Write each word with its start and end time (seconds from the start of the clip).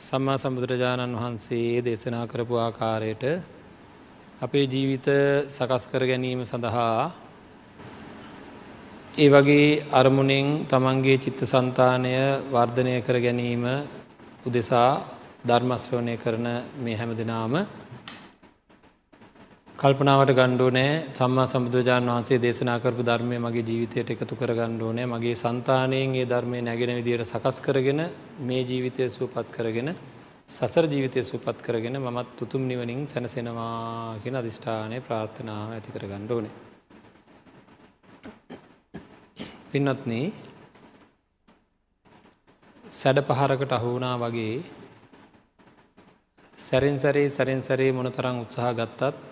සම්මා 0.00 0.36
සම්බුදුරජාණන් 0.36 1.14
වහන්සේ 1.14 1.68
දේශනා 1.80 2.24
කරපු 2.26 2.54
ආකාරයට 2.58 3.24
අපේ 4.40 4.64
ජීවිත 4.64 5.06
සකස් 5.48 5.84
කර 5.86 6.02
ගැනීම 6.02 6.40
සඳහා 6.42 6.96
ඒ 9.16 9.28
වගේ 9.28 9.68
අරමුණෙන් 9.92 10.48
තමන්ගේ 10.66 11.18
චිත්ත 11.18 11.40
සන්තානය 11.44 12.14
වර්ධනය 12.50 12.94
කර 13.00 13.18
ගැනීම 13.18 13.64
උදෙසා 14.46 14.90
ධර්මශ්‍රවනය 15.44 16.14
කරන 16.16 16.46
මේ 16.76 16.96
හැම 16.96 17.12
දෙනාම 17.14 17.54
කල්පනාවට 19.80 20.30
ගණ්ඩුවනෑ 20.30 20.88
සම්මා 21.10 21.44
සම්බුදුරජාණන් 21.46 22.10
වහන්සේ 22.10 22.38
දේශනා 22.38 22.74
කරපු 22.78 23.02
ධර්මය 23.02 23.36
මගේ 23.38 23.62
ජීවිතයට 23.62 24.10
එකතු 24.10 24.36
කර 24.36 24.50
ගණ්ඩුවනෑ 24.52 25.06
මගේ 25.06 25.32
සන්තානයෙන් 25.34 26.16
ඒ 26.16 26.26
ධර්මය 26.26 26.58
නැගෙන 26.60 26.92
විදියට 26.98 27.24
සකස් 27.24 27.58
කරගෙන 27.58 28.00
මේ 28.40 28.62
ජීවිතය 28.62 29.06
සූපත් 29.08 29.48
කරගෙන 29.50 29.88
සසර 30.48 30.86
ජීවිතය 30.86 31.22
සූපත් 31.22 31.62
කරගෙන 31.62 31.96
මමත් 31.98 32.28
තුතුම් 32.36 32.62
නිවනින් 32.62 33.00
සැනසෙනවා 33.06 34.18
කියෙන 34.18 34.36
අධිෂ්ඨානය 34.36 34.98
ප්‍රාර්ථනාව 35.00 35.70
ඇති 35.70 35.94
කර 35.94 36.04
ගණ්ඩෝනේ. 36.06 36.52
පින්නත්න 39.70 40.12
සැඩ 42.84 43.24
පහරකට 43.24 43.72
අහුුණා 43.72 44.14
වගේ 44.18 44.54
සැරෙන් 46.58 46.98
සැරේ 46.98 47.26
සැරෙන් 47.30 47.62
සැරේ 47.62 47.90
මොන 47.92 48.12
තරං 48.12 48.44
උත්සාහ 48.44 48.72
ගත්තත් 48.74 49.30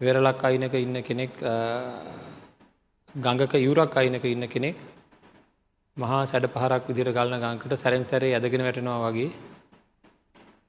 වෙරලක් 0.00 0.42
අයිනක 0.42 0.74
ඉන්න 0.76 1.02
කෙනෙක් 1.02 1.32
ගඟක 3.14 3.54
යුරක් 3.56 3.94
අයිනක 3.94 4.24
ඉන්න 4.26 4.46
කෙනෙක් 4.46 4.76
මහා 5.96 6.26
සැඩ 6.26 6.46
පහරක් 6.48 6.82
විදිර 6.86 7.08
ගලන 7.10 7.40
ගංකට 7.40 7.76
සැරෙන් 7.76 8.04
සැරේ 8.04 8.34
ඇදගෙන 8.34 8.62
වැටෙනවා 8.62 9.00
වගේ 9.06 9.30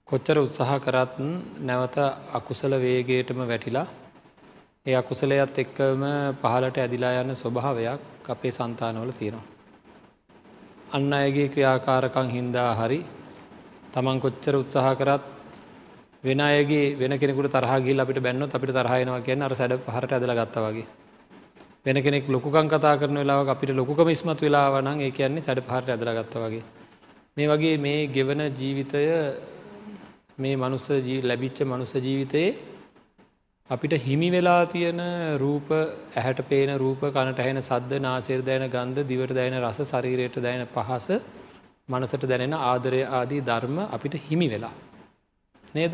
කොච්චර 0.07 0.37
උත්සාහ 0.39 0.79
කරත් 0.79 1.19
නැවත 1.61 1.97
අකුසල 2.33 2.73
වේගේටම 2.77 3.43
වැටිලා 3.43 3.87
ඒ 4.85 4.95
අකුසලයත් 4.95 5.57
එක්කම 5.57 6.03
පහලට 6.41 6.77
ඇදිලා 6.77 7.13
යන්න 7.19 7.35
ස්වභාවයක් 7.35 8.29
අපේ 8.29 8.51
සන්තානවල 8.53 9.11
තියෙනවා. 9.11 9.45
අන්න 10.89 11.11
අයගේ 11.13 11.49
ක්‍රියාකාරකං 11.49 12.29
හින්දා 12.29 12.71
හරි 12.75 12.99
තමන් 13.91 14.21
කොච්චර 14.21 14.55
උත්සාහ 14.55 14.95
කරත් 14.95 15.36
වෙන 16.23 16.39
අයගේ 16.41 16.95
වෙන 16.95 17.13
කෙනෙකුට 17.13 17.51
තරහගිල් 17.51 17.99
අපිට 17.99 18.19
බැන්නොත් 18.19 18.51
අපිට 18.51 18.71
තරහයනවා 18.71 19.21
කියන්න 19.21 19.41
අර 19.41 19.53
සැඩ 19.53 19.73
පහට 19.79 20.11
ඇදල 20.13 20.33
ගත්ත 20.33 20.55
වගේ. 20.59 20.87
වෙන 21.85 21.97
කෙනෙක් 21.97 22.27
ලොකුකං 22.27 22.67
කතා 22.67 22.95
කරන 22.95 23.17
වෙලාව 23.17 23.47
අපිට 23.47 23.71
ලොකුකම 23.71 24.09
ඉස්මත් 24.09 24.41
වෙලාවනං 24.41 24.99
ඒ 24.99 25.11
කියන්නේ 25.11 25.41
සැඩ 25.41 25.61
පහට 25.61 25.89
ඇදල 25.89 26.11
ගත්ත 26.13 26.33
වගේ. 26.37 26.63
මේ 27.37 27.47
වගේ 27.47 27.77
මේ 27.79 28.07
ගෙවන 28.07 28.41
ජීවිතය 28.51 29.03
මේ 30.37 30.55
මනුස්ස 30.55 30.89
ලැබිච්ච 31.23 31.59
මනුස 31.63 31.93
ජීවිතයේ 31.97 32.49
අපිට 33.69 33.93
හිමි 33.99 34.29
වෙලා 34.29 34.65
තියෙන 34.65 35.01
රූප 35.37 35.69
ඇහැට 35.71 36.41
පේන 36.45 36.69
රූප 36.77 37.01
කනට 37.09 37.39
ඇහෙන 37.39 37.61
සද්ද 37.61 38.01
නාසේර 38.01 38.41
දැන 38.41 38.65
ගන්ධ 38.69 39.05
දිවට 39.05 39.33
දැන 39.33 39.55
රස 39.59 39.79
ශරීරයට 39.83 40.37
දැන 40.39 40.65
පහස 40.67 41.07
මනසට 41.89 42.23
දැනෙන 42.25 42.55
ආදරය 42.63 43.01
ආදී 43.11 43.41
ධර්ම 43.43 43.77
අපිට 43.87 44.15
හිමි 44.23 44.47
වෙලා. 44.49 44.75
නේද? 45.75 45.93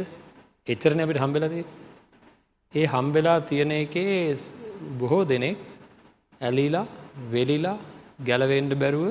එච්චරන 0.68 1.00
අපිට 1.00 1.20
හම්බෙලදී 1.20 1.66
ඒ 2.74 2.86
හම්බෙලා 2.86 3.40
තියෙන 3.42 3.72
එකේ 3.74 4.36
බොහෝ 5.00 5.24
දෙනෙක් 5.26 5.58
ඇලීලා 6.42 6.86
වෙලිලා 7.32 7.78
ගැලවෙන්ඩ 8.20 8.74
බැරුව 8.74 9.06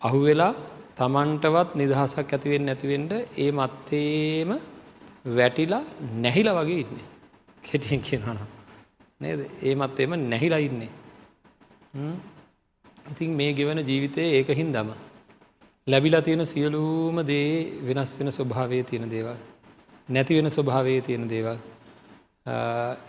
අහුවෙලා 0.00 0.52
තමන්ටවත් 0.98 1.70
නිදහසක් 1.74 2.32
ඇතිවෙන් 2.32 2.64
නැතිවෙන්ට 2.66 3.12
ඒ 3.36 3.50
මත්තේම 3.52 4.50
වැටිලා 5.28 5.84
නැහිල 6.16 6.48
වගේ 6.50 6.80
ඉන්නේ. 6.80 7.06
කෙටියෙන් 7.64 8.00
කියනන 8.00 8.42
නේද? 9.20 9.40
ඒ 9.62 9.74
මත්තේම 9.74 10.12
නැහිලා 10.24 10.60
ඉන්නේ. 10.60 10.90
ඉතින් 13.12 13.30
මේ 13.32 13.52
ගෙවන 13.52 13.80
ජීවිතය 13.80 14.22
ඒකහින් 14.30 14.72
දම 14.72 14.90
ලැබිලා 15.86 16.22
තියෙන 16.22 16.46
සියලූම 16.46 17.16
දේ 17.22 17.48
වෙනස් 17.86 18.12
වෙන 18.18 18.28
ස්වභාවය 18.30 18.82
තියෙන 18.84 19.10
දේවල්. 19.10 19.38
නැති 20.08 20.34
වෙන 20.34 20.50
ස්වභාවයේ 20.50 21.00
තියෙන 21.00 21.28
දේවල් 21.28 21.58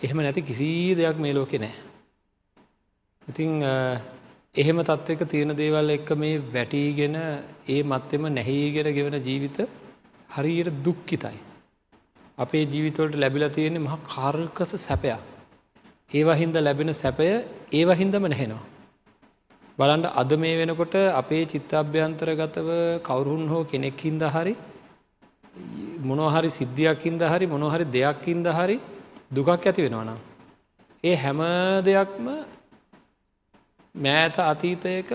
එහෙම 0.04 0.18
නැති 0.18 0.42
කිසි 0.42 0.96
දෙයක් 0.96 1.18
මේ 1.18 1.34
ලෝකෙ 1.34 1.58
නෑ. 1.58 1.74
ඉතිං 3.28 3.52
එහෙම 4.56 4.78
තත්ත්වක 4.80 5.28
තියෙන 5.28 5.56
දේවල් 5.56 5.90
එක්ක 5.90 6.10
මේ 6.16 6.42
වැටීගෙන 6.50 7.16
ඒ 7.68 7.82
මත්තෙම 7.84 8.24
නැහීගෙන 8.30 8.94
ගෙවන 8.94 9.18
ජීවිත 9.20 9.58
හරියට 10.30 10.70
දුක්කිතයි. 10.84 11.38
අපේ 12.38 12.66
ජීවිතවලට 12.66 13.16
ලැබිල 13.16 13.50
තියෙන්නේ 13.50 13.80
මහ 13.80 13.96
කාර්කස 14.06 14.72
සැපයක්. 14.80 15.22
ඒවහින්ද 16.10 16.56
ලැබෙන 16.58 16.94
සැපය 16.94 17.28
ඒවහින්දම 17.72 18.26
නැහෙනවා. 18.26 18.66
බලන්ට 19.78 20.14
අද 20.14 20.32
මේ 20.36 20.58
වෙනකොට 20.60 20.96
අපේ 21.14 21.44
චිත්තාභ්‍යන්තර 21.46 22.30
ගතව 22.36 22.70
කවුරුන් 23.02 23.44
හෝ 23.48 23.64
කෙනෙක් 23.64 23.98
හින්ද 24.00 24.24
හරි 24.28 24.54
මොනොහරි 26.10 26.50
සිද්ධියක්කින්ද 26.50 27.22
හරි 27.32 27.46
මොනොහරි 27.46 27.86
දෙයක්කින්ද 27.96 28.48
හරි 28.58 28.78
දුකක් 29.36 29.50
ඇති 29.52 29.86
වෙනවනම්. 29.86 30.20
ඒ 31.04 31.16
හැම 31.16 31.40
දෙයක්ම 31.88 32.28
මෑත 33.96 34.38
අතීතයක 34.52 35.10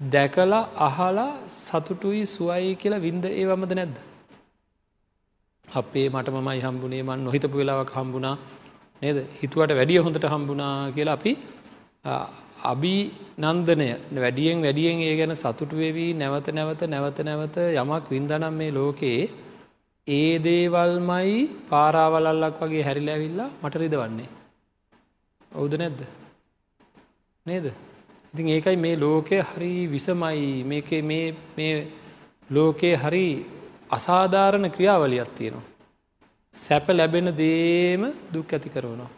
දැකලා 0.00 0.64
අහලා 0.88 1.30
සතුටුයි 1.60 2.22
සුවයි 2.26 2.74
කියලා 2.82 3.04
වින්ද 3.06 3.24
ඒවමද 3.32 3.72
නැද්ද. 3.72 3.96
අපේ 5.68 6.08
මට 6.08 6.28
මයි 6.48 6.60
හම්බුනේ 6.60 7.02
මන් 7.02 7.20
නොහිතපු 7.26 7.56
වෙලාවක් 7.60 7.90
හම්බුණා 7.90 8.36
නේද 9.02 9.18
හිතුවට 9.40 9.72
වැඩිය 9.78 9.98
හොඳට 9.98 10.26
හම්බුණා 10.34 10.74
කියලා 10.90 11.16
අපි 11.18 11.32
අබි 12.66 12.96
නන්දනය 13.40 13.88
වැඩියෙන් 14.16 14.62
වැඩියෙන් 14.62 15.00
ඒ 15.00 15.16
ගැන 15.18 15.34
සතුටු 15.34 15.74
වෙවී 15.76 16.12
නැවත 16.14 16.48
නැවත 16.50 16.82
නැවත 16.86 17.18
නැවත 17.22 17.56
යමක් 17.74 18.06
වින්දනම් 18.10 18.54
මේ 18.54 18.70
ලෝකයේ 18.72 19.24
ඒ 20.06 20.38
දේවල්මයි 20.38 21.36
පාරාවලල්ලක් 21.70 22.60
වගේ 22.60 22.82
හැරිල 22.82 23.08
ඇවිල්ලා 23.08 23.50
මට 23.62 23.74
රිදවන්නේ. 23.76 24.28
ඔවුද 25.52 25.72
නැද්ද. 25.74 26.00
නේද. 27.46 27.66
ඉතින් 28.34 28.48
ඒකයි 28.48 28.76
මේ 28.76 28.96
ලෝකය 28.96 29.38
හරි 29.42 29.72
විසමයි 29.88 30.64
මේක 30.64 30.90
මේ 31.56 31.76
ලෝකයේ 32.50 32.96
හරි 32.96 33.26
අසාධාරණ 33.90 34.70
ක්‍රියාවලියක් 34.70 35.30
තියෙනවා. 35.34 35.66
සැප 36.54 36.86
ලැබෙන 36.90 37.28
දේම 37.36 38.02
දුක් 38.32 38.52
ඇති 38.52 38.68
කරවනවා. 38.68 39.10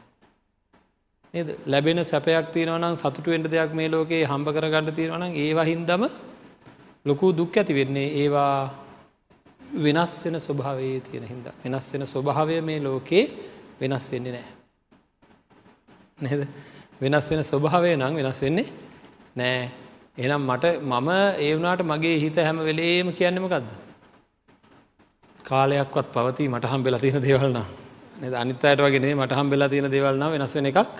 නද 1.34 1.48
ලැබෙන 1.66 2.00
සැපයක් 2.04 2.46
තියෙනවනම් 2.52 2.94
සතුටුවෙන්ට 2.96 3.48
දෙයක් 3.52 3.72
මේ 3.75 3.88
ලෝකයේ 3.88 4.25
හම්බ 4.25 4.48
කරගන්න 4.48 4.94
තියෙනවනම් 4.98 5.32
ඒවා 5.36 5.66
හින්දම 5.70 6.02
ලොකු 7.06 7.26
දුක් 7.32 7.56
ඇති 7.56 7.72
වෙන්නේ 7.75 8.08
ඒවා 8.20 8.70
වෙනස් 9.76 10.12
වෙන 10.25 10.36
ස්වභාවයේ 10.38 11.00
තියෙන 11.00 11.25
හින්ද. 11.25 11.46
වෙනස් 11.64 11.86
වෙන 11.92 12.04
ස්වභාවය 12.06 12.60
මේ 12.60 12.80
ලෝකයේ 12.80 13.25
වෙනස් 13.80 14.06
වෙන්නේ 14.12 14.32
නෑ. 14.32 14.46
නද 16.22 16.42
වෙනස් 17.02 17.26
වෙන 17.30 17.42
ස්වභාවය 17.44 17.90
නම් 17.96 18.14
වෙනස් 18.19 18.40
වෙන්නේ 18.44 18.66
නෑ 19.36 19.69
එනම් 20.19 20.42
මට 20.48 20.64
මම 20.82 21.08
ඒ 21.38 21.52
වුණට 21.54 21.84
මගේ 21.84 22.16
හිත 22.25 22.36
හැම 22.38 22.58
වෙලේම 22.69 23.12
කියන්නමකක්ද. 23.12 23.69
කාලයක්වත් 25.44 26.08
පවති 26.14 26.48
මට 26.48 26.72
හම් 26.72 26.82
වෙලා 26.86 27.02
තියෙන 27.04 27.22
දේවල්නා 27.22 27.66
අනිත් 28.34 28.64
අයට 28.64 28.80
වගේ 28.80 29.14
මට 29.14 29.32
හම් 29.32 29.48
වෙලා 29.50 29.69
තියෙන 29.69 29.90
දේවල්න 29.90 30.28
වෙනස් 30.32 30.54
වෙන 30.56 30.72
එකක් 30.72 30.98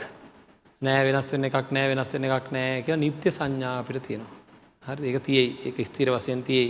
නෑ 0.83 1.01
වෙනස් 1.05 1.33
වෙන 1.33 1.45
එකක් 1.45 1.73
නෑ 1.73 1.89
වෙනස් 1.89 2.13
වෙන 2.15 2.27
එකක් 2.27 2.53
නෑ 2.53 2.83
කිය 2.83 2.97
නිත්‍ය 2.97 3.31
සංඥා 3.31 3.79
අපිට 3.79 4.03
තියෙනවා. 4.03 4.37
හරි 4.85 5.09
ඒක 5.09 5.23
තියයි 5.23 5.47
එක 5.67 5.81
ස්තිර 5.85 6.11
වසයෙන් 6.11 6.43
තියයි 6.43 6.69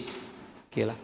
කියලා. 0.70 0.96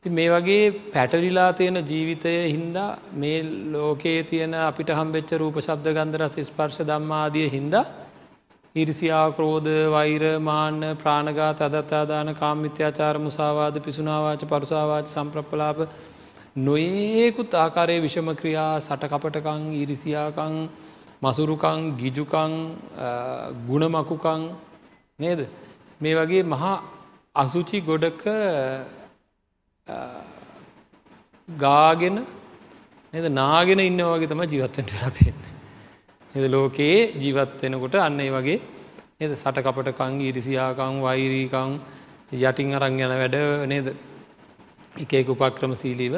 ති 0.00 0.10
මේ 0.10 0.28
වගේ 0.28 0.66
පැටලිලා 0.90 1.52
තියෙන 1.52 1.78
ජීවිතය 1.84 2.34
හින්දා 2.46 2.90
මේ 3.14 3.38
ලෝකයේ 3.68 4.22
තියෙන 4.24 4.54
අපිට 4.56 4.90
හම්බෙච්ච 4.90 5.32
රූප 5.34 5.56
ශබ්ද 5.58 5.94
ගන්දරස් 5.94 6.36
ස්පර්ශ 6.42 6.80
දම්මාදිය 6.82 7.48
හින්දා 7.50 7.84
ඉරිසියා 8.74 9.26
ක්‍රෝධ 9.32 9.70
වෛර 9.90 10.22
මාන්න 10.40 10.80
ප්‍රාණගාත 10.96 11.60
අදත්තාදාන 11.60 12.34
කාමිත්‍යාචාර 12.34 13.16
මුසාවාද 13.20 13.76
පිසුනාවාච 13.78 14.42
පරුසාවාච 14.46 15.06
සම්ප්‍රප්පලාප 15.08 15.78
නොඒකුත් 16.58 17.54
ආකාරයේ 17.56 18.02
විෂම 18.02 18.30
ක්‍රියා 18.34 18.72
සටකපටකං 18.80 19.66
ඉරිසියාකං 19.74 20.54
මසුරුකං 21.22 21.80
ගිජුකං 21.96 22.52
ගුණමකුකං 23.66 24.42
නේද? 25.18 25.40
මේ 26.00 26.14
වගේ 26.16 26.42
මහා 26.44 26.82
අසුචි 27.36 27.80
ගොඩක 27.82 28.24
ගාගෙන 31.48 32.16
නද? 33.12 33.26
නාගෙන 33.32 33.80
ඉන්න 33.80 34.02
වගේ 34.06 34.26
තම 34.26 34.42
ජීවත්තෙන්ට 34.44 34.90
වෙලා 34.90 35.12
තියෙන්නේ. 35.12 35.52
එද 36.34 36.44
ලෝකයේ 36.48 37.12
ජීවත් 37.14 37.62
වෙනකොට 37.62 37.94
අන්න 37.98 38.20
ඒ 38.20 38.30
වගේ 38.30 38.60
එද 39.20 39.32
සටකපටකං 39.34 40.20
ඉරිසියාකං 40.22 41.02
වෛරීකං 41.02 41.72
යටින් 42.32 42.72
අරං 42.72 42.98
යන 42.98 43.12
වැඩ 43.14 43.36
නේද? 43.66 43.88
එකක 44.96 45.28
උපක්‍රම 45.28 45.74
සීලීව 45.74 46.16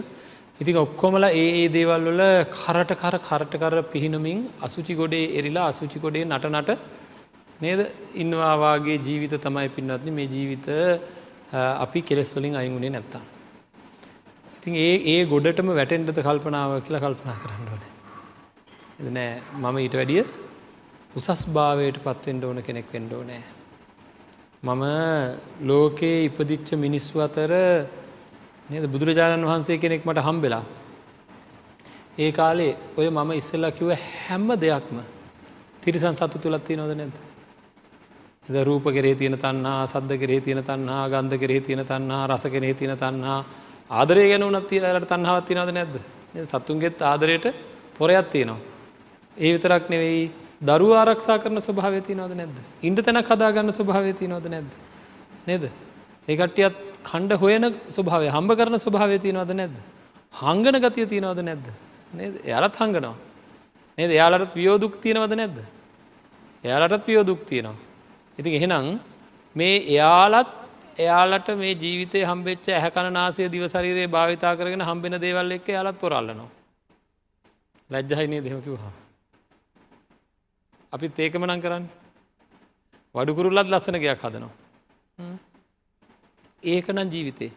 ඉතින් 0.62 0.76
ඔක්කොමල 0.78 1.24
ඒ 1.24 1.46
ඒ 1.52 1.68
දේවල් 1.68 2.04
වල 2.08 2.22
කරට 2.54 2.90
කර 2.96 3.16
කරට 3.20 3.54
කර 3.56 3.76
පිහිනමින් 3.84 4.40
අසුචි 4.60 4.94
ගොඩේ 4.94 5.24
එරිලා 5.38 5.66
අසුචි 5.68 5.98
ගොඩේ 5.98 6.24
නට 6.26 6.50
නට 6.52 6.70
නේද 7.60 7.80
ඉන්නවාවාගේ 8.14 8.98
ජීවිත 8.98 9.34
තමයි 9.38 9.68
පින්නත්න 9.70 10.10
මේ 10.10 10.26
ජීවිත 10.26 10.68
අපි 11.76 12.00
කෙලෙස්වලින් 12.02 12.54
අයිගුණේ 12.54 12.90
නැත්තා. 12.90 13.22
ඉතින් 14.56 14.74
ඒ 14.76 14.94
ඒ 15.06 15.20
ගොඩටම 15.24 15.70
වැටෙන්ටත 15.70 16.20
කල්පනාව 16.20 16.70
කියලා 16.80 17.02
කල්පනා 17.02 17.36
කරන්න 17.42 17.66
ඕන. 17.68 17.82
නෑ 19.08 19.32
මම 19.62 19.76
ඊට 19.78 19.94
වැඩිය 19.94 20.22
උසස් 21.14 21.42
භාවයට 21.48 21.98
පත්වෙන්ඩ 22.00 22.44
ඕන 22.44 22.62
කෙනෙක් 22.62 22.92
වෙන්ඩෝ 22.92 23.22
නෑ. 23.24 23.42
මම 24.62 24.84
ලෝකයේ 25.62 26.22
ඉපදිච්ච 26.24 26.68
මිනිස්සු 26.76 27.16
අතර 27.20 27.52
නද 28.72 28.86
බුදුරජාණන් 28.88 29.44
වහන්සේ 29.44 29.76
කෙනෙක් 29.78 30.06
මට 30.06 30.18
හම්බෙලා. 30.18 30.64
ඒ 32.18 32.32
කාලේ 32.32 32.76
ඔය 32.96 33.08
මම 33.10 33.30
ඉස්සල්ලා 33.32 33.70
කිව 33.70 33.90
හැම්ම 34.18 34.48
දෙයක්ම 34.56 34.96
තිරිසන් 35.80 36.14
සතු 36.14 36.38
තුළත්ති 36.38 36.76
නොද 36.76 36.92
නැද. 36.96 37.14
එද 38.48 38.56
රූප 38.64 38.84
කරේ 38.86 39.14
තියෙන 39.14 39.36
තන්නා 39.36 39.86
සද්ධ 39.86 40.16
කරේ 40.16 40.40
තියෙන 40.40 40.64
තන්නා 40.64 41.08
ගන්ධ 41.08 41.36
කරේ 41.38 41.60
තියෙන 41.60 41.84
තන්නා 41.84 42.26
රස 42.26 42.44
කරේ 42.44 42.74
තියෙන 42.74 42.96
තන්නා 42.96 43.38
ආදරය 43.90 44.28
ගැන 44.28 44.42
උනත් 44.42 44.68
තියනට 44.68 45.06
තන්නාවත් 45.06 45.46
තිනද 45.46 45.70
නැද්ද 45.70 45.94
සත්තුන්ගෙත් 46.44 47.02
ආදරයට 47.02 47.46
පොරයක් 47.98 48.30
තියෙනවා. 48.30 48.60
ඒ 49.36 49.52
විතරක් 49.52 49.84
නෙවෙයි 49.88 50.32
දරු 50.60 50.88
ආරක්ෂා 50.92 51.38
කරන 51.38 51.60
ස්වභාවති 51.60 52.14
නොද 52.14 52.32
නැද්ද. 52.32 52.56
ඉන්ඩ 52.82 53.04
තැන 53.04 53.20
කදාගන්න 53.22 53.72
ස්වභාවති 53.72 54.28
නොද 54.28 54.46
නැද්ද. 54.46 54.72
නේද. 55.46 55.64
ඒකට්ටියත් 56.28 56.91
කණ්ඩ 57.02 57.38
හොයන 57.38 57.64
ස්වභාවය 57.88 58.28
හම්බ 58.28 58.50
කරන 58.52 58.78
ස්වභාවය 58.78 59.18
තියනවද 59.18 59.52
නැද්ද. 59.52 59.76
හංගන 60.34 60.76
ගතිය 60.78 61.06
තියෙනවද 61.06 61.40
නැද්ද. 61.40 61.66
නේද 62.12 62.34
එයාලත් 62.44 62.76
හංගනවා. 62.76 63.14
නේද 63.98 64.10
එයාලටත් 64.10 64.54
වියෝදුක් 64.54 65.00
තියෙනවද 65.00 65.34
නැද්ද. 65.34 65.58
එයාලටත් 66.64 67.06
වියෝදුක් 67.06 67.46
තියෙනවා. 67.46 67.76
ඉතින් 68.38 68.52
එහෙනම් 68.54 69.00
මේ 69.56 69.76
එයාලත් 69.88 70.50
එයාලට 70.98 71.48
මේ 71.56 71.74
ජීවිතය 71.74 72.24
හම්බෙච්ච 72.24 72.66
ඇහැකන 72.70 73.12
නාසය 73.12 73.48
දිවසරීරයේ 73.48 74.08
භාවිතා 74.08 74.56
කරගෙන 74.56 74.82
හම්බෙන 74.82 75.20
දේවල් 75.20 75.50
එක්ක 75.52 75.68
යාලත් 75.68 75.98
පොරල්ලනවා. 75.98 76.50
ලැජ්ජහිනය 77.90 78.38
දෙමකිවහා. 78.40 78.92
අපිත් 80.92 81.18
ඒකම 81.18 81.44
නං 81.44 81.60
කරන්න. 81.60 81.86
වඩුකුරුල්ලත් 83.14 83.68
ලස්සන 83.68 83.98
ගයක් 83.98 84.20
හදනවා. 84.20 84.52
ඒක 86.62 86.88
නම් 86.88 87.08
ජීවිතේ. 87.08 87.52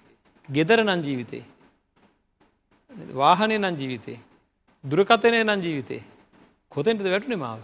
ගෙදර 0.49 0.83
නං 0.83 1.03
ජීවිතේ. 1.03 1.43
වාහනය 3.13 3.57
නං 3.57 3.75
ජීවිතේ. 3.75 4.19
දුරකතනය 4.83 5.43
නං 5.43 5.61
ජීවිතේ. 5.61 6.03
කොතෙන්ටද 6.71 7.05
වැටුනේ 7.05 7.37
මාව. 7.37 7.59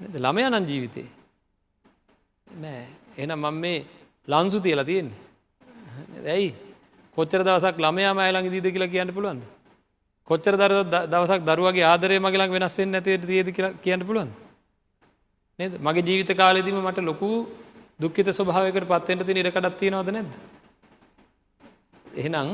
ළමය 0.00 0.42
නං 0.44 0.66
ජීවිතේ. 0.66 1.08
නෑ 2.46 2.86
එන 3.16 3.34
මං 3.34 3.54
මේ 3.56 3.86
ලංසු 4.28 4.60
තියලා 4.60 4.84
තියෙන්නේ. 4.84 5.20
ඇයි 6.26 6.50
කොච්චර 7.16 7.42
දවසක් 7.42 7.76
ළමයා 7.78 8.14
මෑලඟ 8.14 8.50
දීද 8.50 8.66
කියලා 8.66 8.88
කියන්න 8.88 9.14
පුළුවන්ද. 9.14 9.42
කොච්චර 10.28 10.54
දර 10.54 10.72
දවසක් 11.06 11.40
දරුවගේ 11.42 11.84
ආදරය 11.84 12.18
මගලක් 12.18 12.50
වෙනස් 12.50 12.78
වෙන්න 12.78 12.94
ඇතිවට 12.94 13.26
තියද 13.26 13.48
කියන්න 13.82 14.06
පුළුවන්. 14.06 14.30
නද 15.58 15.72
මගේ 15.80 16.06
ජීවිත 16.08 16.30
කාලෙදීම 16.36 16.78
මට 16.80 17.02
ලොකු 17.02 17.30
දුක්කිත 18.00 18.28
ස්වභාවකට 18.28 18.86
පත්වෙන්ට 18.86 19.26
තින 19.26 19.38
ඉඩකඩත් 19.38 19.76
තියෙනවද 19.76 20.10
නැද්ද. 20.10 20.32
එහෙනම් 22.14 22.48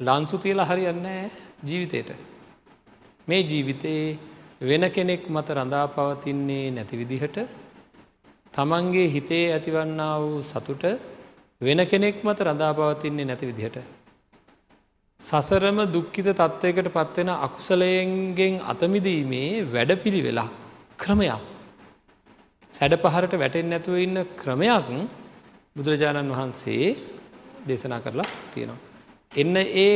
ලන්සු 0.00 0.36
තියලා 0.38 0.66
හරියන්නෑ 0.66 1.30
ජීවිතයට. 1.64 2.10
මේ 3.28 3.42
ජීවිතයේ 3.42 4.18
වෙන 4.60 4.84
කෙනෙක් 4.90 5.22
මත 5.28 5.48
රඳා 5.50 5.86
පවතින්නේ 5.88 6.70
නැති 6.70 6.96
විදිහට 6.96 7.38
තමන්ගේ 8.54 9.06
හිතේ 9.08 9.44
ඇතිවන්නා 9.52 10.14
වූ 10.20 10.42
සතුට 10.42 10.84
වෙන 11.60 11.80
කෙනෙක් 11.86 12.16
මත 12.22 12.38
රඳා 12.40 12.72
පවතින්නේ 12.74 13.24
නැති 13.24 13.46
විදිහට. 13.46 13.78
සසරම 15.20 15.78
දුක්කිත 15.86 16.28
තත්ත්වයකට 16.32 16.88
පත්වෙන 16.90 17.30
අකුසලයෙන්ගෙන් 17.38 18.54
අතමිදීමේ 18.64 19.50
වැඩ 19.72 19.92
පිළිවෙලා 19.96 20.48
ක්‍රමයක්. 20.96 21.53
සැඩ 22.74 22.94
පහරට 22.96 23.34
වැටෙන් 23.34 23.68
නැතුව 23.68 23.96
ඉන්න 23.96 24.18
ක්‍රමයක් 24.34 24.88
බුදුරජාණන් 25.76 26.32
වහන්සේ 26.32 26.86
දේශනා 27.64 28.00
කරලා 28.00 28.28
තියෙනවා. 28.52 28.80
එන්න 29.32 29.56
ඒ 29.56 29.94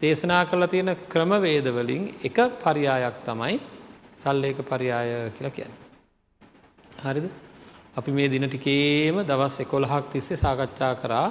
දේශනා 0.00 0.42
කරලා 0.44 0.68
තියෙන 0.68 0.90
ක්‍රමවේදවලින් 1.08 2.04
එක 2.22 2.38
පරියායක් 2.58 3.16
තමයි 3.22 3.54
සල්ලේක 4.14 4.58
පරියාය 4.64 5.10
කියලා 5.32 5.52
කියන්න. 5.52 5.74
හරිද 7.00 7.26
අපි 7.94 8.10
මේ 8.10 8.28
දින 8.28 8.44
ටිකේම 8.44 9.16
දවස් 9.22 9.56
එකොළහක් 9.60 10.04
තිස්සේ 10.08 10.36
සාකච්ඡා 10.36 10.92
කරා 10.96 11.26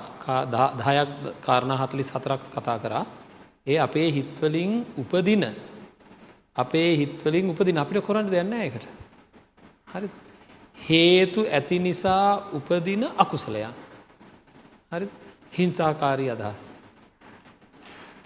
දහයක් 0.78 1.12
කාරණ 1.42 1.74
හතලි 1.74 2.04
සතරක් 2.04 2.42
කතා 2.48 2.78
කරා 2.80 3.04
ඒ 3.68 3.78
අපේ 3.80 4.08
හිත්වලින් 4.12 4.72
උපදින 4.98 5.44
අපේ 6.56 6.90
හිත්වලින් 6.98 7.46
උපදින 7.50 7.78
අපිට 7.78 8.02
කොරන්න 8.02 8.28
දෙන්න 8.30 8.54
එකට 8.62 9.01
හරි 9.92 10.10
හේතු 10.82 11.42
ඇති 11.48 11.80
නිසා 11.80 12.52
උපදින 12.54 13.04
අකුසලයන්. 13.18 13.74
හරි 14.92 15.08
හිංසාකාරී 15.54 16.32
අදහස්. 16.32 16.62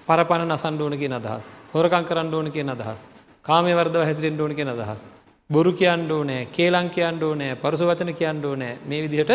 පරපණ 0.08 0.50
නසන්ඩෝන 0.50 0.94
කිය 0.94 1.12
අදහස්. 1.12 1.46
හොරකං 1.74 2.06
කරන්න 2.06 2.34
ඕන 2.34 2.52
කිය 2.52 2.66
අදහස්. 2.68 3.00
කාමය 3.46 3.74
වර්ද 3.74 3.96
හැසිරෙන්ට 4.00 4.42
ඕන 4.42 4.56
කිය 4.56 4.68
අදහස්. 4.68 5.02
බොරු 5.50 5.72
කියන්න 5.74 6.12
ඕනෑ 6.12 6.48
කේලං 6.48 6.90
කියන්න 6.90 7.24
ඕනෑ 7.24 7.56
පරුස 7.56 7.82
වචන 7.82 8.14
කියන්න 8.14 8.46
ඕනෑ. 8.46 8.80
මේ 8.84 9.02
විදිහට 9.02 9.32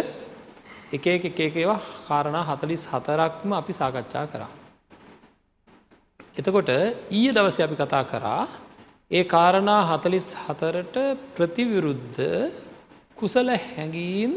එක 0.90 1.06
එක 1.08 1.40
එක 1.40 1.56
ඒවා 1.56 1.80
කාරණා 2.08 2.44
හතලිස් 2.46 2.86
හතරක්ම 2.86 3.52
අපි 3.52 3.72
සාකච්ඡා 3.72 4.26
කරා. 4.26 4.50
එතකොට 6.36 6.70
ඊය 7.10 7.30
දවස 7.30 7.60
අපි 7.60 7.76
කතා 7.76 8.04
කරා 8.04 8.42
ඒ 9.10 9.22
කාරණා 9.24 9.80
හතලිස් 9.90 10.26
හතරට 10.40 10.96
ප්‍රතිවිරුද්ධ 11.36 12.18
කුසල 13.16 13.48
හැඟීම් 13.64 14.32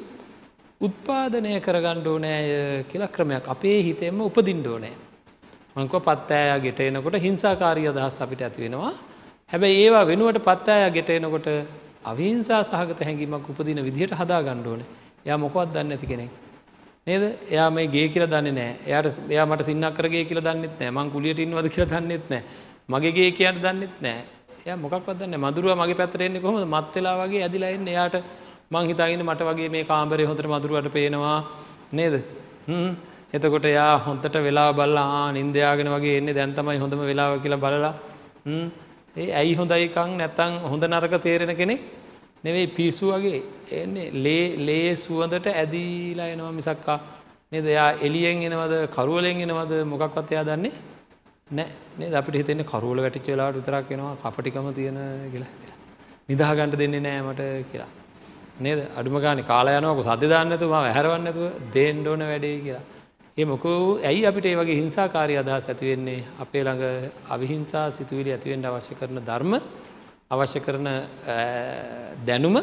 උත්පාදනය 0.81 1.51
කරගණ්ඩ 1.59 2.07
ඕනෑය 2.07 2.47
කියලා 2.89 3.11
ක්‍රමයක් 3.15 3.49
අපේ 3.53 3.77
හිතෙම 3.87 4.23
උපදින්ඩ 4.27 4.65
ඕනෑ. 4.65 4.95
මංකව 5.75 6.01
පත්තෑයා 6.07 6.57
ගෙට 6.65 6.81
එනකොට 6.81 7.17
හිංසාකාරී 7.27 7.87
අදහස් 7.91 8.17
අපිට 8.25 8.41
ඇති 8.41 8.65
වෙනවා. 8.65 8.91
හැබැයි 9.49 9.77
ඒවා 9.83 10.03
වෙනුවට 10.07 10.41
පත්තෑයා 10.41 10.91
ගෙට 10.97 11.09
එනකොට 11.11 11.47
අවිහිංසා 12.05 12.63
සහගත 12.63 12.99
හැඟීමක් 13.07 13.49
උපදින 13.49 13.85
විදිහට 13.87 14.19
හදා 14.19 14.41
ගණ්ඩෝන 14.41 14.81
යා 15.25 15.37
මොකවත් 15.37 15.69
දන්න 15.73 15.93
ඇති 15.93 16.07
කෙනෙක්. 16.07 16.31
නේද? 17.07 17.23
එයා 17.47 17.69
මේ 17.69 17.87
ගේ 17.87 18.07
කියල 18.09 18.25
දන්න 18.27 18.55
නෑ 18.55 18.71
එයට 18.91 19.25
එයා 19.29 19.45
මට 19.45 19.69
සින්නක් 19.69 19.97
කරගේ 19.97 20.25
කියල 20.25 20.41
දන්නෙත් 20.41 20.79
නෑ 20.79 20.91
මං 20.91 21.13
කුලියට 21.15 21.39
ඉන්නවද 21.39 21.67
කියල 21.69 21.85
දන්නෙත් 21.87 22.25
නෑ 22.29 22.43
මගේගේ 22.89 23.31
කියන්න 23.33 23.65
දන්නෙත් 23.65 23.97
නෑ 24.01 24.21
එය 24.65 24.75
මොකක් 24.75 24.93
වදන්න 25.05 25.35
මදුරුව 25.37 25.75
මගේ 25.75 25.97
පැතරෙන්නේ 26.01 26.39
කොහොම 26.39 26.73
මත්වෙලා 26.73 27.15
වගේ 27.21 27.41
ඇදිලයින්න 27.43 27.87
එයාට 27.87 28.15
මං 28.71 28.85
හිතාගෙන 28.87 29.21
මට 29.21 29.41
වගේ 29.41 29.69
මේ 29.69 29.83
කාම්බරය 29.83 30.23
හොඳට 30.23 30.47
මදුරුවට 30.47 30.87
පේනවා 30.89 31.39
නේද? 31.91 32.15
එතකොට 33.33 33.65
යා 33.69 33.97
හොන්තට 33.99 34.35
වෙලා 34.39 34.69
බල්ලා 34.71 35.31
නින්දයාගෙන 35.33 35.89
වගේ 35.95 36.15
එන්නේ. 36.19 36.33
දැන්තමයි 36.33 36.77
හොඳම 36.77 37.01
වෙලාව 37.01 37.33
කියලා 37.43 37.59
බලලා 37.59 37.93
ඒ 39.15 39.29
ඇයි 39.33 39.53
හොඳයිකං 39.55 40.15
නැත්තං 40.15 40.55
හොඳ 40.65 40.83
නරක 40.85 41.15
තේරෙන 41.19 41.53
කෙනෙක් 41.55 41.81
නෙවෙයි 42.43 42.67
පිස්සු 42.69 43.11
වගේ. 43.11 43.43
එන්නේ 43.73 44.07
ලේ 44.15 44.47
ලේ 44.59 44.95
සුවඳට 44.95 45.51
ඇදීලා 45.53 46.29
එනවා 46.29 46.53
මිසක්කා. 46.53 46.99
නේද? 47.51 47.67
යා 47.67 47.91
එලියෙන් 48.01 48.47
එනවද? 48.47 48.73
කරුවලෙන් 48.87 49.43
එනවද? 49.43 49.73
මොකක්වත් 49.85 50.31
එයා 50.31 50.47
දන්නේ 50.49 50.92
නෑ 51.49 51.67
නේ 51.97 52.13
අපිට 52.13 52.35
හිතෙන්නේ 52.35 52.65
කරුවල 52.65 52.99
වැටිච්ච 52.99 53.27
වෙලාවට 53.29 53.59
විතරක් 53.59 53.91
එනවා 53.91 54.15
කපටිකම 54.23 54.67
තියෙන 54.71 54.97
කියලා 55.31 55.51
කියලා. 55.53 55.77
නිදාගන්න 56.29 56.73
දෙන්නේ 56.73 57.01
නෑ 57.01 57.21
මට 57.23 57.41
කියලා. 57.71 57.91
නේද 58.59 58.79
අඩුම 58.95 59.15
ගානේ 59.17 59.43
කාලා 59.43 59.77
යනවාක 59.79 60.01
සද්ද 60.01 60.29
දාන්න 60.29 60.49
නැතුව 60.49 60.71
මම 60.71 60.79
ඇහැරවන්න 60.81 61.23
නැතුව 61.23 61.45
දෙන්න 61.73 62.07
ඕන 62.07 62.23
වැඩේ 62.23 62.57
කියලා. 62.59 62.83
ඒ 63.37 63.45
මොකෝ 63.45 63.77
ඇයි 64.01 64.25
අපිට 64.25 64.45
ඒ 64.45 64.55
වගේ 64.55 64.75
හිංසාකාරී 64.75 65.37
අදහස් 65.37 65.69
ඇති 65.69 65.85
වෙන්නේ 65.85 66.19
අපේ 66.39 66.63
ළඟ 66.63 66.83
අවිහිංසා 67.29 67.85
සිතුවිලි 67.91 68.31
ඇති 68.31 68.51
වෙන්න 68.51 68.65
අවශ්‍ය 68.65 68.95
කරන 68.95 69.19
ධර්ම 69.21 69.53
අවශ්‍ය 70.31 70.59
කරන 70.59 70.87
දැනුම 72.27 72.55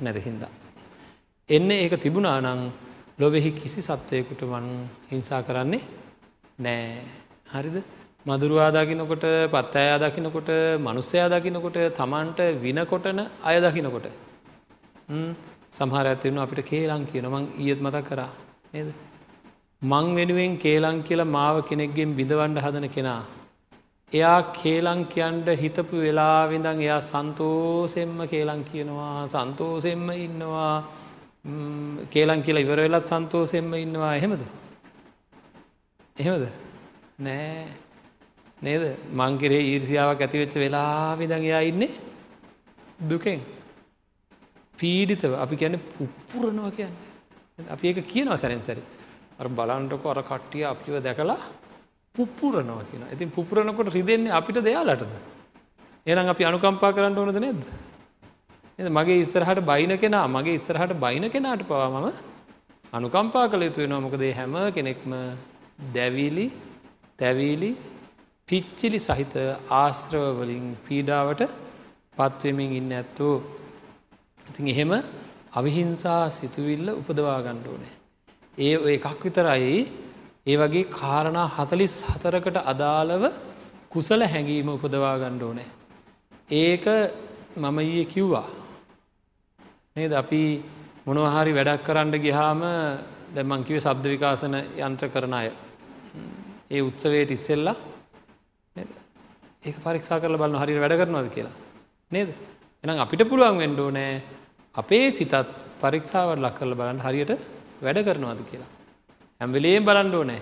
නැති 0.00 0.20
හින්දා. 0.20 0.52
එන්න 1.48 1.70
ඒක 1.72 1.94
තිබුණා 1.98 2.40
නම් 2.40 2.60
ලොවෙහි 3.18 3.50
කිසි 3.52 3.80
සත්වයකුට 3.82 4.42
මන් 4.44 4.66
හිංසා 5.10 5.42
කරන්නේ 5.42 5.82
නෑ 6.58 6.84
හරිද? 7.48 7.76
මදුරුවා 8.26 8.70
දකිනකොට 8.70 9.24
පත් 9.50 9.74
අයා 9.76 9.98
දකිනකොට 10.00 10.50
මනුස්සයා 10.78 11.28
දකිනකොට 11.28 11.78
තමන්ට 11.94 12.40
විනකොටන 12.60 13.20
අය 13.42 13.56
දකිනකොට. 13.60 14.06
සමහර 15.70 16.06
ඇතිවුණු 16.06 16.40
අපිට 16.40 16.60
කේලං 16.64 17.06
කියන 17.06 17.26
මං 17.26 17.44
ඊයත් 17.58 17.80
මතක් 17.80 18.04
කරා. 18.04 18.30
නේද? 18.72 18.92
මං 19.82 20.06
වෙනුවෙන් 20.14 20.58
කේලං 20.58 21.02
කියලා 21.02 21.24
මාව 21.28 21.56
කෙනෙක්ගෙන් 21.62 22.14
බිඳවන්ඩ 22.14 22.58
හදන 22.58 22.88
කෙනා. 22.90 23.22
එයා 24.12 24.38
කේලං 24.52 25.00
කියන්ට 25.06 25.48
හිතපු 25.56 25.96
වෙලාවිඳං 25.96 26.78
එයා 26.78 27.00
සන්තෝසෙම්ම 27.02 28.16
කේලං 28.26 28.62
කියනවා 28.64 29.26
සන්තෝසෙම්ම 29.26 30.08
ඉන්නවා. 30.18 30.84
කේලං 32.10 32.42
කියලා 32.42 32.64
ඉවර 32.66 32.80
වෙලත් 32.86 33.06
සන්තෝසෙම්ම 33.06 33.74
ඉන්නවා. 33.76 34.14
එහෙමද? 34.14 34.42
එහෙමද? 36.16 36.67
නෑ. 37.18 37.66
නේද? 38.62 38.82
මංකරේ 39.12 39.62
ඊර්සියාවක් 39.62 40.20
ඇතිවෙච්ච 40.20 40.54
වෙලා 40.56 41.16
විදඟ 41.16 41.44
එයා 41.44 41.62
ඉන්නේ 41.62 41.90
දුකෙන්. 43.08 43.40
පීඩිතව. 44.74 45.32
අපි 45.34 45.56
කියන්න 45.56 45.80
පුප්පුරනවා 45.90 46.70
කියන්නේ. 46.70 47.68
අපි 47.68 47.88
ඒක 47.88 48.06
කියනවා 48.06 48.36
සැරෙන් 48.36 48.62
සැරි. 48.62 48.82
අර 49.40 49.46
බලන්ටක 49.48 50.04
අර 50.06 50.20
කට්ටිය 50.22 50.64
අපිව 50.64 50.94
දැකලා 51.00 51.38
පුප්පුරනවා 52.14 52.86
කියන 52.90 53.04
ඉතින් 53.14 53.30
පුපුරනකොට 53.30 53.92
රිදෙන්නේ 53.94 54.32
අපිට 54.32 54.58
දෙයාලටද 54.66 55.12
එනම් 56.06 56.30
අපි 56.32 56.48
අනුකම්පා 56.50 56.90
කරන්න 56.96 57.18
ඕනද 57.18 57.38
නැද්ද 57.44 57.62
එ 58.78 58.90
මගේ 58.90 59.20
ඉස්සරහට 59.24 59.60
බයින 59.70 59.94
කෙනා 59.96 60.24
මගේ 60.28 60.56
ඉස්සරහට 60.58 60.94
බයින 61.04 61.26
කෙනාට 61.30 61.62
පවා 61.62 61.88
මම 61.90 62.08
අනුකම්පා 62.92 63.46
කළ 63.50 63.62
යුතු 63.68 63.80
වෙනවා. 63.82 64.04
මොකදේ 64.06 64.32
හැම 64.32 64.54
කෙනෙක්ම 64.76 65.12
දැවීලි 65.94 66.46
තැවීලි 67.18 67.70
පිච්චිලි 68.48 68.98
සහිත 69.00 69.34
ආශ්‍රවවලින් 69.74 70.66
පීඩාවට 70.84 71.42
පත්වමින් 72.16 72.72
ඉන්න 72.72 72.92
ඇත්තෝ 72.92 73.36
ඉතින් 74.46 74.68
එහෙම 74.68 74.92
අවිහිංසා 75.52 76.22
සිතුවිල්ල 76.30 76.88
උපදවා 76.92 77.38
ගණ්ඩෝනෑ 77.42 77.94
ඒ 78.58 78.76
එකක් 78.94 79.20
විතරයි. 79.20 79.80
ඒ 80.46 80.56
වගේ 80.56 80.90
කාරණා 80.92 81.48
හතලිස් 81.48 81.94
හතරකට 82.04 82.58
අදාළව 82.64 83.24
කුසල 83.88 84.22
හැඟීම 84.24 84.68
උපදවා 84.68 85.14
ගණ්ඩෝනෑ 85.18 85.68
ඒක 86.52 86.86
මම 87.56 87.78
ඊය 87.80 88.04
කිව්වා. 88.06 88.48
නේද? 89.96 90.12
අපි 90.14 90.42
මොනවහරි 91.06 91.52
වැඩක් 91.52 91.82
කරන්න 91.82 92.14
ගිහාම 92.18 92.60
දැමංකිව 93.34 93.78
සබ්ද 93.78 94.04
විකාසන 94.06 94.54
යන්ත්‍ර 94.78 95.08
කරන 95.08 95.34
අය. 95.34 95.48
ඒ 96.70 96.80
උත්සවයට 96.80 97.30
ඉස්සෙල්ලා 97.30 97.76
ඒ 99.64 99.78
පරික්ෂා 99.78 100.20
කරල 100.20 100.36
බලන්න 100.36 100.60
හරි 100.60 100.78
වැඩ 100.78 100.98
කරනවද 100.98 101.30
කියලා 101.30 101.56
නේද 102.10 102.28
එනම් 102.84 102.98
අපිට 102.98 103.22
පුළුවන් 103.26 103.58
වෙන්ඩෝ 103.58 103.90
නෑ 103.90 104.12
අපේ 104.74 105.06
සිතත් 105.10 105.32
පරීක්ෂාවට 105.80 106.38
ලක් 106.38 106.54
කරල 106.54 106.74
බලන්න 106.74 107.00
හරියට 107.00 107.32
වැඩ 107.80 107.98
කරනවාද 108.04 108.40
කියලා. 108.44 108.70
ඇම්වෙලේම් 109.40 109.84
බලන්ඩෝ 109.84 110.22
නෑ 110.24 110.40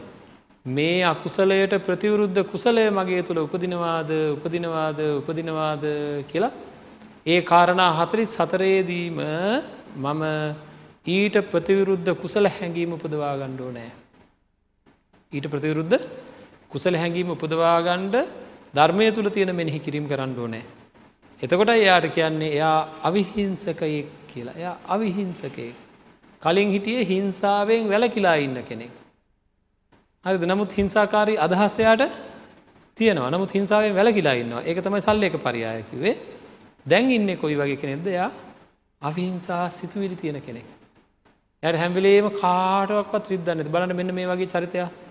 මේ 0.67 1.01
අකුසලයට 1.05 1.75
ප්‍රතිවරුද්ධ 1.81 2.41
කුසලය 2.45 2.85
මගේ 2.91 3.23
තුළ 3.23 3.41
උපදිනවාද 3.41 4.11
උපදිනවාද 4.37 5.01
උපදිනවාද 5.11 5.85
කියලා 6.31 6.53
ඒ 7.27 7.41
කාරණා 7.43 7.91
හතරිස් 7.99 8.37
සතරේදීම 8.37 9.21
මම 9.97 10.23
ඊට 11.09 11.37
ප්‍රතිවිරුද්ධ 11.51 12.13
කුසල 12.17 12.49
හැඟීම 12.51 12.93
උපදවා 12.93 13.35
ගණ්ඩෝ 13.37 13.71
නෑ. 13.71 13.91
ඊට 15.33 15.47
ප්‍රතිවිරුද්ධ 15.47 15.97
කුසල 16.69 16.95
හැඟීම 16.95 17.31
උපදවාගණ්ඩ 17.31 18.17
ධර්මය 18.75 19.07
තුළ 19.11 19.29
තියෙන 19.29 19.51
මෙනෙහි 19.53 19.79
කිරීම 19.79 20.07
කරන්න 20.07 20.33
ඕනෑ. 20.37 20.63
එතකොට 21.41 21.71
එයාට 21.71 22.07
කියන්නේ 22.11 22.53
එයා 22.53 22.79
අවිහිංසකයෙක් 23.03 24.07
කියලා 24.27 24.55
එයා 24.55 24.77
අවිහිංසකයෙක්. 24.87 25.75
කලින් 26.43 26.71
හිටිය 26.71 27.01
හිංසාවෙන් 27.05 27.89
වැලකිලා 27.89 28.37
ඉන්න 28.37 28.59
කෙනෙක්. 28.63 28.93
හරිද 30.25 30.45
නමුත් 30.45 30.71
හිංසාකාරී 30.73 31.39
අදහස්සයාට 31.39 32.03
තියෙනවා 32.97 33.31
නමුත් 33.31 33.51
හිංසාවෙන් 33.53 33.95
වැලකිලා 33.95 34.37
ඉන්නවා 34.37 34.63
ඒක 34.63 34.79
තමයි 34.81 35.01
සල්ල 35.01 35.23
එක 35.23 35.37
පරියායකිවේ 35.39 36.15
දැන් 36.87 37.11
ඉන්න 37.11 37.31
කොයි 37.37 37.57
වගේ 37.57 37.77
කෙනෙක්ද 37.77 38.07
යා 38.11 38.31
අවිහිංසා 39.03 39.65
සිතුවිලි 39.71 40.17
තියෙන 40.17 40.41
කෙනෙක්. 40.41 40.67
යට 41.63 41.77
හැම්විලේම 41.77 42.31
කාටවක්වත් 42.35 43.25
රිද්දන්න 43.29 43.67
බලන්න 43.67 43.97
මෙන්න 43.97 44.15
මේ 44.15 44.27
වගේ 44.27 44.49
චරිතයක් 44.49 45.06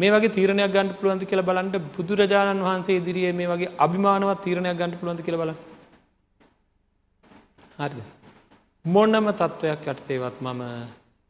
මේ 0.00 0.12
වගේ 0.12 0.34
තීරණයක් 0.36 0.72
ගණඩ 0.74 0.96
පුළුවන්ති 0.98 1.30
කියල 1.30 1.42
බලන්ට 1.42 1.76
බුදුරජාණන් 1.96 2.66
වහන්සේ 2.66 2.96
ඉදිරියේ 3.00 3.32
මේ 3.32 3.50
වගේ 3.52 3.74
අභිමානවත් 3.78 4.40
තීරණයක් 4.44 4.78
ගණඩ 4.78 5.00
පුළුවන්ති 5.00 5.26
කියල 5.26 5.38
බල 5.40 5.52
හරිද? 7.78 8.00
මොන්නම 8.84 9.26
තත්ත්වයක් 9.32 9.86
යටතේවත් 9.92 10.36
මම 10.40 10.62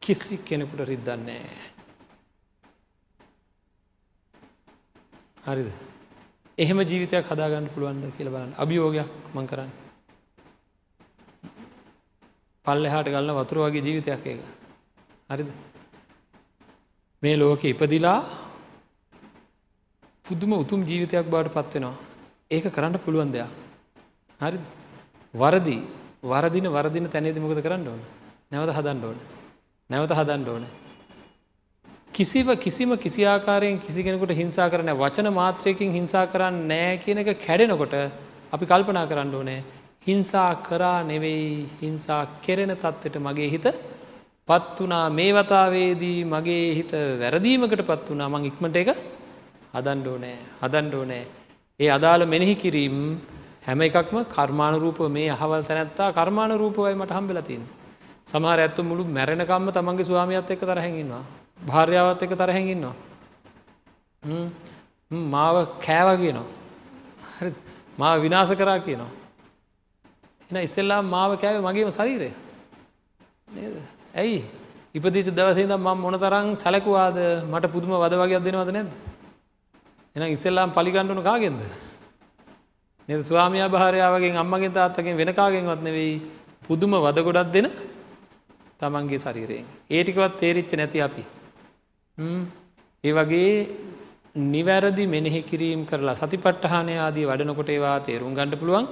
කිසි 0.01 0.37
කෙනෙකුට 0.39 0.83
රිද්දන්නේ 0.89 1.45
හරිද? 5.45 5.69
එහෙම 6.57 6.79
ජීවිතයක් 6.81 7.25
හදාගන්න 7.25 7.71
පුළුවන්ද 7.73 8.05
කියල 8.17 8.29
බලන්න. 8.29 8.53
අභියෝගයක් 8.57 9.09
මං 9.33 9.47
කරන්න. 9.47 9.71
පල්ලෙහාට 12.65 13.09
ගලන්න 13.09 13.37
වතුර 13.39 13.57
වගේ 13.65 13.85
ජීවිතයක් 13.87 14.25
ඒක. 14.25 14.41
හරිද? 15.29 15.49
මේ 17.23 17.35
ලෝක 17.37 17.63
ඉපදිලා 17.65 18.19
පුදුම 20.25 20.51
උතුම් 20.53 20.81
ජීවිතයක් 20.83 21.25
බවට 21.25 21.53
පත්වෙනවා 21.53 21.95
ඒක 22.51 22.65
කරන්න 22.67 22.95
පුළුවන් 22.97 23.31
දෙයක්. 23.31 23.49
හරි. 24.39 24.59
වරදි. 25.33 25.77
වරදින 26.23 26.67
වරදින 26.67 27.05
තැනේද 27.07 27.37
මොකද 27.37 27.59
කරන්න 27.59 27.87
ඕන? 27.87 28.01
නැවත 28.51 28.71
හදන්න 28.71 29.03
ඕන. 29.03 29.17
නැවත 29.89 30.11
හදන්න 30.11 30.47
ඕන. 30.47 30.65
කිසිව 32.13 32.47
කිසිම 32.57 32.91
කිසිආකාරයෙන් 32.97 33.79
කිසි 33.79 34.03
කෙනෙකුට 34.03 34.33
හිංසා 34.33 34.69
කරන 34.69 34.91
වචන 34.93 35.29
මාත්‍රයකින් 35.33 35.93
හිංසා 35.93 36.25
කරන්න 36.27 36.67
නෑ 36.67 36.97
කියන 36.97 37.17
එක 37.19 37.29
කැඩෙනකොට 37.39 37.95
අපි 38.51 38.65
කල්පනා 38.65 39.07
කරන්න 39.07 39.33
ඕනෑ. 39.33 39.63
හිංසා 40.01 40.51
කරා 40.57 40.99
නෙවෙයි 41.03 41.69
හිංසා 41.79 42.21
කෙරෙන 42.41 42.73
තත්වට 42.73 43.15
මගේ 43.19 43.49
හිත 43.49 43.65
පත් 44.47 44.77
වනා 44.79 45.05
මේ 45.11 45.31
වතාවේදී 45.31 46.19
මගේ 46.25 46.67
හිත 46.77 46.93
වැරදීමකට 47.19 47.83
පත් 47.85 48.07
වනා 48.09 48.29
මං 48.29 48.47
ඉක්මට 48.49 48.79
එක 48.81 48.89
හදන්ඩෝනෑ 49.73 50.37
හදන්ඩෝනෑ 50.61 51.23
ඒ 51.79 51.89
අදාළ 51.89 52.23
මෙනෙහි 52.25 52.55
කිරීම් 52.55 52.97
හැම 53.67 53.81
එකක්ම 53.81 54.17
කර්මාණරූප 54.27 54.99
මේ 55.09 55.29
අහවල් 55.29 55.63
තැනැත්තා 55.63 56.09
කර්මාණ 56.11 56.53
රූපවයි 56.55 56.95
මට 56.95 57.11
හම්බෙලතින් 57.11 57.63
සමහර 58.25 58.59
ඇත්තු 58.59 58.81
මුළු 58.83 59.03
මැරෙනකම්ම 59.09 59.71
තමන්ගේ 59.71 60.07
ස්වාමියත් 60.09 60.51
එක 60.51 60.61
තරහැඟින්වා 60.61 61.23
භාර්යාවත් 61.67 62.21
එක 62.23 62.33
තරහැඟින්වා 62.33 62.95
හ්ම්. 64.23 64.47
හ්ම්, 65.11 65.23
මාව 65.29 65.55
කෑවා 65.79 66.17
කියනවා. 66.17 66.47
හරි 67.35 67.51
මාව 67.97 68.21
විනාස 68.21 68.51
කරා 68.53 68.79
කියනවා. 68.79 69.11
එන 70.49 70.57
ඉස්සෙල්ලා 70.59 71.01
මාව 71.05 71.31
කෑව 71.37 71.57
මගේම 71.59 71.89
ශරීරය. 71.91 72.29
නේද? 73.47 73.75
ඇයි? 74.15 74.39
ඉපදිච 74.95 75.27
දවසේද 75.29 75.73
ම 75.75 75.87
මොන 75.97 76.15
තරං 76.15 76.47
සැලකුවාද? 76.55 77.17
මට 77.45 77.65
පුදුම 77.67 77.91
වද 77.95 78.13
වගේයක් 78.15 78.43
දෙනවද 78.43 78.71
නැද 78.71 78.89
එන 80.15 80.23
ඉස්සෙල්ලාම් 80.27 80.71
පලිගණ්ඩුන 80.71 81.23
කාගෙන්ද? 81.23 81.61
නද? 83.09 83.21
ස්වාමයා 83.23 83.69
භාරයාවගේ 83.69 84.35
අම්මගේ 84.35 84.69
තාත්තකින් 84.71 85.15
වෙනකාගෙන්වත් 85.15 85.81
නෙවෙයි. 85.81 86.21
පුදුම 86.63 86.91
වද 86.97 87.17
ගොඩක් 87.19 87.51
දෙන 87.51 87.67
තමන්ගේ 88.79 89.17
ශරීරයෙන්. 89.17 89.65
ඒටිකවත් 89.89 90.37
තේරිච්ච 90.37 90.73
නැති 90.73 90.99
අපි. 90.99 91.23
හ්ම්. 92.17 92.43
ඒ 93.03 93.13
වගේ 93.13 93.53
නිවැරදි 94.47 95.05
මෙනෙහි 95.07 95.41
කිරීම් 95.43 95.85
කරලා 95.85 96.15
සතිපට්ටහානය 96.15 96.93
ආදී 96.97 97.25
වඩනකොට 97.25 97.69
ඒවා 97.69 97.99
තේරුම් 98.01 98.33
ගණඩ 98.33 98.59
පුළුවන්. 98.59 98.87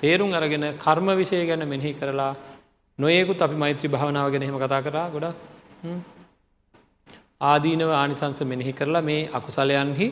තේරුම් 0.00 0.32
අරගෙන 0.32 0.64
කර්ම 0.76 1.08
විෂය 1.14 1.46
ගැන 1.46 1.64
මෙනෙහි 1.66 1.92
කරලා 1.92 2.32
නොයෙකුත් 2.98 3.40
අපි 3.40 3.54
මෛත්‍රී 3.54 3.88
භාවනාව 3.88 4.32
ගැන 4.32 4.42
හෙම 4.42 4.56
කතා 4.56 4.82
කරා 4.82 5.10
ගොඩක්. 5.10 5.36
හ්ම්. 5.82 6.00
ආදීනව 7.42 7.90
ආනිසංස 7.92 8.40
මෙනෙහි 8.44 8.72
කරලා 8.72 9.02
මේ 9.02 9.28
අකුසලයන්හි 9.30 10.08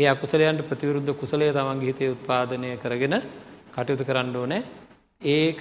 ඒ 0.00 0.06
අකුසලයන්ට 0.06 0.60
ප්‍රතිවරුද්ධ 0.62 1.10
කුසලය 1.20 1.46
තමන්ගේ 1.52 1.88
හිතේ 1.90 2.12
උත්පාදනය 2.14 2.68
කරගෙන 2.82 3.14
කටයුතු 3.74 4.04
කරන්න 4.08 4.36
ඕනෑ. 4.36 4.62
ඒක 5.30 5.60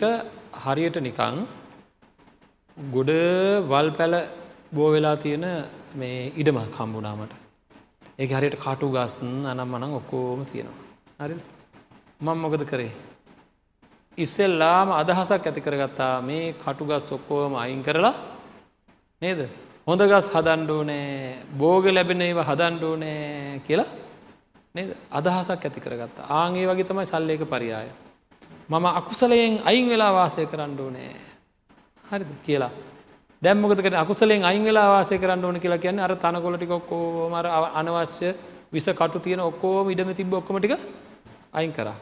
හරියට 0.63 0.98
නිකං 1.01 1.38
ගොඩ 2.77 3.12
වල් 3.72 3.89
පැල 3.98 4.13
බෝ 4.72 4.89
වෙලා 4.93 5.15
තියෙන 5.17 5.46
මේ 5.96 6.31
ඉඩම 6.41 6.60
කම්බුනාමට 6.69 7.34
ඒක 8.17 8.31
හරියට 8.31 8.58
කටු 8.58 8.88
ගස්න් 8.96 9.31
අනම් 9.46 9.69
මනං 9.74 9.98
ඔක්කෝම 10.00 10.41
තියෙනවා. 10.46 10.79
හරි 11.19 11.36
මං 12.22 12.38
මොකද 12.38 12.63
කරේ? 12.72 12.91
ඉස්සෙල්ලාම 14.17 14.89
අදහසක් 14.93 15.43
ඇති 15.43 15.62
කරගත්තා 15.62 16.13
මේ 16.24 16.53
කටුගස් 16.55 17.12
ඔක්කෝම 17.12 17.53
අයින් 17.55 17.81
කරලා 17.84 18.15
නේද? 19.22 19.39
හොඳ 19.88 20.01
ගස් 20.03 20.27
හදන්ඩෝ 20.36 20.84
නෑ 20.84 21.08
බෝග 21.55 21.84
ලැබෙන 21.89 22.22
ඒව 22.22 22.39
හදන්ඩෝ 22.41 22.96
නෑ 22.98 23.65
කියලා. 23.67 23.91
නේද? 24.75 24.93
අදහසක් 25.11 25.65
ඇති 25.65 25.79
කරගත්තා. 25.79 26.25
ආගේ 26.31 26.65
වගේ 26.65 26.85
තමයි 26.85 27.05
සල්ලේක 27.05 27.43
පරියාය. 27.45 27.89
මම 28.69 28.85
අකුසලයෙන් 28.91 29.61
අයින් 29.65 29.89
වෙලා 29.89 30.13
වාසය 30.13 30.45
කරන්න 30.45 30.79
ඕනෑ. 30.79 31.15
හරිද? 32.03 32.31
කියලා. 32.45 32.71
දැම්මකතකට 33.41 33.95
අකුසලෙන් 33.95 34.43
අයින් 34.43 34.63
වෙලා 34.63 34.88
වාසය 34.89 35.17
කරන්න 35.17 35.45
ඕන 35.45 35.59
කියලා 35.59 35.77
කියන්නේ 35.77 36.03
අර 36.03 36.15
තනකොලටි 36.15 36.67
ඔක්කෝ 36.69 37.29
මර 37.29 37.45
අනවශ්‍ය 37.73 38.33
විස 38.73 38.88
කටු 38.91 39.19
තියෙන 39.19 39.41
ඔක්කෝම 39.41 39.89
ඉඩම 39.89 40.13
තිබ 40.13 40.33
ඔක්කමටික 40.33 40.73
අයින් 41.53 41.71
කරා. 41.71 41.95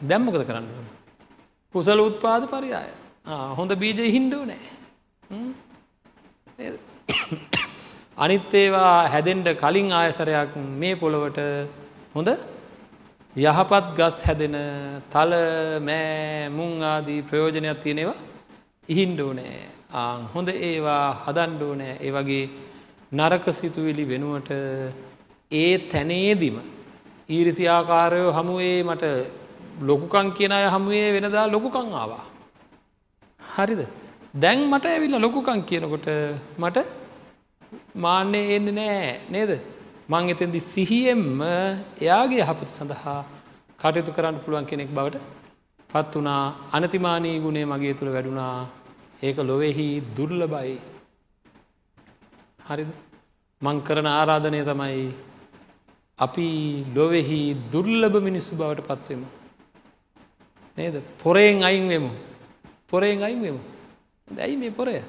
දැම්මකද 0.00 0.44
කරන්න 0.44 0.70
ඕන? 0.70 0.86
කුසල 1.74 2.00
උත්පාද 2.00 2.48
පරියාය. 2.48 2.90
හොඳ 3.52 3.70
බීජ 3.74 4.00
හින්ඩෝ 4.08 4.44
නෑ 4.44 4.75
අනිත් 8.18 8.54
ඒවා 8.54 9.08
හැදෙන්ට 9.12 9.48
කලින් 9.62 9.88
ආයසරයක් 9.92 10.52
මේ 10.80 10.94
පොළොවට 10.96 11.38
හොඳ? 12.14 12.30
යහපත් 13.36 13.86
ගස් 13.98 14.16
හැදෙන 14.26 14.56
තල 15.12 15.32
මෑ 15.88 16.48
මුං 16.48 16.72
ආදී 16.82 17.20
ප්‍රයෝජනයක් 17.22 17.82
තියෙනවා 17.84 18.16
ඉහින්ඩෝනෑ 18.88 19.58
ආං 19.94 20.22
හොඳ 20.34 20.48
ඒවා 20.48 21.04
හදන්ඩෝනෑ 21.24 21.94
ඒ 22.00 22.14
වගේ 22.16 22.44
නරක 23.12 23.46
සිතුවිලි 23.52 24.08
වෙනුවට 24.12 24.50
ඒ 25.52 25.72
තැනේදිම 25.92 26.56
ඊරිසිආකාරයෝ 27.28 28.32
හමුවේ 28.32 28.82
මට 28.82 29.04
ලොකුකං 29.82 30.28
කියන 30.32 30.52
අය 30.52 30.66
හමුවේ 30.74 31.08
වෙනදා 31.16 31.46
ලොකුකං 31.48 31.92
ආවා. 31.94 32.24
හරිද? 33.40 33.82
දැන් 34.34 34.70
මට 34.70 34.86
ඇවිල්ල 34.86 35.24
ලොකුකං 35.24 35.60
කියනකොට 35.70 36.08
මට 36.58 37.05
මාන්‍යය 37.96 38.44
එන්න 38.56 38.68
නෑ 38.74 39.20
නේද? 39.30 39.50
මං 40.08 40.28
එතෙන්දි 40.32 40.60
සිහියෙන්ම 40.62 41.40
එයාගේ 42.00 42.42
යහපත 42.44 42.68
සඳහා 42.68 43.20
කටයුතු 43.80 44.16
කරන්න 44.16 44.42
පුළුවන් 44.44 44.68
කෙනෙක් 44.70 44.90
බවට 44.90 45.24
පත් 45.90 46.12
වනා 46.16 46.42
අනතිමානී 46.72 47.40
ගුණේ 47.40 47.64
මගේ 47.64 47.94
තුළ 47.94 48.12
වැඩුණා. 48.16 48.68
ඒක 49.22 49.38
ලොවෙහි 49.40 49.88
දුර්ල 50.16 50.42
බයි 50.46 50.76
හරිද? 52.68 52.90
මං 53.62 53.78
කරන 53.80 54.08
ආරාධනය 54.10 54.60
තමයි 54.64 55.02
අපි 56.18 56.48
ලොවෙහි 56.94 57.40
දුර්ලභ 57.72 58.16
මිනිස්සු 58.28 58.60
බවට 58.60 58.88
පත්වමු 58.88 59.28
නේද? 60.78 60.96
පොරයෙන් 61.22 61.64
අයින් 61.64 61.88
වෙමු. 61.88 62.10
පොරයෙන් 62.88 63.22
අයින් 63.22 63.42
වෙමු. 63.42 63.60
දැයි 64.28 64.56
මේ 64.56 64.70
පොරය. 64.70 65.00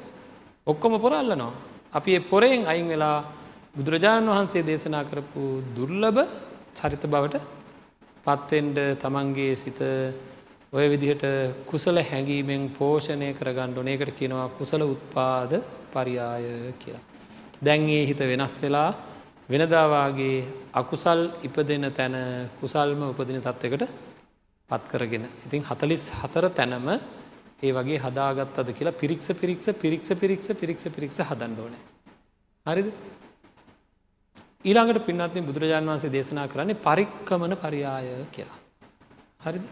ඔක්කොම 0.68 1.02
පොරල්ලනවා. 1.02 1.67
අපි 1.94 2.12
ඒ 2.12 2.20
පොරයෙන් 2.22 2.62
අයින් 2.66 2.88
වෙලා 2.88 3.18
බුදුරජාණන් 3.76 4.30
වහන්සේ 4.30 4.64
දේශනා 4.64 5.04
කරපු 5.04 5.44
දුර්ලභ 5.74 6.22
චරිත 6.76 7.04
බවට 7.06 7.38
පත්වෙන්ඩ 8.26 8.78
තමන්ගේ 8.98 9.56
සිත 9.56 9.80
ඔය 10.74 10.86
විදිහට 10.90 11.24
කුසල 11.66 11.98
හැඟීමෙන් 12.02 12.64
පෝෂණය 12.72 13.30
කරගණ්ඩ 13.34 13.80
නේකට 13.82 14.12
කියනවා 14.14 14.48
කුසල 14.52 14.82
උත්පාද 14.86 15.52
පරියාය 15.94 16.74
කියලා. 16.76 17.04
දැන්ගේ 17.60 18.04
හිත 18.06 18.20
වෙනස් 18.22 18.56
වෙලා 18.62 18.90
වෙනදාවාගේ 19.50 20.38
අකුසල් 20.74 21.22
ඉපදෙන 21.42 21.86
තැන 21.92 22.16
කුසල්ම 22.60 23.02
උපදින 23.04 23.40
තත්ත්වකට 23.40 23.88
පත් 24.70 24.84
කරගෙන. 24.90 25.26
ඉතින් 25.46 25.64
හතලිස් 25.64 26.04
හතර 26.14 26.46
තැනම 26.52 26.88
ඒ 27.60 27.72
වගේ 27.72 27.98
හදාගත්තද 27.98 28.70
කියලා 28.78 29.00
පිරික්ස 29.02 29.30
පිරික්ස 29.42 29.68
පිරික්ස 29.84 30.10
පිරික්ස 30.14 30.50
පිරික්ස 30.54 30.84
පිරික්ස 30.96 31.18
හදන්ඩෝනෑ. 31.30 31.82
හරිද 32.66 32.88
ඊළඟට 34.66 35.06
පින්නත්න 35.08 35.48
බුදුරජාන් 35.50 35.90
වන්සේ 35.90 36.14
දේශනා 36.16 36.48
කරන්නේ 36.48 36.82
පරික්කමන 36.88 37.54
පරියාය 37.64 38.08
කියලා. 38.32 38.60
හරිද 39.46 39.66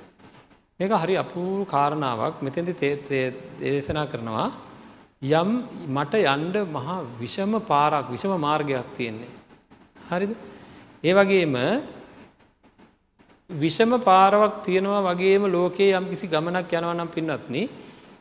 මේක 0.80 0.94
හරි 1.04 1.16
අපූරු 1.16 1.66
කාරණාවක් 1.66 2.42
මෙතැදි 2.42 2.74
දේශනා 3.62 4.08
කරනවා 4.08 4.50
යම් 5.34 5.50
මට 5.88 6.14
යන්ඩ 6.26 6.56
මහා 6.70 6.98
විෂම 7.22 7.54
පාරක් 7.70 8.10
විෂම 8.14 8.34
මාර්ගයක් 8.40 8.96
තියෙන්නේ. 8.98 9.34
හරිද 10.10 10.32
ඒ 11.04 11.14
වගේම 11.14 11.56
විෂම 13.50 13.92
පාරවක් 14.02 14.64
තියෙනවා 14.64 15.02
වගේම 15.08 15.44
ලෝකයේ 15.48 15.94
යම් 15.94 16.06
කිසි 16.06 16.28
ගමනක් 16.28 16.72
යනවනම් 16.72 17.10
පින්නත්න 17.10 17.56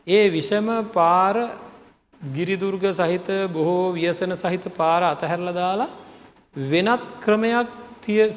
ඒ 0.07 0.29
විෂම 0.29 0.67
පාර 0.93 1.35
ගිරිදුර්ග 2.21 2.83
සහිත 2.93 3.27
බොහෝ 3.51 3.93
ව්‍යසන 3.93 4.35
සහිත 4.35 4.65
පාර 4.71 5.01
අතහැරල 5.03 5.49
දාලා 5.51 5.89
වෙනත් 6.55 7.01
ක්‍රමයක් 7.19 7.67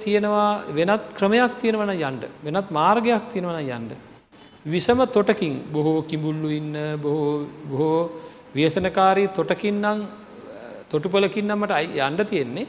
තියෙනවා 0.00 0.64
වෙනත් 0.70 1.04
ක්‍රමයක් 1.14 1.52
තියෙනවන 1.60 1.92
යන්ඩ 1.92 2.24
වෙනත් 2.42 2.70
මාර්ගයක් 2.70 3.24
තියෙනවන 3.32 3.60
යන්ඩ. 3.68 3.92
විෂම 4.66 5.00
තොටකින් 5.08 5.54
බොහෝ 5.70 6.02
කිඹුල්ලු 6.02 6.48
ඉන්න 6.50 6.74
බොහෝ 6.98 8.10
ව්‍යසනකාරී 8.54 9.28
තොටකින්නම් 9.30 10.06
තොටුපලකින්නමට 10.88 11.72
යන්ඩ 11.98 12.20
තියෙන්නේ 12.24 12.66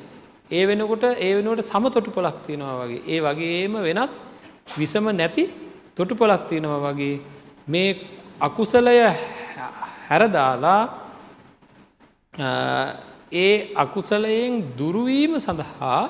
ඒ 0.49 0.63
වෙනකොට 0.65 1.03
ඒ 1.17 1.33
වෙනුවට 1.35 1.61
සම 1.63 1.83
තොටුපොලක් 1.87 2.37
තියෙනවා 2.45 2.75
වගේ. 2.81 3.01
ඒ 3.07 3.19
වගේම 3.21 3.73
වෙනත් 3.79 4.11
විසම 4.75 5.05
නැති 5.11 5.43
තොටුපොලක් 5.95 6.47
තියෙනවා 6.47 6.81
වගේ. 6.87 7.21
මේ 7.67 7.89
අකුසලය 8.39 8.97
හැරදාලා 10.07 10.81
ඒ 13.33 13.53
අකුසලයෙන් 13.75 14.53
දුරුවීම 14.75 15.33
සඳහා 15.37 16.01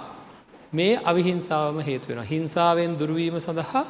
මේ 0.71 0.93
අවිහිංසාවම 1.01 1.79
හේතු 1.81 2.07
වෙන 2.09 2.23
හිංසාවෙන් 2.25 2.91
දුරුවීම 2.95 3.35
සඳහා 3.37 3.85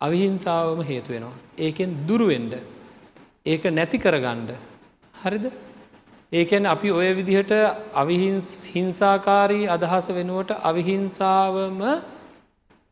අවිහිංසාවම 0.00 0.80
හේතු 0.82 1.12
වෙනවා. 1.12 1.36
ඒකෙන් 1.58 1.90
දුරුවෙන්ඩ 2.08 2.54
ඒක 3.46 3.62
නැති 3.70 3.98
කරගණ්ඩ 3.98 4.50
හරිද? 5.14 5.46
ඒකැන 6.32 6.66
අපි 6.66 6.88
ඔය 6.90 7.08
විදිහට 7.12 7.52
අවිහිංසාකාරී 7.94 9.68
අදහස 9.68 10.06
වෙනුවට 10.10 10.50
අවිහිංසාවම 10.60 11.80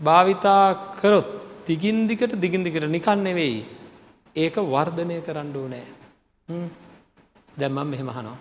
භාවිතා 0.01 0.65
කරොත් 0.97 1.29
දිගින්දිකට 1.67 2.33
දිගින්දිකට 2.37 2.85
නිකන් 2.89 3.19
නෙවෙයි. 3.21 3.65
ඒක 4.37 4.55
වර්ධනය 4.67 5.17
කරන්න 5.21 5.51
ඕනෑ. 5.55 5.87
දැම්මම් 7.57 7.89
මෙහෙමහනවා 7.89 8.39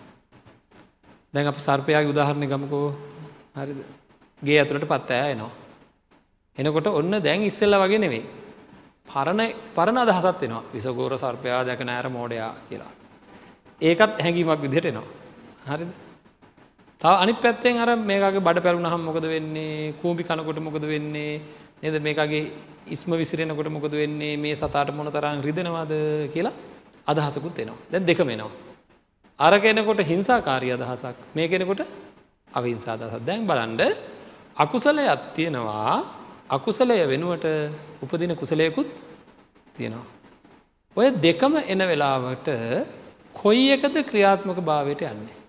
දැන් 1.34 1.48
අප 1.48 1.60
සර්පයාගේ 1.60 2.10
උදාහරණය 2.10 2.48
ගමකෝ. 2.48 2.88
හරිද? 3.56 3.80
ගේ 4.42 4.60
ඇතුළට 4.60 4.88
පත් 4.88 5.10
ඇය 5.14 5.32
එනවා. 5.32 5.52
එනකොට 6.58 6.88
ඔන්න 6.90 7.12
දැන් 7.20 7.42
ඉස්සෙල්ල 7.44 7.76
වගේ 7.78 8.00
නෙවෙයි. 8.00 8.24
පරණ 9.08 9.42
පරණ 9.74 9.98
අදහසත් 10.00 10.42
වෙනවා 10.42 10.64
විසගෝර 10.70 11.14
සර්පයා 11.18 11.64
දැක 11.64 11.82
නෑර 11.82 12.10
මෝඩයා 12.10 12.54
කියලා. 12.70 12.99
ඒකත් 13.82 14.20
හැඟීමක් 14.20 14.62
විදිහට 14.62 14.86
එනවා. 14.86 15.08
හරිද? 15.68 15.92
තව 17.02 17.14
අනි 17.16 17.34
පැත්තෙන් 17.36 17.78
අර 17.78 17.90
මේකගේ 18.02 18.40
බඩ 18.40 18.64
පැරුණහම් 18.66 19.02
මොකද 19.02 19.26
වෙන්නේ? 19.26 19.94
කූඹි 19.94 20.24
කනකොට 20.24 20.60
මොකද 20.60 20.84
වෙන්නේ? 20.84 21.42
නේද? 21.82 21.96
මේකගේ 22.02 22.52
ඉස්ම 22.88 23.12
විසිරෙනකොට 23.14 23.70
මොකද 23.70 23.94
වෙන්නේ? 23.94 24.36
මේ 24.38 24.56
සතාට 24.56 24.92
මොන 24.92 25.08
තරම් 25.08 25.42
රිදෙනවාද 25.42 25.94
කියලා 26.34 26.54
අදහසකුත් 27.08 27.60
එනවා. 27.60 27.80
දැන් 27.92 28.06
දෙකම 28.06 28.30
එනවා. 28.30 28.52
අර 29.40 29.54
කෙනෙකොට 29.60 30.00
හිංසාකාරී 30.04 30.76
අදහසක් 30.76 31.18
මේ 31.36 31.48
කෙනෙකොට 31.48 31.82
අවිහිංසා 32.50 32.94
අදහසක්. 32.94 33.26
දැන් 33.26 33.48
බලන්න 33.48 33.82
අකුසලයක් 34.58 35.22
තියෙනවා. 35.36 36.04
අකුසලය 36.50 37.00
වෙනුවට 37.08 37.46
උපදින 38.04 38.36
කුසලයකුත් 38.36 38.88
තියෙනවා. 39.74 40.08
ඔය 40.98 41.08
දෙකම 41.18 41.54
එන 41.64 41.82
වෙලාවට 41.82 42.48
කොයි 43.36 43.68
එකද 43.72 43.96
ක්‍රියාත්මක 44.06 44.60
භාවයට 44.62 45.04
යන්නේ 45.04 45.40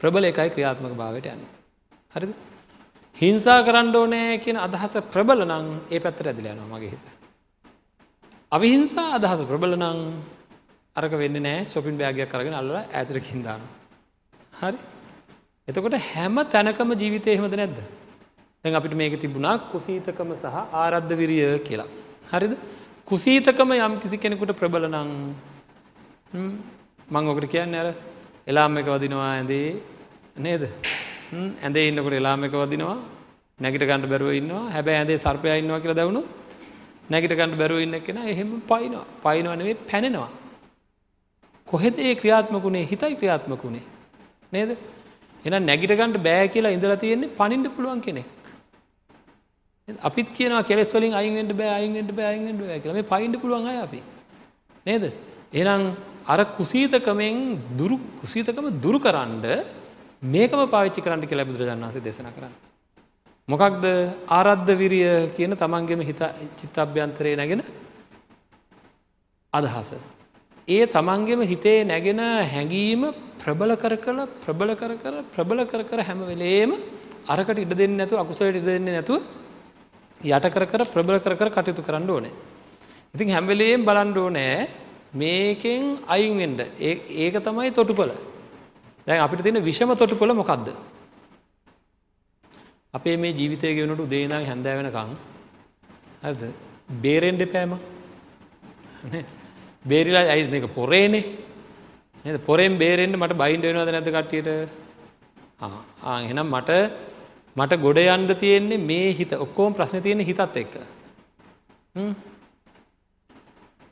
ප්‍රබල 0.00 0.24
එකයි 0.24 0.50
ක්‍රියාත්මක 0.50 0.94
භාවයට 0.96 1.26
යන්න. 1.26 1.42
හරිද 2.14 2.30
හිංසා 3.16 3.58
කරන්න 3.62 3.94
ඕනෑ 3.94 4.38
කියන 4.38 4.56
අදහස 4.58 4.94
ප්‍රබල 5.12 5.44
නං 5.44 5.68
ඒ 5.88 6.00
පැත්තර 6.00 6.28
ඇදිල 6.28 6.48
යනවා 6.48 6.70
මගේ 6.72 6.90
හිත. 6.90 7.04
අවිහිංසා 8.52 9.08
අදහස 9.12 9.44
ප්‍රබල 9.46 9.76
නං 9.76 10.00
අරක 10.96 11.14
වෙන්න 11.14 11.38
නෑ 11.38 11.60
සොපින් 11.66 12.00
බෑගයක් 12.00 12.28
කරගෙන 12.28 12.54
අල්ල 12.54 12.72
ඇතරකින්දාන. 12.74 13.62
හරි 14.58 14.78
එතකොට 15.68 15.96
හැම 16.08 16.42
තැනකම 16.48 16.90
ජීවිතය 16.94 17.30
එහෙමද 17.30 17.54
නැද්ද. 17.54 17.78
දැන් 18.64 18.74
අපිට 18.74 18.94
මේක 18.94 19.14
තිබුණා 19.18 19.56
කුසීතකම 19.70 20.34
සහ 20.34 20.58
ආරද්ධ 20.74 21.14
විරිය 21.14 21.46
කියලා. 21.60 21.90
හරිද 22.28 22.58
කුසීතකම 23.08 23.78
යම් 23.78 23.94
කිසි 24.00 24.18
කෙනෙකුට 24.18 24.58
ප්‍රබල 24.58 24.90
නං 24.90 25.10
මං 26.34 27.26
ඔකට 27.30 27.46
කියන්න 27.52 27.74
ඇර 27.74 27.88
එලාම් 28.46 28.78
එක 28.80 28.86
වදිනවා 28.86 29.30
ඇඳේ 29.36 29.66
නේද? 30.38 30.62
ඇඳේ 31.64 31.88
ඉන්නකොට 31.88 32.14
එලාම 32.20 32.44
එක 32.44 32.54
වදිනවා. 32.60 32.96
නැගිට 33.60 33.84
ගණඩ 33.88 34.08
බැරුව 34.12 34.32
ඉන්නවා. 34.40 34.70
හැබැ 34.74 34.96
ඇදේ 35.00 35.18
සර්පය 35.24 35.48
ඉන්නවා 35.60 35.80
කියලා 35.80 35.98
දවුණු 36.00 36.22
නැගිට 37.10 37.34
ගණඩ 37.38 37.60
බැරුව 37.62 37.84
ඉන්න 37.84 37.96
කෙන 38.06 38.18
එහෙම 38.24 38.50
පයිනවා 38.70 39.04
පයිනවනවේ 39.24 39.74
පැනෙනවා. 39.90 40.30
කොහෙද 41.68 41.98
ඒ 41.98 42.14
ක්‍රියාත්මකුණේ 42.20 42.84
හිතයි 42.92 43.14
ක්‍රියාත්මකුණේ 43.20 43.84
නේද? 44.52 44.70
එන 45.44 45.54
නැගිට 45.66 45.92
ගණඩ 45.98 46.22
බෑ 46.28 46.46
කියලා 46.54 46.72
ඉඳලා 46.76 46.96
තියෙන්නේ 47.02 47.34
පනින්ට 47.40 47.68
පුළුවන් 47.76 48.00
කෙනෙක්. 48.06 48.28
අපිත් 50.08 50.32
කියන 50.38 50.56
කෙෙස්වලින් 50.70 51.14
අයිෙන්ට 51.20 51.52
බෑ 51.60 51.74
අයිෙන්ට 51.78 52.14
බෑ 52.16 52.28
අයිෙන්ට 52.32 52.62
බෑ 52.62 52.80
කියලම 52.80 53.04
පයින්ට 53.12 53.36
පුළුවන් 53.42 53.68
අය 53.72 53.78
අපි. 53.84 54.00
නේද? 54.86 55.04
එනම් 55.52 55.84
අර 56.24 56.44
කුසීතකමෙන් 56.56 57.58
දුරු 57.76 57.98
කුසීතකම 58.20 58.66
දුරු 58.80 58.98
කරන්න 58.98 59.64
මේකම 60.24 60.60
පාවිච්චි 60.68 61.02
කරන්න 61.02 61.26
කියලා 61.26 61.46
බුදුරජාණන් 61.46 61.82
වහන්සේ 61.82 62.00
දේශනා 62.00 62.32
කරන්න. 62.32 62.54
මොකක්ද 63.48 63.84
ආරද්ධ 64.28 64.72
විරිය 64.78 65.32
කියන 65.34 65.56
තමන්ගෙම 65.56 66.00
හිත 66.00 66.22
චිත්තාභ්‍යන්තරය 66.56 67.34
නැගෙන 67.34 67.62
අදහස. 69.52 69.90
ඒ 70.68 70.86
තමන්ගෙම 70.86 71.42
හිතේ 71.42 71.84
නැගෙන 71.84 72.20
හැඟීම 72.46 73.02
ප්‍රබල 73.38 73.74
කර 73.74 73.96
කළ 73.96 74.20
ප්‍රබල 74.38 74.70
කර 74.74 74.92
කර 74.96 75.14
ප්‍රබල 75.34 75.64
කර 75.64 75.82
කර 75.82 76.00
හැම 76.00 76.20
වෙලේම 76.22 76.70
අරකට 77.26 77.58
ඉඩ 77.58 77.74
දෙන්න 77.74 77.96
නැතු 77.96 78.14
අකුසලට 78.16 78.54
ඉඩ 78.54 78.64
දෙන්න 78.66 78.86
නැතුව 78.88 79.22
යට 80.20 80.46
කර 80.48 80.66
කර 80.66 80.86
ප්‍රබල 80.86 81.18
කර 81.18 81.34
කර 81.34 81.50
කටයුතු 81.50 81.82
කරන්න 81.82 82.08
ඕනේ. 82.08 82.32
ඉතින් 83.14 83.28
හැම්වෙලේම් 83.28 83.84
බලන්ඩ 83.84 84.16
ඕනෑ 84.18 84.68
මේකෙන් 85.12 85.82
අයින්ෙන්ඩ 86.06 86.60
ඒක 86.80 87.34
තමයි 87.46 87.70
තොටුපල 87.72 88.12
දැන් 89.06 89.20
අපිට 89.20 89.42
තියෙන 89.42 89.64
විෂම 89.64 89.94
තොටුපොල 89.94 90.34
මොකක්ද 90.34 90.72
අපේ 92.94 93.16
මේ 93.16 93.32
ජීවිතය 93.32 93.74
ගෙවනට 93.76 94.04
උදේනම් 94.06 94.48
හැඳෑ 94.50 94.76
වෙනකං 94.80 95.14
ඇද 96.22 96.42
බේරෙන්ඩ 97.04 97.44
පෑම 97.52 97.72
බේරිලා 99.84 100.24
ඇයි 100.32 100.50
මේක 100.50 100.66
පොරේනේ? 100.74 101.24
නද? 102.24 102.38
පොරෙන් 102.46 102.78
බේරෙන්ට 102.78 103.18
මට 103.18 103.38
බයින්ඩ 103.42 103.64
වෙනවද 103.68 103.90
නැත 103.92 104.10
කට්ටියට? 104.16 104.48
එහෙනම් 106.08 106.46
මට 106.48 106.70
මට 107.56 107.80
ගොඩ 107.84 107.98
යන්ඩ 107.98 108.34
තියෙන්නේ 108.38 108.78
මේ 108.80 109.08
හිත. 109.12 109.32
ඔක්කෝම 109.34 109.74
ප්‍රශ්න 109.74 110.02
තියෙන 110.02 110.20
හිතත් 110.20 110.60
එක්ක. 110.62 110.74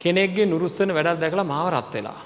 කෙනෙක්ගේ 0.01 0.51
නුරුස්සන 0.53 0.91
වැඩක් 0.97 1.21
දැකලා 1.23 1.51
මාව 1.53 1.67
රත් 1.77 1.95
වෙලා. 1.97 2.21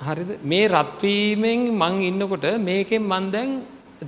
හරිද 0.00 0.30
මේ 0.42 0.68
රත්වීමෙන් 0.68 1.60
මං 1.82 1.94
ඉන්නකොට 2.10 2.46
මේකෙන් 2.68 3.02
මන් 3.12 3.24
දැන් 3.34 3.50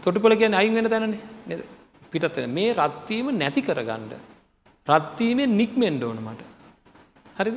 තොටුපල 0.04 0.34
කියන 0.40 0.58
අයින් 0.60 0.74
වෙන 0.78 0.90
තැනනේ 0.92 1.58
පිටත් 2.12 2.38
මේ 2.58 2.74
රත්වීම 2.74 3.26
නැති 3.42 3.60
කරගණ්ඩ. 3.68 4.12
රත්වීමෙන් 4.86 5.56
නික්මෙන්ඩ 5.60 6.02
ඕන 6.02 6.20
මට. 6.26 6.42
හරිද 7.38 7.56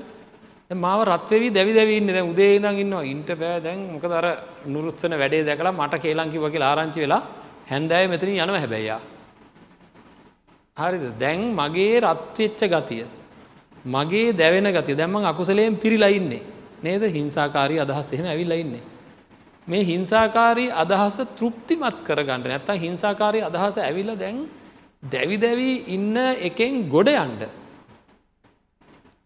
මාව 0.86 1.00
රත්වවී 1.12 1.54
දැවි 1.58 1.74
දැවන්න 1.78 2.12
දැ 2.16 2.24
උදේ 2.32 2.60
දම් 2.64 2.78
ඉන්නවා 2.84 3.08
ඉන්ට 3.14 3.32
පෑ 3.42 3.62
දැන් 3.66 3.80
මොක 3.94 4.06
දර 4.14 4.28
නුරුස්සන 4.74 5.14
වැඩේ 5.22 5.48
දැකලා 5.50 5.78
මට 5.80 6.02
කේලංකි 6.04 6.44
වගේ 6.46 6.68
ආරංචි 6.70 7.04
වෙලා 7.06 7.22
හැන්දෑ 7.72 8.06
මෙතන 8.12 8.36
යනව 8.36 8.56
හැබැයියා. 8.64 9.02
හරිද 10.78 11.04
දැන් 11.24 11.42
මගේ 11.60 11.96
රත්වෙච්ච 12.06 12.62
ගතිය 12.74 13.04
මගේ 13.86 14.34
දැවෙන 14.34 14.72
ගති 14.72 14.96
දැම්මන් 14.96 15.26
අකුසලයෙන් 15.26 15.78
පිරිලා 15.78 16.10
ඉන්නේ. 16.10 16.42
නේද? 16.84 17.04
හිංසාකාරී 17.10 17.80
අදහස් 17.80 18.14
එහෙම 18.14 18.26
ඇවිල්ලා 18.26 18.58
ඉන්නේ. 18.58 18.84
මේ 19.68 19.84
හිංසාකාරී 19.84 20.72
අදහස 20.74 21.18
තෘප්තිමත් 21.38 21.98
කරගන්න. 22.04 22.44
නැත්තම් 22.44 22.78
හිංසාකාරී 22.78 23.44
අදහස 23.44 23.78
ඇවිල්ලා 23.80 24.16
දැන් 24.16 24.48
දැවි 25.04 25.38
දැවි 25.38 25.70
ඉන්න 25.88 26.16
එකෙන් 26.42 26.90
ගොඩ 26.90 27.10
යන්න. 27.10 27.46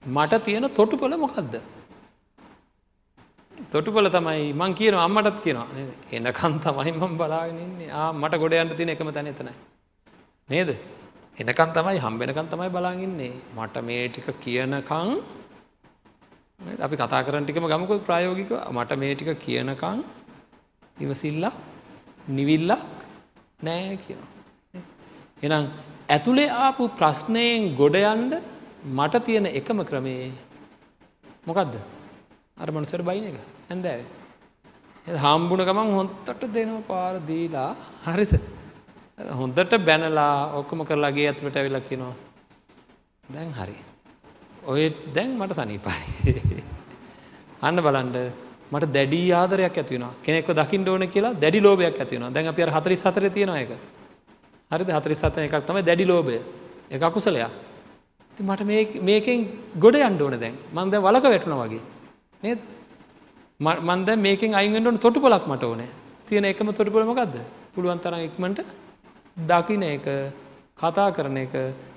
මට 0.04 0.44
තියෙන 0.44 0.70
තොටුපොළ 0.72 1.18
මොකක්ද 1.18 1.56
තොටුපොල 3.72 4.10
තමයි 4.10 4.54
මං 4.54 4.74
කියන 4.74 4.96
අම්මටත් 4.96 5.40
කියනවා. 5.40 5.68
එනකන් 6.12 6.60
තමයි 6.62 6.92
මම 6.94 7.18
බලාගෙනන්නේ 7.18 7.92
ආ 7.92 8.12
මට 8.14 8.38
ගොඩ 8.38 8.54
යන්න 8.54 8.76
තියෙන 8.76 8.90
එකම 8.90 9.12
තැන 9.12 9.28
එතනයි. 9.28 9.54
නේද? 10.50 10.70
එනකන් 11.38 11.72
තමයි 11.76 12.00
හම්බෙනකන් 12.00 12.48
තමයි 12.52 12.70
බලාගින්නේ 12.70 13.34
මට 13.56 13.82
මේ 13.84 14.04
ටික 14.08 14.28
කියනකං 14.40 15.10
අපි 16.80 16.96
කතා 16.96 17.24
කරන 17.26 17.44
ටිකම 17.44 17.68
ගමක 17.68 17.98
ප්‍රායෝගික 18.08 18.52
මට 18.72 18.98
මේ 18.98 19.16
ටික 19.16 19.32
කියනකං 19.40 20.00
ඉවසිල්ලක් 20.98 21.56
නිවිල්ලක් 22.30 22.86
නෑ 23.62 23.98
කියනවා. 23.98 24.32
එනම් 25.44 25.66
ඇතුළේ 26.10 26.56
ආපු 26.62 26.84
ප්‍රශ්නයෙන් 27.00 27.76
ගොඩයන්ඩ 27.76 28.34
මට 28.94 29.24
තියෙන 29.26 29.52
එකම 29.52 29.80
ක්‍රමේ 29.84 30.32
මොකක්ද 31.46 31.76
අර 32.58 32.70
මනුසර 32.72 33.02
බයින 33.04 33.26
එක. 33.26 33.38
ඇඳෑ. 33.70 34.02
හම්බුණ 35.22 35.68
ගමන් 35.68 35.96
හොන්තට 35.98 36.46
දෙනවා 36.50 36.88
පාර 36.88 37.16
දීලා 37.22 37.72
හරිස 38.06 38.34
හොඳට 39.18 39.74
බැනලා 39.80 40.52
ඔක්කම 40.60 40.84
කරලාගේ 40.84 41.28
ඇතුළට 41.30 41.58
ඇවිල 41.58 41.80
කිනවා 41.80 42.14
දැන් 43.24 43.52
හරි. 43.54 43.76
ඔය 44.68 44.90
දැන් 45.16 45.38
මට 45.40 45.56
සනීපයි. 45.56 46.64
අන්න 47.62 47.80
බලන්ඩ 47.80 48.18
මට 48.72 48.92
දැඩී 48.92 49.32
ආදරයක් 49.34 49.78
ඇතිවෙන 49.78 50.08
කෙනෙක් 50.22 50.48
දකිින් 50.48 50.88
ඕන 50.90 51.08
කියලා 51.08 51.34
දැඩි 51.34 51.62
ලෝබයක් 51.62 52.00
ඇතිවෙන 52.00 52.34
දැන් 52.34 52.48
අප 52.48 52.60
හතරි 52.78 52.96
සතර 52.96 53.30
තියෙන 53.30 53.56
එක 53.56 53.72
හරිද 54.72 54.90
හතරි 54.90 55.16
සතන 55.16 55.48
එකක් 55.48 55.66
තම 55.66 55.82
දැඩි 55.82 56.06
ලෝබය 56.06 56.40
එක 56.92 57.02
අකුසලයක්. 57.02 57.52
මට 58.38 58.62
මේකෙන් 59.02 59.48
ගොඩ 59.80 59.96
අන්ඩ 59.96 60.22
ඕන 60.22 60.40
දැන්. 60.40 60.56
මන්ද 60.74 60.94
වලක 61.00 61.24
වැටුණ 61.24 61.60
වගේ. 61.64 61.84
නේද? 62.44 62.60
මන්ද 63.60 64.10
මේකෙන් 64.18 64.54
අයිගෙන්ට 64.54 65.00
තොටු 65.00 65.22
පොලක් 65.22 65.48
මට 65.48 65.64
ඕනේ. 65.64 65.90
තියෙන 66.28 66.46
එකම 66.46 66.74
තොටු 66.74 66.92
පොළමකක්ද 66.92 67.40
පුළුවන් 67.74 68.00
තරම් 68.00 68.20
ඉක්මට 68.28 68.84
දකින 69.38 69.84
එක 69.86 70.06
කතා 70.78 71.12
කරන 71.12 71.38
එක 71.38 71.54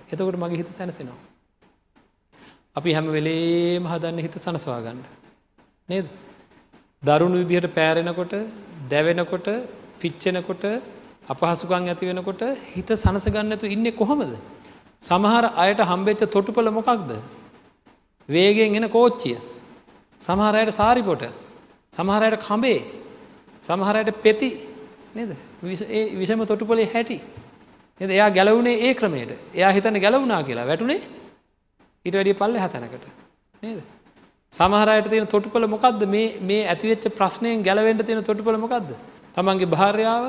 එතකොට 0.09 0.37
මගේ 0.37 0.57
හිත 0.57 0.71
සැනසෙනවා. 0.71 1.19
අපි 2.77 2.93
හැම 2.93 3.07
වෙලේ 3.09 3.79
මහදන්න 3.79 4.19
හිත 4.19 4.35
සනසවා 4.37 4.81
ගන්න. 4.81 5.03
නේද. 5.89 6.07
දරුණු 7.03 7.39
විදිහට 7.43 7.75
පෑරෙනකොට 7.75 8.35
දැවෙනකොට 8.89 9.49
පිච්චෙනකොට 10.01 10.65
අපහසුකං 11.29 11.87
ඇති 11.87 12.07
වෙනකොට 12.07 12.43
හිත 12.69 12.91
සනස 12.95 13.27
ගන්නතු 13.29 13.67
ඉන්න 13.67 13.87
කොහොමද. 13.93 14.33
සමහර 15.03 15.45
අයට 15.57 15.81
හම්බෙච්ච 15.83 16.23
තොටුපල 16.29 16.71
මොකක්ද. 16.71 17.11
වේගෙන් 18.29 18.75
එන 18.75 18.89
කෝච්චිය. 18.89 19.39
සමහරයට 20.21 20.73
සාරිපොට 20.73 21.23
සමහරයට 21.93 22.41
කඹේ 22.41 22.81
සමහරයට 23.61 24.11
පෙති 24.17 24.51
නේද 25.15 25.31
ඒ 25.63 26.17
විෂම 26.17 26.47
තොටුපොලේ 26.47 26.87
හැටි. 26.87 27.21
එද 28.01 28.11
එයා 28.11 28.31
ගැලවුණේ 28.31 28.81
ඒ 28.87 28.95
ක්‍රමයට. 28.95 29.31
එයා 29.55 29.73
හිතන 29.73 30.01
ගැලවුණා 30.01 30.43
කියලා. 30.43 30.67
වැටුනේ 30.67 31.01
ඊට 32.05 32.15
වැඩිය 32.15 32.35
පල්ල 32.35 32.57
හතැනකට 32.57 33.07
නේද? 33.63 33.79
සමහරයට 34.53 35.09
තියෙන 35.11 35.27
තොටුපල 35.27 35.67
මොකක්ද 35.67 36.03
මේ 36.41 36.61
ඇතිවෙච්ච 36.65 37.09
ප්‍රශ්නයෙන් 37.11 37.63
ගැලවෙන්ට 37.63 38.07
තියෙන 38.07 38.25
තොටුපල 38.25 38.57
මොකක්ද 38.57 38.91
තමන්ගේ 39.35 39.73
භාර්යාව 39.75 40.25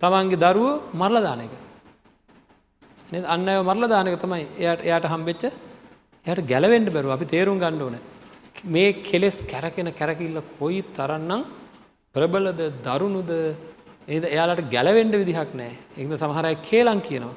තමන්ගේ 0.00 0.42
දරුව 0.44 0.70
මරලදාන 0.94 1.40
එක. 1.40 1.52
අන්න 3.26 3.48
අය 3.48 3.58
මරලදානක 3.62 4.16
තමයි 4.18 4.44
එයට 4.58 4.86
එයට 4.86 5.06
හම්බෙච්ච 5.12 5.44
යට 6.26 6.40
ගැලවෙන්ඩ 6.52 6.88
බැරුව 6.90 7.12
අපි 7.12 7.26
තේරුම් 7.26 7.58
ගණ්ඩ 7.58 7.82
ඕන. 7.82 7.96
මේ 8.66 8.92
කෙලෙස් 9.02 9.36
කැරකෙන 9.42 9.92
කැරකිල්ල 9.92 10.40
කොයි 10.58 10.82
තරන්නම් 10.96 11.44
ප්‍රබලද 12.14 12.60
දරුණුද 12.86 13.30
ඒද 14.08 14.24
එයාලට 14.24 14.70
ගැලවෙන්ඩ 14.70 15.14
විදිහක් 15.14 15.52
නෑ 15.54 15.72
එද 15.96 16.12
සමහරය 16.16 16.54
කේලං 16.62 17.00
කියනවා. 17.00 17.34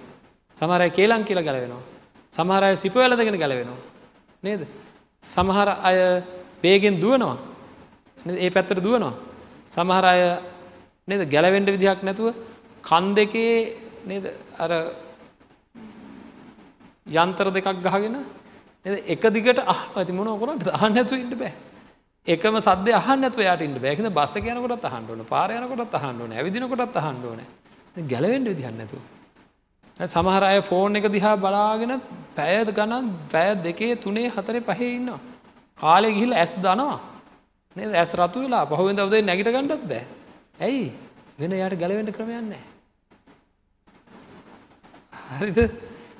සමහරය 0.58 0.90
කේලං 0.90 1.24
කියල 1.24 1.40
ගැලවෙනවා. 1.40 1.84
සමහරය 2.34 2.76
සිපවලදගෙන 2.76 3.38
ගැලවෙනවා. 3.38 3.82
නේද? 4.44 4.62
සමහර 5.24 5.70
අය 5.82 5.98
වේගෙන් 6.64 7.02
දුවනවා. 7.02 7.38
ඒ 8.38 8.50
පැත්තට 8.50 8.82
දුවනවා. 8.82 9.14
සමහර 9.70 10.06
අය 10.06 10.22
නේද? 11.08 11.22
ගැලවෙන්ඩ 11.30 11.70
විදිහක් 11.70 12.04
නැතුව 12.04 12.34
කන් 12.82 13.16
දෙකේ 13.16 13.76
නේද? 14.06 14.26
අර 14.60 14.72
යන්තර 17.08 17.48
දෙකක් 17.52 17.68
ගහගෙන 17.82 18.18
එක 18.86 19.24
දිගට 19.30 19.60
අහ 19.60 19.82
ඇති 19.96 20.12
මොන 20.12 20.28
කොරට 20.40 20.68
අහන්න 20.70 20.98
ඇතු 20.98 21.16
ඉන්න 21.16 21.36
බෑ. 21.36 21.54
එකම 22.28 22.56
සද 22.58 22.88
අහන්නත් 22.94 23.38
යාට 23.40 23.62
ඉන්න 23.62 23.76
බැකිද 23.78 24.08
බස්ස 24.10 24.36
යනකොට 24.38 24.86
අහන්ඩුවන 24.86 25.26
පාරයනකොට 25.26 25.94
අහන්ඩුවන 25.94 26.32
ඇවිදිනකොටත් 26.34 26.96
අහන්ඩුවන 26.98 27.42
ගැලවෙන්ඩ 28.08 28.48
විදිහන්න 28.48 28.78
නැතු 28.78 29.00
සමහර 30.00 30.44
අය 30.44 30.62
ෆෝන් 30.62 30.96
එක 30.96 31.06
දිහා 31.08 31.36
බලාගෙන 31.38 32.02
පැයද 32.34 32.72
ගණන් 32.72 33.12
පැය 33.30 33.56
දෙකේ 33.58 33.96
තුනේ 33.98 34.30
හතරේ 34.30 34.62
පහේ 34.62 34.96
ඉන්නවා. 34.96 35.20
කාලෙ 35.80 36.08
ගිහිල 36.10 36.34
ඇස් 36.34 36.54
දනවා. 36.56 37.00
නේ 37.76 37.92
ඇස් 37.94 38.16
රතු 38.16 38.40
වෙලා 38.42 38.66
පහුවෙන් 38.68 38.96
දවදේ 38.96 39.22
නැගිට 39.22 39.50
ගන්නත් 39.50 39.84
බෑ. 39.86 40.04
ඇයි? 40.60 40.92
වෙන 41.38 41.52
යායට 41.54 41.78
ගැලවෙන්ට 41.78 42.16
ක්‍රමයන්නේ 42.16 42.64
හරිද? 45.34 45.60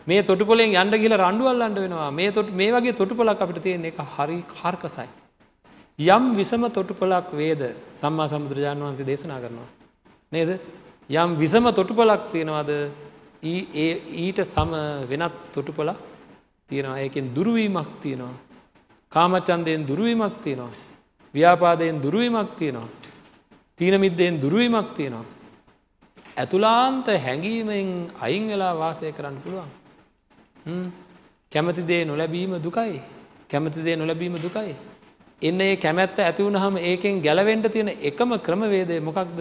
මේ 0.08 0.22
තොටුපොලෙන් 0.22 0.76
යන්ඩ 0.76 1.00
කියල 1.00 1.16
රණ්ඩුවල්ලන්ඩ 1.16 1.80
වෙනවා. 1.80 2.12
මේ 2.12 2.32
තොට 2.32 2.52
මේ 2.52 2.72
වගේ 2.72 2.94
තොටුපලක් 2.94 3.42
අපිට 3.42 3.64
තියෙන 3.64 3.86
එක 3.86 3.98
හරි 4.14 4.40
කාර්කසයි. 4.54 5.10
යම් 6.00 6.34
විසම 6.34 6.64
තොටුපලක් 6.70 7.32
වේද 7.32 7.76
සම්මා 7.96 8.28
සමුදුරජාණන් 8.28 8.82
වහන්සේ 8.82 9.06
දේශනා 9.06 9.40
කරනවා. 9.40 9.70
නේද 10.32 10.60
යම් 11.10 11.36
විසම 11.38 11.66
තොටුපලක් 11.70 12.32
තියෙනවාද 12.32 12.70
ඊට 13.44 14.40
සම 14.44 14.72
වෙනත් 15.08 15.36
තොටුපලක් 15.54 15.98
තියෙනවා 16.70 17.00
ඒකෙන් 17.00 17.36
දුරුවීමක් 17.36 18.00
තියෙනවා. 18.02 18.34
කාමචන්දයෙන් 19.12 19.88
දුරුවීමක් 19.88 20.42
තියෙනවා. 20.42 20.72
ව්‍යාපාදයෙන් 21.34 22.02
දුරුවීමක් 22.02 22.56
තියෙනවා. 22.56 22.90
තීනමිද්දයෙන් 23.78 24.42
දුරුවීමක් 24.42 24.94
තියෙනවා. 24.94 25.26
ඇතුලාන්ත 26.36 27.08
හැඟීමෙන් 27.08 28.10
අයින් 28.20 28.48
වෙලා 28.48 28.74
වාසය 28.74 29.12
කරන්න 29.12 29.38
පුළුවන්. 29.38 29.70
කැමතිදේ 31.52 32.06
නොලැබීම 32.06 32.58
දුකයි 32.58 33.02
කැමතිදේ 33.48 33.96
නොලැබීම 33.96 34.36
දුකයි. 34.38 34.76
එන්න 35.44 35.62
ඒ 35.62 35.76
කැමැත්ත 35.76 36.20
ඇතිවුණහම 36.20 36.76
ඒකෙන් 36.80 37.22
ගැලවෙන්ඩ 37.22 37.68
තියෙන 37.72 37.90
එකම 38.02 38.30
ක්‍රමවේදය 38.40 39.00
මොකක්ද? 39.02 39.40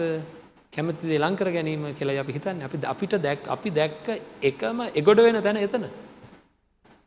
කැමතිදේ 0.73 1.19
ලංකර 1.19 1.49
ගැනීම 1.51 1.83
කියලා 1.95 2.19
අපි 2.21 2.33
හිතන්න. 2.33 2.61
අපි 2.61 2.77
අපිට 2.85 3.13
දැක් 3.21 3.47
අපි 3.47 3.69
දැක්ක 3.71 4.07
එකම 4.41 4.81
එගොඩ 4.93 5.19
වෙන 5.19 5.41
තැන 5.41 5.57
එතන. 5.57 5.85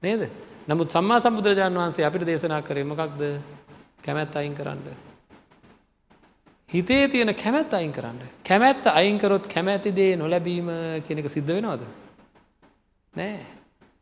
නේද? 0.03 0.23
නමුත් 0.69 0.89
සම්මා 0.91 1.21
සම්බුදුරජාණන් 1.21 1.79
වහන්සේ 1.79 2.07
අපිට 2.09 2.25
දේශනා 2.25 2.63
කරේ 2.63 2.85
මොකක්ද? 2.85 3.21
කැමැත් 4.03 4.37
අයින් 4.37 4.55
කරන්න. 4.55 4.81
හිතේ 6.71 7.09
තියෙන 7.09 7.35
කැමැත් 7.35 7.75
අයින් 7.75 7.93
කරන්න. 7.93 8.19
කැමැත්ත 8.45 8.87
අයින්කරොත් 8.89 9.47
කැමැතිදේ 9.47 10.17
නොලැබීම 10.17 10.69
කෙනෙක 11.07 11.29
සිද්ධ 11.29 11.53
වෙනවද. 11.53 11.87
නෑ. 13.15 13.39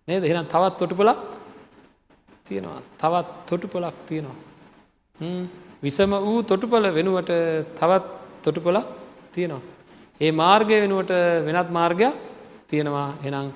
නේද? 0.08 0.22
එහෙනම් 0.22 0.46
තවත් 0.46 0.76
තොටුපලක් 0.78 1.20
තියෙනවා. 2.44 2.80
තවත් 2.98 3.46
තොටුපොලක් 3.46 4.06
තියෙනවා. 4.06 4.53
විසම 5.82 6.10
වූ 6.20 6.42
තොටුපල 6.42 6.86
වෙනුවට 6.90 7.30
තවත් 7.74 8.04
තොටුපොලක් 8.42 8.86
තියෙනවා. 9.32 9.62
ඒ 10.20 10.30
මාර්ගය 10.32 10.80
වෙනුවට 10.80 11.12
වෙනත් 11.46 11.70
මාර්ගයක් 11.70 12.14
තියෙනවා. 12.68 13.08
එනම් 13.22 13.52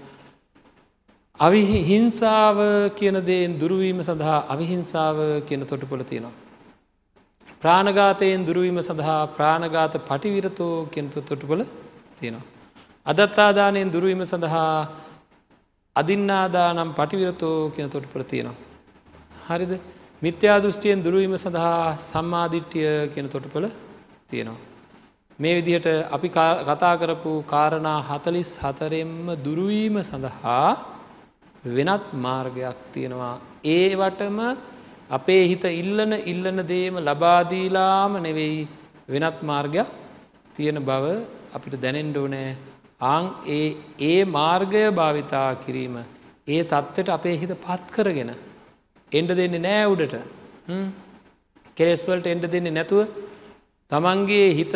අවිහි 1.39 1.79
හිංසාව 1.85 2.59
කියන 2.97 3.17
දේෙන් 3.25 3.59
දුරුවීම 3.59 4.01
සඳහා 4.01 4.47
අවිහිංසාව 4.49 5.17
කියන 5.47 5.67
තොටුපොල 5.67 6.03
තියෙනවා. 6.03 6.35
ප්‍රාණගාතයෙන් 7.61 8.47
දුරුවීම 8.47 8.79
සඳහා 8.81 9.21
ප්‍රාණගාත 9.29 9.95
පටිවිරතෝ 10.05 10.87
කෙන්පු 10.87 11.21
තොටුපොල 11.23 11.65
තියෙනවා. 12.19 12.47
අදත්තාදානයෙන් 13.07 13.93
දුරුවීම 13.93 14.23
සඳහා 14.25 14.73
අදින්නාදානම් 15.97 16.91
පටිවිරතෝ 16.95 17.71
කියෙන 17.71 17.91
තොට 17.91 18.07
ප්‍රතියනවා. 18.07 18.57
හරිද? 19.49 19.73
මිත්‍යා 20.23 20.59
දෘෂ්ටියෙන් 20.59 21.03
දුරුවීම 21.03 21.35
සඳහා 21.37 21.97
සම්මාධිට්්‍යය 22.03 22.87
කියෙන 23.13 23.29
තොටපල 23.29 23.67
තියෙනවා. 24.29 24.59
මේ 25.39 25.53
විදිහට 25.57 25.87
අපි 26.09 26.29
කතා 26.29 26.95
කරපු 26.97 27.33
කාරණා 27.45 27.99
හතලිස් 28.03 28.51
හතරෙන්ම 28.59 29.13
දුරුවීම 29.39 29.97
සඳහා 30.03 30.71
වෙනත් 31.67 32.07
මාර්ගයක් 32.17 32.79
තියෙනවා. 32.93 33.35
ඒවටම 33.67 34.39
අපේ 35.11 35.43
හිත 35.47 35.65
ඉල්ලන 35.73 36.13
ඉල්ලන 36.25 36.59
දේම 36.67 36.95
ලබාදීලාම 37.01 38.13
නෙවෙයි 38.21 38.67
වෙනත් 39.09 39.39
මාර්ගයක් 39.43 39.89
තියෙන 40.55 40.83
බව 40.83 41.05
අපිට 41.55 41.81
දැනෙන්ඩෝනෑ 41.81 42.51
ආං 43.05 43.25
ඒ 43.49 43.65
ඒ 44.03 44.21
මාර්ගය 44.31 44.85
භාවිතා 44.93 45.49
කිරීම 45.57 45.97
ඒ 46.49 46.61
තත්ත්වට 46.65 47.09
අපේ 47.11 47.37
හිත 47.37 47.53
පත් 47.61 47.87
කරගෙන 47.93 48.33
එන්ඩ 49.13 49.31
දෙන්නේ 49.33 49.61
නෑ 49.61 49.87
උඩට 49.87 50.15
කෙලෙස්වලට 51.77 52.27
එන්ඩ 52.27 52.45
දෙන්නේ 52.47 52.73
නැතුව 52.73 53.09
තමන්ගේ 53.91 54.49
හිත 54.53 54.75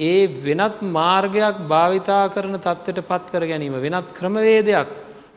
ඒ 0.00 0.26
වෙනත් 0.40 0.78
මාර්ගයක් 0.90 1.56
භාවිතා 1.68 2.22
කරන 2.28 2.56
තත්ත්වට 2.56 3.04
පත් 3.04 3.32
කර 3.32 3.44
ගැනීම 3.46 3.76
වෙනත් 3.76 4.08
ක්‍රමවේදයක් 4.12 4.88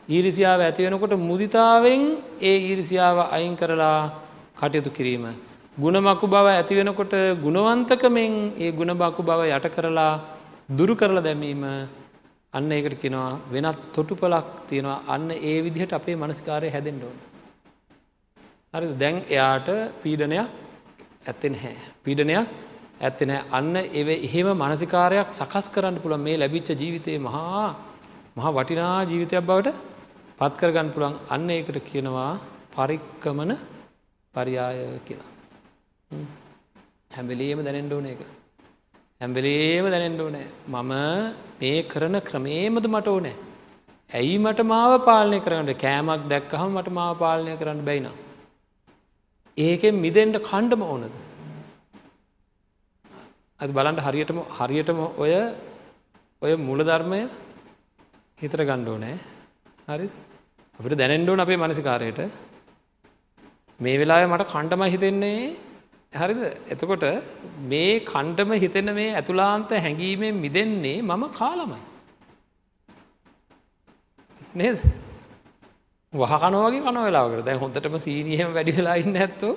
ඊරිසියාව 0.08 0.60
ඇතිවෙනකොට 0.60 1.14
මුදිතාවෙන් 1.20 2.02
ඒ 2.40 2.56
ඊරිසියාව 2.60 3.18
අයින් 3.28 3.54
කරලා 3.56 4.10
කටයුතු 4.56 4.90
කිරීම. 4.90 5.26
ගුණමකු 5.76 6.26
බව 6.26 6.46
ඇතිවෙනකොට 6.52 7.14
ගුණවන්තකමෙන් 7.38 8.34
ඒ 8.56 8.72
ගුණබකු 8.72 9.22
බව 9.22 9.40
යට 9.48 9.68
කරලා 9.68 10.12
දුරු 10.70 10.94
කරලා 10.94 11.22
දැමීම 11.22 11.62
අන්න 12.52 12.72
ඒකට 12.72 12.98
කෙනවා 12.98 13.38
වෙනත් 13.48 13.78
තොටුපලක් 13.92 14.46
තියෙනවා 14.66 15.02
අන්න 15.06 15.30
ඒ 15.30 15.56
විදිහට 15.62 15.92
අපේ 15.92 16.16
මනස්කාරය 16.16 16.68
හැදෙන්ඩෝන. 16.68 17.35
හරි 18.76 18.86
දැන් 19.02 19.16
එයාට 19.34 19.68
පීඩනයක් 20.02 20.48
ඇත්තෙන 21.26 21.54
හැ. 21.54 21.74
පීඩනයක් 22.04 22.46
ඇත්තෙන 23.00 23.32
අන්න 23.58 23.76
එව 24.00 24.08
එහෙම 24.18 24.48
මනසිකාරයක් 24.54 25.28
සකස් 25.30 25.66
කරන්න 25.74 25.96
පුළ 26.04 26.16
මේ 26.26 26.36
ලැබිච්ච 26.36 26.70
ජීවිතය 26.82 27.14
මහා 27.18 27.66
මහා 28.36 28.56
වටිනා 28.56 28.96
ජීවිතයක් 29.10 29.46
බවට 29.50 29.76
පත්කරගන්න 30.38 30.90
පුළන් 30.94 31.14
අන්න 31.34 31.48
ඒකට 31.50 31.78
කියනවා 31.90 32.32
පරික්කමන 32.74 33.52
පරියාය 34.34 34.80
කියලා. 35.06 35.30
හැබෙලේම 37.14 37.60
දැනෙන්ඩෝන 37.66 38.06
එක. 38.12 38.20
ඇම්බලේම 39.20 39.84
දැනෙන්ඩ 39.94 40.20
ඕනෑ. 40.20 40.46
මම 40.68 40.92
මේ 41.60 41.78
කරන 41.92 42.16
ක්‍රමේමද 42.28 42.86
මට 42.94 43.08
ඕනෑ? 43.08 43.36
ඇයි 44.10 44.36
මට 44.38 44.60
මාව 44.72 44.92
පාලනය 45.08 45.38
කරන්නට 45.40 45.80
කෑමක් 45.84 46.22
දැක්කහම 46.32 46.70
මට 46.76 46.96
මාව 46.98 47.14
පාලනය 47.22 47.56
කරන්න 47.56 47.80
බැයින 47.88 48.08
ඒකෙන් 49.58 49.94
මිදෙන්ට 50.04 50.36
කණ්ඩම 50.48 50.82
ඕනද? 50.86 51.14
ඇ 53.60 53.68
බලන්ට 53.76 54.04
හරියටම 54.06 54.38
හරියටම 54.58 54.98
ඔය 55.22 55.32
ඔය 56.42 56.52
මුලධර්මය 56.68 57.20
හිතර 58.38 58.62
ගණ්ඩෝ 58.70 58.96
නෑ 59.04 59.16
හරි 59.88 60.08
අපිට 60.78 60.98
දැනෙන්ඩෝන 61.00 61.44
අපේ 61.44 61.62
මනසිකාරයට. 61.62 62.20
මේ 63.80 63.96
වෙලා 64.00 64.26
මට 64.28 64.50
කණ්ඩම 64.52 64.82
හිතෙන්නේ. 64.94 65.40
හරිද? 66.12 66.42
එතකොට 66.72 67.06
මේ 67.72 68.04
කණ්ඩම 68.12 68.52
හිතෙන 68.64 68.94
මේ 69.00 69.16
ඇතුලාන්ත 69.20 69.72
හැඟීමෙන් 69.84 70.42
මිදෙන්නේ 70.44 70.98
මම 71.02 71.24
කාලමයි. 71.40 71.80
නේද? 74.54 74.78
වහකනවගේ 76.16 76.82
කන 76.82 76.98
වෙලාකට 77.04 77.44
දැ 77.44 77.56
හොඳටම 77.56 77.96
සීනියහම 77.98 78.52
වැඩි 78.54 78.76
වෙලා 78.76 78.96
ඉන්න 78.96 79.16
ඇත්තෝ 79.16 79.54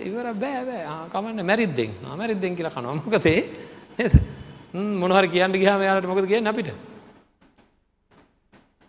ඉවර 0.00 0.26
බෑ 0.34 0.64
බෑ. 0.64 0.84
කමන්න 1.08 1.44
මැරිද්දෙන්. 1.44 1.90
මැරිද්දෙන් 2.16 2.56
කියලා 2.56 2.72
කනවමකතේ 2.72 3.40
මොනහර 4.74 5.26
කියන්න 5.28 5.52
ගහම 5.54 5.82
යාලට 5.82 6.06
මොකද 6.06 6.26
කිය 6.26 6.40
අපිට? 6.44 6.70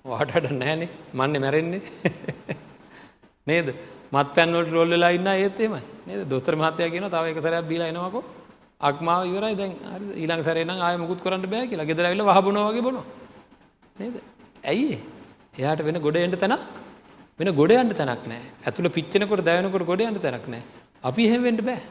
වාටට 0.06 0.52
නෑනේ 0.52 0.90
මන්න 1.14 1.42
මැරෙන්නේ. 1.42 1.82
නේද? 3.48 3.74
මත් 4.12 4.28
පැන්වලට 4.36 4.72
රොල්ලලා 4.72 5.10
ඉන්න 5.10 5.28
ඒත්තේමයි 5.28 5.82
නේද? 6.08 6.24
දොස්තර 6.26 6.56
මහත්තය 6.56 6.90
කියන 6.90 7.10
තව 7.10 7.26
එක 7.28 7.42
සැරයක් 7.42 7.68
බීලා 7.68 7.88
එනවකෝ. 7.88 8.24
අක්මාව 8.82 9.28
ඉවරයි. 9.28 9.56
දැන් 9.56 9.76
හරි. 9.86 10.06
ඊළඟ 10.22 10.44
සැරේ 10.44 10.64
නම් 10.64 10.80
ආයෙ 10.80 10.98
මුකුත් 10.98 11.20
කරන්න 11.20 11.44
බෑ 11.46 11.68
කියලා. 11.68 11.86
ගෙදර 11.86 12.06
ඇවිල්ලා 12.06 12.32
වහබුනවා 12.32 12.72
වගේ 12.72 12.82
බොනවා. 12.82 13.06
නේද? 13.96 14.16
ඇයි 14.64 15.00
එයාට 15.54 15.82
වෙන 15.82 16.00
ගොඩ 16.00 16.18
එන්න 16.18 16.36
තැනක් 16.36 16.64
වෙන 17.40 17.52
ගොඩ 17.54 17.74
යන්න 17.74 17.94
තැනක් 17.94 18.24
නැහැ 18.26 18.52
ඇතුළ 18.64 18.90
පිච්චෙනකොට 18.90 19.44
දැවෙනකොට 19.44 19.86
ගොඩ 19.86 20.02
යන්න 20.02 20.20
තැනක් 20.20 20.48
නැහැ 20.48 20.66
අපි 21.04 21.28
එහෙම 21.28 21.44
වෙන්න 21.44 21.60
බෑ 21.62 21.82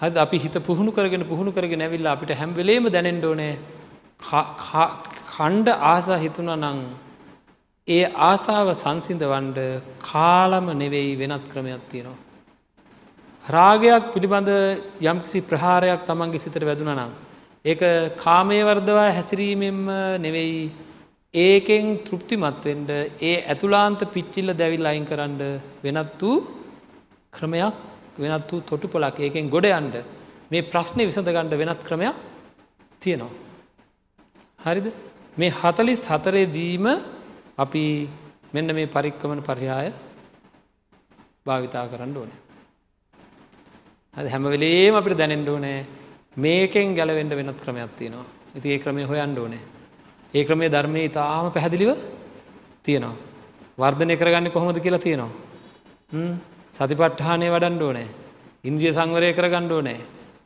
හද 0.00 0.16
අපි 0.18 0.38
හිත 0.38 0.56
පුහුණු 0.62 0.92
කරගෙන 0.92 1.24
පුහුණු 1.24 1.52
කරගෙන 1.52 1.80
ඇවිල්ලා 1.80 2.14
අපිට 2.14 2.32
හැම් 2.34 2.54
වෙලේම 2.54 2.88
දැනෙන්න 2.88 3.24
ඕනේ 3.24 3.52
කණ්ඩ 4.20 5.68
ආසා 5.86 6.18
හිතුණ 6.18 6.54
නං 6.56 6.80
ඒ 7.88 8.04
ආසාව 8.22 8.68
සංසිඳවන්ඩ 8.74 9.58
කාලම 10.02 10.66
නෙවෙයි 10.76 11.12
වෙනත් 11.16 11.44
ක්‍රමයක් 11.48 11.84
තියෙනවා. 11.88 12.18
රාගයක් 13.44 14.04
පිළිබඳ 14.12 14.50
යම්කිසි 15.02 15.40
ප්‍රහාරයක් 15.42 16.02
තමන්ගේ 16.04 16.38
සිතට 16.38 16.58
වැදුන 16.62 16.90
නම්. 16.90 17.12
ඒක 17.64 17.82
කාමය 18.16 18.58
වර්දවා 18.62 19.08
හැසිරීමෙන්ම 19.10 19.80
නෙවෙයි 20.18 20.58
ඒකෙන් 21.34 21.98
තෘප්තිමත්වෙන්ට 22.00 22.90
ඒ 23.20 23.44
ඇතුලාන්ත 23.44 24.00
පිච්චිල්ල 24.08 24.54
දැවිල් 24.54 24.86
අයින් 24.86 25.04
කරන්න 25.04 25.60
වෙනත් 25.82 26.20
වූ 26.20 26.36
ක්‍රමයක් 27.32 27.74
වෙනත් 28.18 28.50
වූ 28.50 28.60
තොටු 28.62 28.88
පොලක් 28.88 29.18
ඒකෙන් 29.18 29.50
ගොඩ 29.50 29.66
යන්ඩ 29.66 29.96
මේ 30.50 30.62
ප්‍රශ්නය 30.64 31.04
විසඳ 31.04 31.28
ගණ්ඩ 31.28 31.54
වෙනත් 31.54 31.84
ක්‍රමයක් 31.84 32.16
තියෙනවා. 33.00 33.30
හරිද 34.58 34.86
මේ 35.36 35.50
හතලිස් 35.52 36.06
හතරේ 36.06 36.46
දීම 36.48 36.86
අපි 37.56 38.08
මෙන්න 38.52 38.74
මේ 38.74 38.86
පරික්කමන 38.88 39.42
පරියාය 39.42 39.92
භාවිතා 41.46 41.88
කරන්න 41.88 42.16
ඕන. 42.16 42.30
හැම 44.14 44.44
වෙලේම 44.44 44.94
අපිට 44.94 45.18
දැනෙන්ඩ 45.18 45.48
ඕනෑ 45.48 45.86
මේකෙන් 46.36 46.94
ගැලවෙන්ඩ 46.96 47.36
වෙනත් 47.36 47.60
ක්‍රමයක් 47.60 47.92
තියෙනවා 47.98 48.26
ඉති 48.56 48.72
ඒ 48.72 48.78
ක්‍රමය 48.78 49.04
හොයන්ඩ 49.04 49.38
ඕනේ 49.38 49.77
ඒ 50.34 50.44
ක්‍රමේ 50.44 50.68
ධර්මය 50.68 51.04
ඉතාම 51.04 51.50
පැහැදිලිව 51.50 51.96
තියෙනවා. 52.82 53.16
වර්ධනය 53.78 54.14
කරගන්න 54.16 54.50
කොහොමද 54.50 54.78
කියලා 54.78 54.98
තියෙනවා. 54.98 55.32
සතිපට්ඨානය 56.72 57.46
වඩන්ඩ 57.48 57.82
ඕනෑ. 57.82 58.08
ඉන්ද්‍රිය 58.64 58.92
සංවරය 58.92 59.32
කරගණ්ඩ 59.32 59.72
ඕනෑ. 59.72 60.00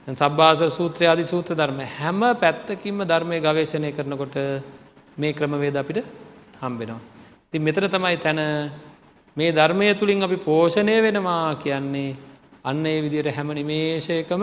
සබ්භාස 0.09 0.61
සූත්‍රය 0.71 1.07
අධි 1.07 1.25
සූත්‍ර 1.25 1.55
ධර්ම 1.55 1.81
හැම 1.91 2.21
පැත්තකින්ම 2.35 3.03
ධර්මය 3.05 3.41
ගවේශණය 3.41 3.91
කරනකොට 3.93 4.37
මේ 5.17 5.33
ක්‍රමවේද 5.33 5.77
අපිට 5.77 6.05
හම්බෙනවා. 6.61 7.01
ති 7.51 7.59
මෙතන 7.59 7.87
තමයි 7.87 8.17
තැන 8.19 8.41
මේ 9.37 9.53
ධර්මය 9.53 9.95
තුළින් 9.95 10.23
අපි 10.23 10.37
පෝෂණය 10.39 10.95
වෙනවා 11.01 11.55
කියන්නේ 11.57 12.17
අන්න 12.63 12.87
ඒ 12.87 12.99
විදියට 13.01 13.29
හැම 13.29 13.49
නිමේශයකම 13.51 14.43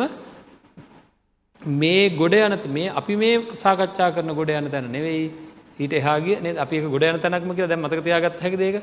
මේ 1.62 2.10
ගොඩ 2.10 2.34
යනත 2.34 2.66
මේ 2.68 2.90
අපි 2.90 3.16
මේ 3.16 3.52
සාකච්ඡා 3.52 4.14
කරන 4.14 4.34
ගොඩ 4.34 4.50
යන 4.50 4.70
තැන 4.70 4.92
නෙවෙයි. 4.92 5.32
ඊට 5.80 5.94
එහාගේ 5.94 6.42
නේ 6.42 6.58
අපි 6.58 6.82
ගොඩ 6.82 7.04
යන 7.04 7.20
තැනක්ම 7.20 7.52
කියලා 7.54 7.68
දැන් 7.68 7.82
මතක 7.82 8.04
තියාගත්ත 8.04 8.42
හැකි 8.42 8.58
දෙයක 8.58 8.82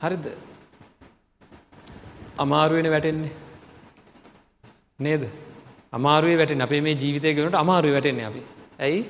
හරිද? 0.00 0.26
අමාරුවෙන 2.38 2.90
වැටෙන්නේ. 2.90 3.32
නේද? 4.98 5.28
අමාරුවේ 5.92 6.38
වැටෙන් 6.38 6.62
අපේ 6.62 6.80
මේ 6.80 6.94
ජීවිතය 6.94 7.34
ගෙනට 7.34 7.54
අමාරුව 7.54 7.92
වැටෙන්නේ 7.92 8.26
අපි. 8.26 8.42
ඇයි? 8.78 9.04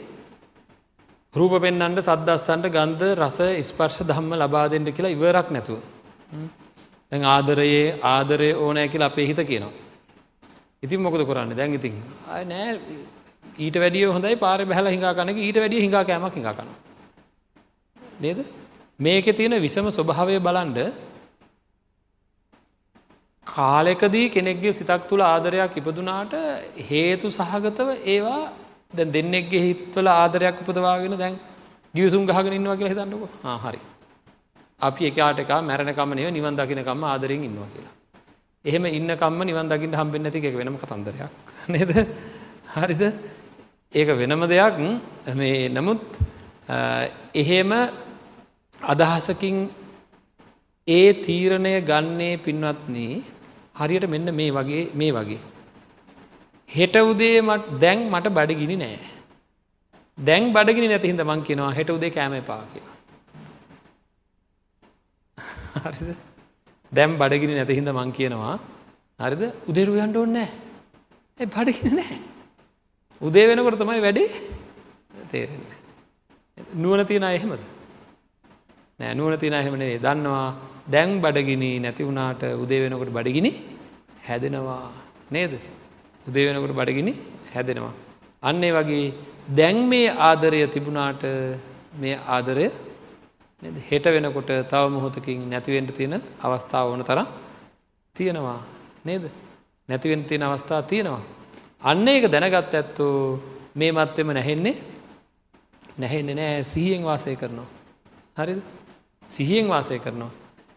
රූප 1.34 1.60
පෙන්න්නට 1.60 2.00
සද්දස්සන්ට 2.00 2.72
ගන්ධ 2.72 3.04
රස 3.18 3.38
ස්පර්ශ 3.68 4.00
ධම්ම 4.08 4.34
ලබා 4.40 4.66
දෙෙන්ට 4.70 4.94
කියලා 4.96 5.16
ඉවරක් 5.16 5.48
නැතුව. 5.50 5.78
දැන් 7.12 7.24
ආදරයේ 7.26 7.86
ආදරය 8.02 8.52
ඕනෑ 8.56 8.88
කියලා 8.88 9.12
අපේ 9.12 9.26
හිත 9.26 9.40
කියනවා. 9.50 9.83
ඉතින් 10.84 11.00
මොකද 11.00 11.22
කරන්න? 11.22 11.54
දැන් 11.54 11.74
ඉතින් 11.74 11.94
නෑ. 12.46 12.78
ඊට 13.58 13.76
වැඩිය 13.76 14.06
හොඳයි 14.08 14.36
පාර 14.36 14.58
බැහල 14.64 14.86
හිඟා 14.88 15.14
කනක 15.14 15.38
ඊට 15.38 15.58
වැඩිය 15.58 15.80
හිඟා 15.80 16.04
කෑමක් 16.04 16.34
හිඟා 16.34 16.54
කන 16.54 16.68
නේද? 18.20 18.44
මේක 18.98 19.26
තියෙන 19.32 19.60
විසම 19.60 19.88
ස්වභාවය 19.90 20.38
බලන්ඩ 20.40 20.92
කාලෙකදී 23.46 24.26
කෙනෙක්ගේ 24.30 24.72
සිතක් 24.72 25.08
තුළ 25.08 25.22
ආදරයක් 25.22 25.76
ඉපදුනාට 25.76 26.36
හේතු 26.82 27.30
සහගතව 27.30 27.88
ඒවා 28.06 28.42
දැ 28.92 29.08
දෙන්නෙක්ගේ 29.08 29.62
හිත්වල 29.62 30.08
ආදරයක් 30.10 30.62
උපදවාගෙන 30.62 31.18
දැන් 31.18 31.40
ගියසුම් 31.94 32.26
ගහගෙන 32.26 32.52
ඉන්නවා 32.52 32.76
කියලා 32.76 32.94
හිතන්නක. 32.94 33.24
හරි. 33.62 33.80
අපි 34.80 35.02
එකාට 35.06 35.38
එක 35.40 35.52
මැරණකමනය 35.62 36.30
නිවන් 36.30 36.56
දකිනකම්ම 36.56 37.04
ආදරෙන් 37.06 37.44
ඉන්නවා 37.44 37.68
කියලා. 37.68 37.94
එහෙම 38.64 38.84
ඉන්නකම්ම 38.88 39.40
නිවන් 39.42 39.68
දකිට 39.68 39.94
හම්බෙන් 39.94 40.26
ඇති 40.26 40.42
එක 40.42 40.56
වෙනම 40.56 40.76
කතන්දරයක් 40.76 41.22
නේද 41.68 41.90
හරිද 42.74 43.02
ඒක 43.94 44.08
වෙනම 44.14 44.42
දෙයක් 44.46 44.78
මේ 45.34 45.68
නමුත් 45.68 46.04
එහෙම 47.34 47.72
අදහසකින් 48.80 49.56
ඒ 50.88 51.12
තීරණය 51.22 51.74
ගන්නේ 51.82 52.36
පින්වත්න්නේ 52.38 53.22
හරියට 53.74 54.08
මෙන්න 54.08 54.34
මේ 54.34 54.50
වගේ 54.50 54.90
මේ 54.94 55.12
වගේ. 55.12 55.40
හෙට 56.68 56.96
උදේ 57.02 57.40
මට 57.40 57.80
දැන් 57.80 58.10
මට 58.10 58.28
බඩගිනි 58.30 58.76
නෑ. 58.76 58.98
දැන් 60.18 60.52
බඩගිනි 60.52 60.88
නැතිහිද 60.88 61.22
මං 61.22 61.42
කියෙනවා 61.42 61.72
හෙට 61.72 61.90
උදේ 61.90 62.10
කෑම 62.10 62.42
පා 62.42 62.62
කියලා. 62.72 62.96
හරිද 65.84 66.33
දැම් 66.96 67.18
බඩගිනි 67.20 67.54
නැතිහිද 67.58 67.90
මං 67.90 68.10
කියනවා 68.18 68.56
හරිද? 69.20 69.42
උදේරු 69.70 69.92
යන්ට 70.04 70.16
ඕන්නෑ 70.16 70.48
ඇ 71.40 71.46
බඩගින 71.46 71.96
නෑ. 71.98 72.16
උදේ 73.20 73.46
වෙනකොට 73.48 73.78
තමයි 73.80 74.00
වැඩේ? 74.00 74.28
තේරෙන්න. 75.30 75.64
නුවන 76.74 77.06
තියෙන 77.06 77.26
එහෙමද. 77.30 77.62
නෑ 79.00 79.14
නුවන 79.14 79.38
තියෙන 79.38 79.56
එහෙමනේ 79.60 79.98
දන්නවා 79.98 80.46
දැන් 80.86 81.20
බඩගිනි 81.20 81.70
නැති 81.80 82.06
වුණාට 82.08 82.42
උදේ 82.62 82.80
වෙනකොට 82.84 83.12
බඩගිනි 83.18 83.52
හැදෙනවා. 84.28 84.92
නේද? 85.30 85.52
උදේ 86.26 86.46
වෙනකොට 86.48 86.76
බඩගිනි 86.80 87.12
හැදෙනවා. 87.54 87.94
අන්නේ 88.42 88.72
වගේ 88.72 89.12
දැන් 89.58 89.78
මේ 89.88 90.08
ආදරය 90.28 90.60
තිබුණාට 90.68 91.24
මේ 92.00 92.16
ආදරය 92.28 92.66
හෙට 93.64 94.04
වෙනකොට 94.06 94.50
තව 94.68 94.84
මොහොතකින් 94.90 95.48
නැතිවෙන්ට 95.50 95.94
තියෙන 95.94 96.20
අවස්ථාව 96.40 96.88
ඕන 96.88 97.04
තරම් 97.04 97.26
තියෙනවා 98.16 98.60
නේද? 99.04 99.24
නැතිවෙන් 99.88 100.24
තියෙන 100.24 100.42
අවස්ථා 100.42 100.82
තියෙනවා. 100.82 101.22
අන්න 101.82 102.08
ඒක 102.08 102.24
දැනගත් 102.26 102.74
ඇත්තෝ 102.74 103.40
මේ 103.74 103.92
මත්තෙම 103.92 104.28
නැහෙන්නේ 104.28 104.76
නැහෙන්නේ 105.98 106.34
නෑ. 106.34 106.64
සිහියෙන් 106.64 107.04
වාසය 107.04 107.36
කරනවා. 107.36 107.68
හරිද? 108.38 108.60
සිහියෙන් 109.26 109.68
වාසය 109.68 109.98
කරනවා. 109.98 110.30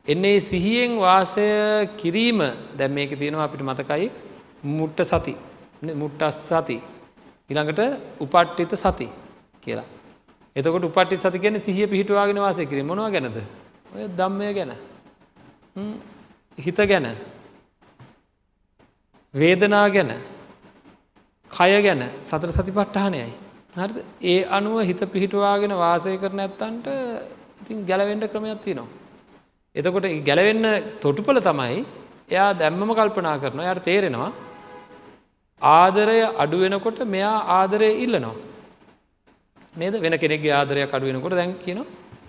එන්නේ 0.08 0.40
සිහියෙන් 0.40 0.96
වාසය 0.98 1.48
කිරීම. 1.98 2.40
දැම් 2.78 2.92
මේක 2.92 3.20
තියෙනවා 3.20 3.44
අපිට 3.44 3.62
මතකයි 3.62 4.12
මුට්ට 4.64 5.04
සති. 5.04 5.36
මුට්ටස් 5.94 6.40
සති. 6.50 6.82
ඉළඟට 7.50 7.80
උපට්ටිත 8.20 8.72
සති 8.76 9.10
කියලා. 9.62 9.97
එතකොට 10.58 10.84
උපට්ටි 10.84 11.18
සති 11.18 11.40
ගැන 11.40 11.60
සිහිය 11.60 11.88
පිහිටවාගෙන 11.88 12.38
වාසය 12.38 12.66
කිරීම. 12.66 12.88
මොනවා 12.88 13.10
ගැනද? 13.10 13.38
ඔය 13.94 14.08
දම්මය 14.12 14.54
ගැන. 14.54 14.72
හිත 16.58 16.80
ගැන. 16.86 17.08
වේදනා 19.34 19.88
ගැන. 19.90 20.12
කය 21.52 21.82
ගැන. 21.82 22.02
සතර 22.22 22.52
සති 22.52 22.72
පට්ටානයයි 22.72 23.28
හරි 23.76 24.04
ඒ 24.26 24.40
අනුව 24.50 24.78
හිත 24.84 25.02
පිහිටවාගෙන 25.08 25.74
වාසය 25.78 26.18
කරන 26.18 26.40
ඇත්තන්ට 26.40 26.88
ඉතින් 27.62 27.86
ගැලවෙන්ඩ 27.86 28.26
ක්‍රමයක් 28.28 28.62
තිනවා 28.62 28.88
එතකොට 29.76 30.08
ගැලවෙන්න 30.24 30.66
තොටුපල 31.00 31.40
තමයි 31.42 31.86
එයා 32.30 32.50
දැම්මම 32.56 32.92
කල්පනා 32.92 33.38
කරන 33.38 33.62
යට 33.66 33.84
තේරෙනවා 33.84 34.32
ආදරය 35.62 36.20
අඩුවෙනකොට 36.36 37.00
මෙයා 37.08 37.38
ආදරය 37.52 37.90
ඉල්ලනවා. 38.06 38.36
නේද? 39.78 39.96
වෙන 40.06 40.18
කෙනෙක්ගේ 40.24 40.54
ආදරයක් 40.60 40.94
අඩුවෙනකොට 40.94 41.38
දැන් 41.40 41.54
කියන 41.66 41.80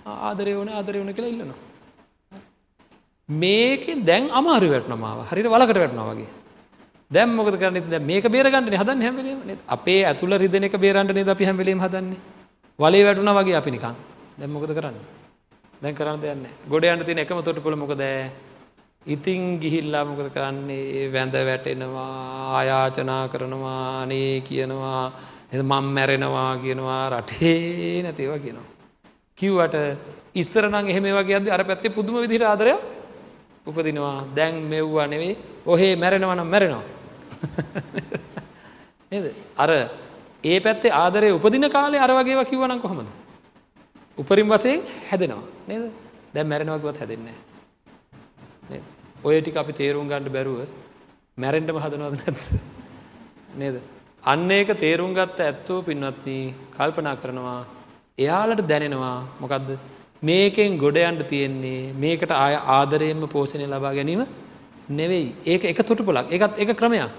ආදරය 0.07 0.53
වන 0.59 0.71
ආදරය 0.79 0.99
වන 1.03 1.13
කියලා 1.17 1.33
ඉල්ලනවා. 1.35 1.59
මේක 3.29 3.85
දැන් 4.09 4.31
අමාරු 4.31 4.69
වැටනමාව 4.75 5.19
හරිට 5.31 5.49
වලකට 5.55 5.81
වැටනවා 5.83 6.11
වගේ. 6.11 6.31
දැම් 7.11 7.31
මොකද 7.37 7.57
කරන්න? 7.61 7.91
ද 7.93 8.01
මේක 8.11 8.25
බේරගන්නට 8.35 8.81
හදන් 8.81 9.03
හැමලීම 9.07 9.41
අපේ 9.69 10.01
ඇතුල 10.05 10.33
රිදනක 10.43 10.75
බේරන්ටනේ 10.85 11.31
අපි 11.35 11.45
හැමලීම 11.45 11.81
හදන්නේ? 11.81 12.21
වලේ 12.79 13.05
වැටුන 13.07 13.31
වගේ 13.39 13.57
අපි 13.61 13.71
නිකං 13.71 13.97
දැම්මොකද 14.41 14.73
කරන්න? 14.79 14.99
දැන් 15.83 15.95
කරන්න 15.95 16.21
දෙයන්න 16.21 16.45
ගොඩ 16.69 16.85
යන්න 16.85 17.05
තින 17.05 17.19
එකම 17.25 17.41
තොටපොල 17.43 17.77
මොකද? 17.77 18.03
ඉතිං 19.07 19.59
ගිහිල්ලා 19.63 20.05
මොකද 20.05 20.29
කරන්නේ? 20.37 21.09
වැඳ 21.15 21.35
වැටෙනවා 21.49 22.13
ආයාචනා 22.59 23.25
කරනවා 23.33 24.03
අනේ 24.03 24.41
කියනවා. 24.49 25.13
එ 25.53 25.63
මං 25.63 25.85
මැරෙනවා 25.89 26.57
කියනවා 26.59 27.05
රටේ 27.13 28.03
නැතිවා 28.03 28.39
කියනවා. 28.39 28.67
කිව්වට 29.39 29.77
ඉස්සරනං 30.35 30.75
එහෙම 30.85 31.07
වගේ 31.11 31.37
අද 31.37 31.49
අර 31.49 31.63
පැත්තේ 31.65 31.91
පුදුම 31.91 32.17
විදිර 32.17 32.45
ආදරය 32.45 32.75
උපදිනවා 33.67 34.27
දැන් 34.35 34.55
මෙව්වා 34.65 35.07
නෙවෙයි 35.07 35.39
ඔහේ 35.67 35.97
මැරෙනවනම් 35.97 36.47
මැරෙනවා. 36.47 36.85
නේද 39.11 39.25
අර 39.57 39.71
ඒ 40.45 40.61
පැත්තේ 40.61 40.93
ආදරය 40.95 41.33
උපදින 41.33 41.71
කාලේ 41.71 42.01
අර 42.01 42.11
වගේව 42.11 42.45
කිව්වනම් 42.45 42.81
කොහොමද. 42.81 43.09
උපරින් 44.19 44.49
වසයෙන් 44.49 44.81
හැදෙනවා 45.11 45.47
නේද 45.69 45.85
දැන් 46.35 46.47
මැරෙනවගවත් 46.47 46.99
හැදෙන්නේ. 46.99 47.37
ඔය 49.25 49.41
ටික 49.41 49.57
අපි 49.57 49.73
තේරුම් 49.73 50.09
ගණ්ඩ 50.09 50.31
බැරුව 50.31 50.61
මැරෙන්ටම 51.39 51.79
හදනවද 51.79 52.15
නැත් 52.17 52.39
නේද. 53.61 53.77
අන්න 54.23 54.51
ඒක 54.51 54.69
තේරුම් 54.79 55.15
ගත්ත 55.15 55.41
ඇත්තෝ 55.41 55.83
පින්වත්නී 55.83 56.55
කල්පනා 56.77 57.17
කරනවා 57.17 57.61
එයාලට 58.19 58.67
දැනෙනවා 58.69 59.17
මොකක්ද 59.41 59.79
මේකෙන් 60.23 60.79
ගොඩයන්ට 60.79 61.23
තියෙන්නේ 61.29 61.93
මේකට 61.95 62.31
ආය 62.33 62.55
ආදරයෙන්ම 62.57 63.23
පෝෂණය 63.29 63.67
ලබා 63.67 63.95
ගැනීම 63.95 64.27
නෙවෙයි. 64.91 65.35
ඒක 65.47 65.65
එක 65.65 65.87
තොටුපොලක් 65.87 66.33
එකත් 66.33 66.59
එක 66.59 66.77
ක්‍රමයක්. 66.77 67.11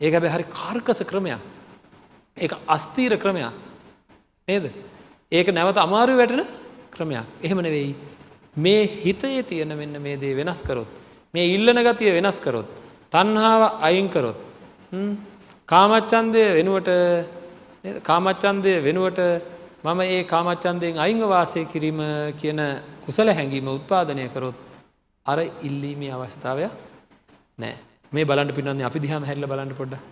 ඒක 0.00 0.12
හැබැ 0.12 0.30
හරි 0.30 0.44
කාර්කස 0.44 1.02
ක්‍රමයක්. 1.04 1.40
ඒ 2.36 2.48
අස්තීර 2.68 3.16
ක්‍රමයක්. 3.16 3.52
නේද? 4.48 4.72
ඒක 5.32 5.46
නැවත 5.48 5.78
අමාරු 5.78 6.16
වැටෙන 6.16 6.46
ක්‍රමයක්. 6.90 7.24
එහෙම 7.42 7.58
නෙවෙයි. 7.58 7.94
මේ 8.54 8.86
හිතයේ 8.86 9.42
තියෙන 9.42 9.76
මෙන්න 9.76 10.02
මේ 10.02 10.16
දේ 10.16 10.34
වෙනස් 10.34 10.62
කරොත් 10.62 10.86
මේ 11.34 11.54
ඉල්ලන 11.54 11.78
ගතිය 11.78 12.12
වෙනස් 12.12 12.38
කරොත් 12.38 12.68
තන්හාාව 13.10 13.80
අයින්කරොත් 13.80 14.36
කාමච්චන්දය 15.72 16.42
වෙනුවට 16.56 16.90
කාමච්චන්දය 18.02 18.72
වෙනුවට 18.80 19.20
මම 19.84 20.00
ඒ 20.06 20.22
කාමච්චන්දයෙන් 20.24 20.98
අයිංග 20.98 21.22
වාසය 21.26 21.60
කිරීම 21.66 22.00
කියන 22.36 22.60
කුසල 23.04 23.28
හැඟීම 23.30 23.68
උත්පාදනය 23.68 24.26
කරොත් 24.28 24.58
අර 25.26 25.38
ඉල්ලීමේ 25.62 26.12
අවශ්‍යතාවය 26.12 26.66
නෑ 27.58 27.74
මේ 28.12 28.24
බලන්ට 28.24 28.54
පින්නන්නේ 28.54 28.84
අපි 28.84 28.98
දිහම 28.98 29.24
හැල්ල 29.24 29.46
බලන්න 29.46 29.74
පොඩ්ඩ 29.74 30.02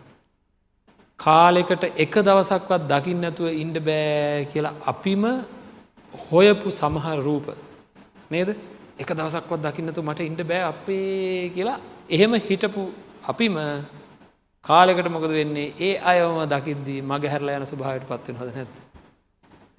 කාලෙකට 1.20 1.84
එක 1.96 2.14
දවසක්වත් 2.20 2.82
දකිින් 2.88 3.18
නැතුව 3.20 3.52
ඉන්ඩ 3.54 3.78
බෑ 3.82 4.48
කියලා 4.52 4.74
අපිම 4.86 5.24
හොයපු 6.12 6.68
සමහර 6.72 7.18
රූප. 7.20 7.46
නේද? 8.30 8.48
එක 8.98 9.10
දවසක්වත් 9.10 9.60
දකින්නතු 9.60 10.02
මට 10.02 10.20
ඉන්ඩ 10.22 10.42
බෑ 10.44 10.62
අපේ 10.64 11.50
කියලා 11.50 11.78
එහෙම 12.08 12.32
හිටපු 12.40 12.82
අපිම 13.24 13.56
කාලෙකට 14.64 15.08
මොකද 15.08 15.30
වෙන්නේ 15.30 15.72
ඒ 15.80 15.94
අයවම 16.10 16.38
දකිද්දී 16.52 17.00
මග 17.02 17.24
හැරලා 17.32 17.58
යන 17.58 17.66
ස්වභාවට 17.66 18.08
පත්වෙන 18.10 18.36
හොද 18.40 18.50
නැත්. 18.54 18.74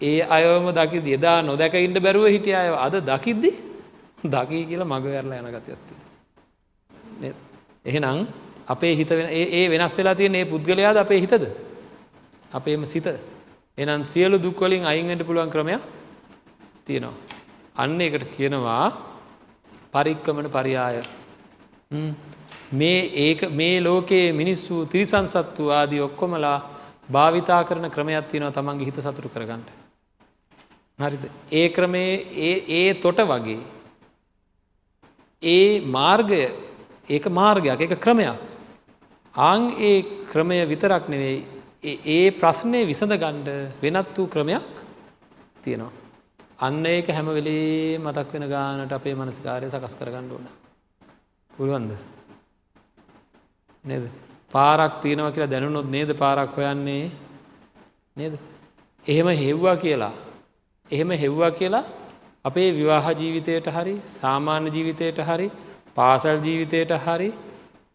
ඒ 0.01 0.21
අයවම 0.37 0.67
දකිද 0.79 1.05
එදා 1.17 1.41
නොදැක 1.41 1.73
ඉන්ඩ 1.87 1.97
බැරුව 2.05 2.25
හිටිය 2.35 2.55
අය 2.55 2.69
අද 2.85 2.95
දකිද්දි 3.11 3.51
දකී 4.25 4.63
කියලා 4.69 4.91
මග 4.93 5.05
ඇරලා 5.07 5.41
යන 5.41 5.49
ගතියත්ති. 5.55 5.93
එහෙනම් 7.85 8.27
අපේ 8.67 8.93
හිත 8.95 9.11
ඒ 9.11 9.69
වෙනස් 9.69 9.97
වෙලා 9.97 10.15
තියෙන 10.15 10.35
ඒ 10.35 10.45
පුද්ගලයාද 10.45 10.97
අපේ 10.97 11.19
හිතද. 11.19 11.45
අපේම 12.53 12.85
සිත 12.85 13.07
එනම් 13.77 14.03
සියලු 14.05 14.37
දුක්වලින් 14.37 14.85
අයින්ට 14.85 15.23
පුළුවන් 15.27 15.53
ක්‍රමයක් 15.53 15.81
තියෙනවා. 16.85 17.15
අන්න 17.75 18.01
එකට 18.01 18.25
කියනවා 18.35 18.85
පරික්කමන 19.93 20.47
පරියාය 20.55 21.01
මේ 22.71 22.99
ඒක 23.17 23.49
මේ 23.51 23.81
ලෝකයේ 23.81 24.31
මිනිස්සු 24.33 24.85
තිරිසන්සත්තු 24.85 25.69
ආදී 25.71 26.01
ඔක්කොමලා 26.01 26.57
භාවිතා 27.11 27.63
කරන 27.63 27.89
ක්‍රමයක් 27.89 28.27
තියෙනවා 28.27 28.51
තමන්ගේ 28.51 28.85
හිත 28.85 28.97
සතුරු 28.97 29.29
කරගන්නට. 29.29 29.69
හරිද 30.99 31.23
ඒ 31.51 31.69
ක්‍රමේ 31.69 32.11
ඒ 32.69 32.93
තොට 32.95 33.19
වගේ 33.23 33.59
ඒ 35.43 35.81
මාර්ගය 35.81 36.41
ඒක 37.07 37.25
මාර්ගයක් 37.29 37.81
එක 37.81 37.99
ක්‍රමයක් 37.99 38.37
ආං 39.35 39.71
ඒ 39.79 39.97
ක්‍රමය 40.23 40.59
විතරක් 40.65 41.07
නෙවෙයි 41.07 41.39
ඒ 41.83 42.31
ප්‍රශ්නය 42.31 42.85
විසඳ 42.85 43.13
ගණ්ඩ 43.13 43.49
වෙනත් 43.81 44.15
වූ 44.15 44.27
ක්‍රමයක් 44.27 44.69
තියෙනවා. 45.63 45.91
අන්න 46.59 46.85
ඒක 46.85 47.07
හැම 47.09 47.25
වෙලේ 47.27 47.97
මතක් 47.97 48.33
වෙන 48.33 48.47
ගානට 48.47 48.91
අපේ 48.91 49.15
මනසිකාරය 49.15 49.67
සකස් 49.67 49.95
කරගන්න 49.95 50.31
ඕන. 50.31 50.45
පුළුවන්ද. 51.51 51.91
නේද. 53.85 54.03
පාරක් 54.51 55.01
තියෙනව 55.01 55.31
කියලා 55.33 55.51
දැනුනොත් 55.53 55.87
නේද 55.89 56.09
පාරක් 56.17 56.57
හොයන්නේ 56.57 57.11
නේද. 58.17 58.33
එහෙම 59.05 59.27
හෙව්වා 59.43 59.75
කියලා. 59.75 60.13
එහෙම 60.91 61.11
හෙව්වා 61.13 61.51
කියලා 61.51 61.85
අපේ 62.45 62.69
විවාහ 62.71 63.05
ජීවිතයට 63.11 63.67
හරි 63.67 63.95
සාමාන්‍ය 64.19 64.69
ජීවිතයට 64.69 65.19
හරි 65.19 65.47
පාසල් 65.95 66.37
ජීවිතයට 66.45 66.91
හරි 67.05 67.29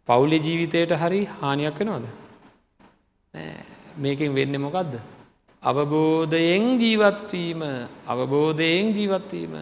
පවුලි 0.08 0.38
ජීවිතයට 0.38 0.92
හරි 0.92 1.20
හානියක් 1.40 1.78
වෙනවාද. 1.80 2.06
මේකින් 3.98 4.34
වෙන්න 4.34 4.60
මොකක්ද. 4.60 4.94
අවබෝධයෙන් 5.62 6.64
ජීවත්වීම 6.78 7.60
අවබෝධයෙන් 8.06 8.86
ජීවත්වීම 8.96 9.54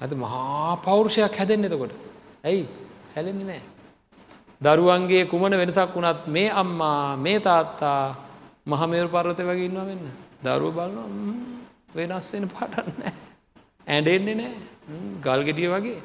ඇත 0.00 0.12
මහා 0.14 0.76
පෞරුෂයක් 0.84 1.34
හැදෙන් 1.38 1.64
එතකොට 1.64 1.92
ඇයි 2.44 2.68
සැලෙන්නේ 3.02 3.46
නෑ. 3.46 3.73
දරුවන්ගේ 4.64 5.24
කුමන 5.26 5.54
වෙනසක් 5.54 5.94
වුණත් 5.94 6.26
මේ 6.28 6.50
අම්මා 6.52 7.16
මේ 7.18 7.38
තාත්තා 7.40 8.00
මහමේරු 8.66 9.08
පර්වත 9.08 9.40
වගේ 9.42 9.66
ඉන්නවා 9.66 9.86
වෙන්න 9.86 10.06
දරුව 10.44 10.74
බලන්න 10.74 11.14
වෙනස් 11.94 12.26
වෙන 12.32 12.48
පාටන්න 12.48 13.02
ඇඩෙන්නේ 13.86 14.34
නෑ 14.34 14.54
ගල්ගෙඩිය 15.20 15.68
වගේ. 15.68 16.02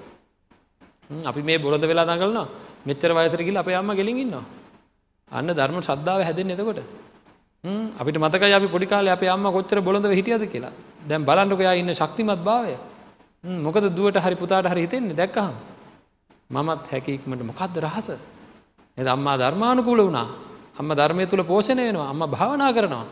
අපි 1.24 1.41
මේ 1.41 1.57
බොරද 1.57 1.82
වෙලා 1.82 2.05
දඟලනවා. 2.05 2.47
මෙච්චර 2.86 3.12
වයසර 3.12 3.39
කියල 3.39 3.57
අපේ 3.57 3.76
අම්ම 3.76 3.91
ගෙලින් 3.91 4.18
ඉන්නවා. 4.18 4.43
අන්න 5.32 5.47
ධර්ම 5.49 5.82
ශ්‍රද්ධාව 5.82 6.22
හැදෙන් 6.22 6.49
එතකොට. 6.49 6.80
අපිට 7.93 8.18
මතක 8.18 8.43
අපි 8.49 8.68
පොඩිකාල 8.68 9.07
අප 9.07 9.24
අම්ම 9.26 9.45
කොච්චර 9.47 9.82
බොඳ 9.82 10.05
හිටියද 10.10 10.43
කියලා. 10.45 10.74
දැන් 11.01 11.24
බලන්ටකයා 11.24 11.74
ඉන්න 11.74 11.91
ශක්තිමත් 11.91 12.41
භාවය. 12.41 12.76
මොකද 13.43 13.84
දුවට 13.89 14.18
හරි 14.18 14.36
පුතාට 14.36 14.66
හරි 14.66 14.82
හිතෙන්නේ? 14.82 15.16
දැක්කහම්. 15.16 15.55
මමත් 16.49 16.84
හැකික්මට 16.88 17.41
මොකක්ද 17.43 17.76
රහස? 17.78 18.10
එ 18.98 19.08
අම්මා 19.08 19.38
ධර්මානුකූල 19.38 20.00
වුණා. 20.00 20.28
අම්ම 20.76 20.90
ධර්මය 20.92 21.26
තුළ 21.26 21.44
පෝෂණය 21.44 21.84
වෙනවා. 21.84 22.10
අම්ම 22.10 22.22
භාවනා 22.28 22.72
කරනවා. 22.72 23.06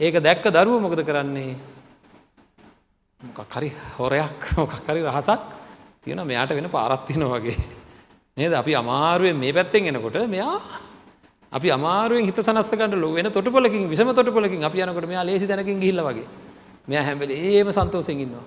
ඒක 0.00 0.14
දැක්ක 0.16 0.44
දරුව 0.46 0.80
මොකද 0.80 1.02
කරන්නේ? 1.02 1.56
මොකක්හරි 3.20 3.72
හොරයක් 3.96 4.40
මොකක්හරි 4.56 5.00
රහසක් 5.02 5.40
තියෙන 6.02 6.20
මෙයාට 6.22 6.50
වෙන 6.50 6.68
පාරත්තින 6.68 7.22
වගේ. 7.24 7.56
නේද? 8.36 8.52
අපි 8.52 8.72
අමාරුවෙන් 8.74 9.36
මේ 9.36 9.52
පැත්තෙන් 9.52 9.86
එනකොට 9.86 10.18
මෙයා 10.26 10.60
අපි 11.52 11.68
අමාරුවෙන් 11.70 12.24
හිත 12.24 12.36
සනස්සකට 12.36 12.94
ලො 12.94 13.12
වෙන 13.12 13.26
තොටපොලකින් 13.28 13.88
විසම 13.88 14.10
තොටපොලකින් 14.10 14.62
අපි 14.62 14.78
යනකොට 14.80 15.06
මෙයා 15.06 15.24
ලේසි 15.24 15.46
දැනකින් 15.46 15.80
ගිල්ල 15.80 16.00
වගේ. 16.00 16.26
මෙයා 16.88 17.04
හැබැලි 17.04 17.34
ඒම 17.34 17.68
සන්තෝසෙන් 17.68 18.20
ඉන්නවා. 18.20 18.44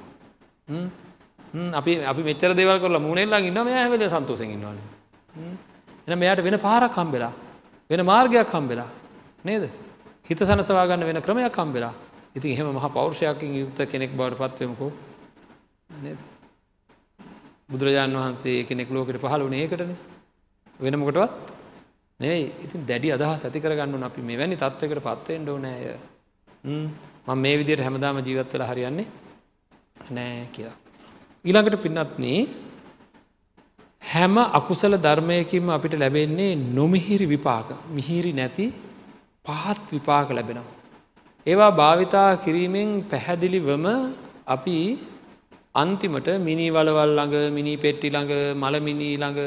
අපි 1.74 1.92
අපි 2.04 2.22
මෙච්චර 2.24 2.54
දේවල් 2.54 2.80
කරලා 2.80 3.00
මුණෙල්ලා 3.00 3.40
ඉන්න 3.42 3.60
මෙයා 3.60 3.82
හැබැලි 3.82 4.10
සන්තෝසෙන් 4.10 4.52
ඉන්නවන. 4.52 4.78
එන 6.10 6.18
මෙයාට 6.18 6.44
වෙන 6.44 6.58
පාරක් 6.60 6.94
හම්බෙලා 6.94 7.34
වෙන 7.90 8.02
මාර්ගයක් 8.04 8.50
හම්බෙලා 8.50 8.90
නේද? 9.46 9.70
හිත 10.26 10.40
සනසවාගන්න 10.40 11.06
වෙන 11.06 11.22
ක්‍රමයක් 11.22 11.56
හම්බෙලා. 11.56 11.94
ඉතින් 12.36 12.52
එහෙම 12.52 12.68
මහ 12.74 12.86
පෞර්ෂයකින් 12.90 13.56
යුක්ත 13.56 13.80
කෙනෙක් 13.86 14.12
බවට 14.12 14.40
පත්වමකෝ 14.42 14.92
නේද? 15.90 16.20
බුදුරජාණන් 17.70 18.18
වහන්සේ 18.18 18.66
කෙනෙක් 18.66 18.90
ලෝකට 18.90 19.18
පහළ 19.18 19.46
වනේ 19.48 19.62
ඒකටන. 19.64 19.94
වෙනමකටවත් 20.80 21.34
නෙයි 22.20 22.52
ඉතින් 22.66 22.86
දැඩි 22.86 23.14
අදහස් 23.16 23.46
ඇති 23.46 23.60
කරගන්න 23.62 24.04
අපි 24.04 24.22
මෙවැනි 24.22 24.56
තත්වකට 24.58 25.04
පත්වයෙන් 25.06 25.44
ඩෝනෑය 25.44 25.94
මං 27.28 27.38
මේ 27.38 27.56
විදියට 27.60 27.84
හැමදාම 27.86 28.18
ජීවත්වල 28.20 28.64
හරියන්නේ 28.70 29.08
නෑ 30.12 30.48
කියලා. 30.52 30.76
ඊළඟට 31.46 31.82
පින්නත්න 31.84 32.26
හැම 34.02 34.36
අකුසල 34.60 34.94
ධර්මයකින්ම 34.98 35.68
අපිට 35.70 35.94
ලැබෙන්නේ 35.94 36.52
නොමිහිරි 36.78 37.26
විපාක 37.26 37.70
මිහිරි 37.90 38.32
නැති 38.34 38.66
පහත් 39.46 39.86
විපාක 39.92 40.30
ලැබෙනවා. 40.30 40.76
ඒවා 41.46 41.72
භාවිතා 41.72 42.30
කිරීමෙන් 42.44 42.90
පැහැදිලිවම 43.04 43.86
අපි 44.48 44.78
අන්තිමට 45.76 46.30
මිනි 46.40 46.68
වලවල් 46.70 47.12
ළඟ 47.12 47.54
මිනි 47.58 47.74
පෙට්ටි 47.78 48.10
ළඟ 48.10 48.34
මළමිනී 48.56 49.16
ළඟ 49.18 49.40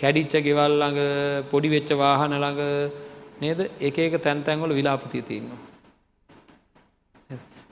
කැඩිච්ච 0.00 0.34
ගෙවල් 0.46 0.74
ළඟ 0.74 0.98
පොඩි 1.50 1.68
වෙච්ච 1.74 1.90
වාහන 1.94 2.34
ළඟ 2.34 2.60
නේද 3.42 3.60
එක 3.80 3.96
එක 3.98 4.14
තැන්තැන්වල 4.26 4.72
විලාපතිය 4.78 5.22
තියන්නවා. 5.22 5.60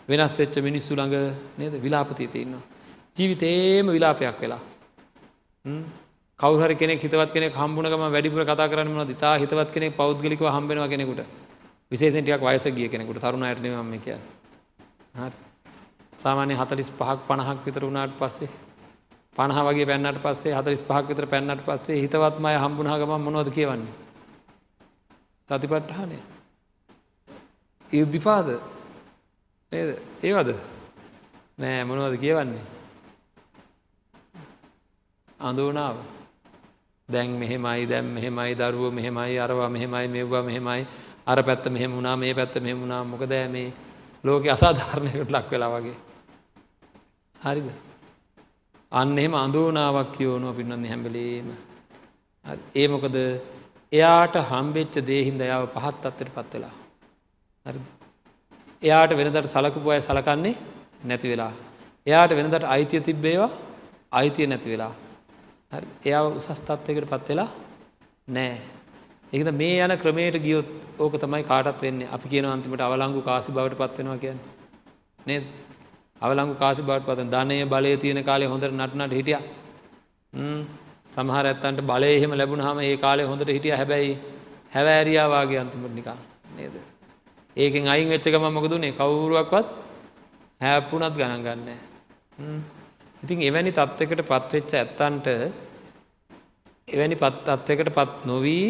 වෙනස් 0.09 0.39
වෙච්ච 0.41 0.57
මිනිස්සු 0.69 0.93
ළඟ 0.95 1.17
නේද 1.59 1.75
විලාපතිය 1.85 2.29
තියන්නවා. 2.29 2.65
ජීවිතේම 3.17 3.87
විලාපයක් 3.89 4.41
වෙලා. 4.41 4.63
කවහර 6.41 6.75
කෙනෙ 6.75 6.95
හිතවත් 6.95 7.33
කෙනෙ 7.33 7.49
හම්බුණකම 7.51 8.03
වැඩිපුර 8.07 8.45
කතා 8.45 8.69
කරන්නම 8.69 9.03
දිතා 9.05 9.35
හිතවත් 9.37 9.71
කෙනෙ 9.73 9.91
පෞද්ගලික 9.91 10.41
හම්බෙනවා 10.49 10.89
කෙනෙකුට. 10.89 11.27
විශේෂටියක් 11.91 12.41
වයස 12.41 12.67
ගිය 12.69 12.89
කෙනෙකුට. 12.89 13.21
තරුණ 13.21 13.43
අයටනම 13.43 13.99
කිය 13.99 14.19
හරි. 15.15 15.37
සාමාන්‍ය 16.19 16.55
හතලිස් 16.55 16.91
පහක් 16.91 17.19
පණහක් 17.29 17.59
විතර 17.67 17.83
වුණාට 17.83 18.15
පස්සේ 18.19 18.49
පණහ 19.37 19.59
වගේ 19.67 19.87
පැන්නට 19.87 20.23
පස්සේ 20.23 20.55
හතරිස් 20.55 20.81
පහක් 20.81 21.05
විතර 21.09 21.27
පැන්නට 21.27 21.67
පස්සේ 21.67 22.01
හිතවත්මය 22.03 22.55
හම්බුණහගම 22.57 23.13
මොනවද 23.19 23.51
කියවන්නේ. 23.51 23.95
සතිපට්ටහනය. 25.49 26.19
ඉර්දිපාද 27.91 28.49
නේද? 29.73 29.91
ඒවද? 30.23 30.49
නෑ 31.59 31.85
මොනවද 31.85 32.17
කියවන්නේ. 32.19 32.76
අඳුනාව 35.41 35.97
දැන් 37.09 37.31
මෙහෙමයි 37.33 37.87
දැම් 37.87 38.07
මෙහෙමයි 38.07 38.55
දරුව 38.55 38.93
මෙහෙමයි 38.93 39.39
අරවා 39.39 39.69
මෙහෙමයි 39.69 40.09
මෙව්වා 40.09 40.43
මෙහෙමයි 40.43 40.87
අර 41.27 41.37
පැත්ත 41.39 41.67
මෙහෙම 41.67 41.93
වුණා 41.93 42.17
මේ 42.17 42.35
පැත්ත 42.35 42.55
මෙහෙම 42.57 42.81
වුණා. 42.81 43.05
මොකදෑ 43.05 43.49
මේ 43.49 43.73
ලෝක 44.25 44.47
අසාධාරණයකට 44.47 45.31
ලක් 45.31 45.51
වෙලා 45.51 45.71
වගේ. 45.75 45.97
හරිද? 47.37 47.69
අන්න 48.93 49.19
එහෙම 49.19 49.35
අඳෝනාවක් 49.35 50.11
කියෝනුව 50.17 50.57
පින්නන්නේ 50.57 50.91
හැම්බලීම 50.91 51.49
ඒ 52.75 52.89
මොකද? 52.89 53.17
එයාට 53.93 54.37
හම්බෙච්ච 54.43 54.95
දේහින්ද 55.07 55.41
යාව 55.43 55.69
පහත් 55.69 56.03
අත්තට 56.07 56.35
පත් 56.35 56.53
වෙලා. 56.55 56.75
හරි 57.65 57.81
එයාට 58.83 59.13
වෙනදට 59.13 59.47
සලකපු 59.47 59.89
අය 59.91 60.01
සලකන්නේ 60.01 60.57
නැති 61.05 61.29
වෙලා. 61.29 61.53
එයාට 62.07 62.33
වෙනදට 62.33 62.65
අයිතිය 62.67 63.01
තිබ්බේවා? 63.03 63.51
අයිතිය 64.13 64.47
නැති 64.47 64.71
වෙලා. 64.71 64.95
එයා 65.73 66.23
උසස්තත්වයකට 66.31 67.09
පත් 67.09 67.29
වෙලා 67.29 67.49
නෑ. 68.29 68.57
ඒකද 69.33 69.51
මේ 69.53 69.79
යන 69.81 69.95
ක්‍රමයට 69.99 70.39
ගියොත් 70.39 70.69
ඕක 70.99 71.15
තමයි 71.17 71.43
කාටත් 71.43 71.83
වෙන්නේ. 71.83 72.09
අපි 72.09 72.29
කියන 72.29 72.47
අන්තිමට 72.47 72.81
අවලංගු 72.81 73.23
කාසි 73.23 73.53
බවට 73.53 73.77
පත්වෙනවා 73.77 74.19
කියන්න. 74.19 74.41
නේද? 75.27 75.45
අවලංගු 76.21 76.55
කාසි 76.55 76.83
බවට 76.83 77.07
පත 77.09 77.27
ධනය 77.27 77.57
බලය 77.67 77.97
තියෙන 77.97 78.25
කාලේ 78.25 78.49
හොඳට 78.49 78.73
නටනට 78.73 79.13
හිටිය. 79.13 79.39
සමහර 81.07 81.45
ඇත්තන්ට 81.45 81.83
බලය 81.83 82.13
එහෙම 82.13 82.33
ලැබුණ 82.33 82.61
හම 82.61 82.79
ඒ 82.81 82.97
කාලේ 82.99 83.27
හොඳට 83.27 83.49
හිටිය. 83.49 83.73
හැබැයි 83.73 84.15
හැවෑරියාවාගේ 84.71 85.59
අන්තිමට 85.59 85.95
නිකා 85.95 86.19
නේද? 86.57 86.75
ඒකෙන් 87.57 87.89
අයින් 87.89 88.09
වෙච්චක 88.09 88.39
මමකදුනේ 88.39 88.93
කවුරුවක්වත් 88.93 89.69
හැප්පුනත් 90.61 91.15
ගණන් 91.15 91.43
ගන්න. 91.43 91.69
ඉතින් 93.27 93.43
එවැනි 93.43 93.73
තත්ත්වකට 93.73 94.23
පත්වෙච්ච 94.25 94.73
ඇත්තන්ට 94.75 95.27
එවැනි 96.89 97.17
පත් 97.17 97.49
අත්වකට 97.51 97.91
පත් 97.91 98.13
නොවී 98.25 98.69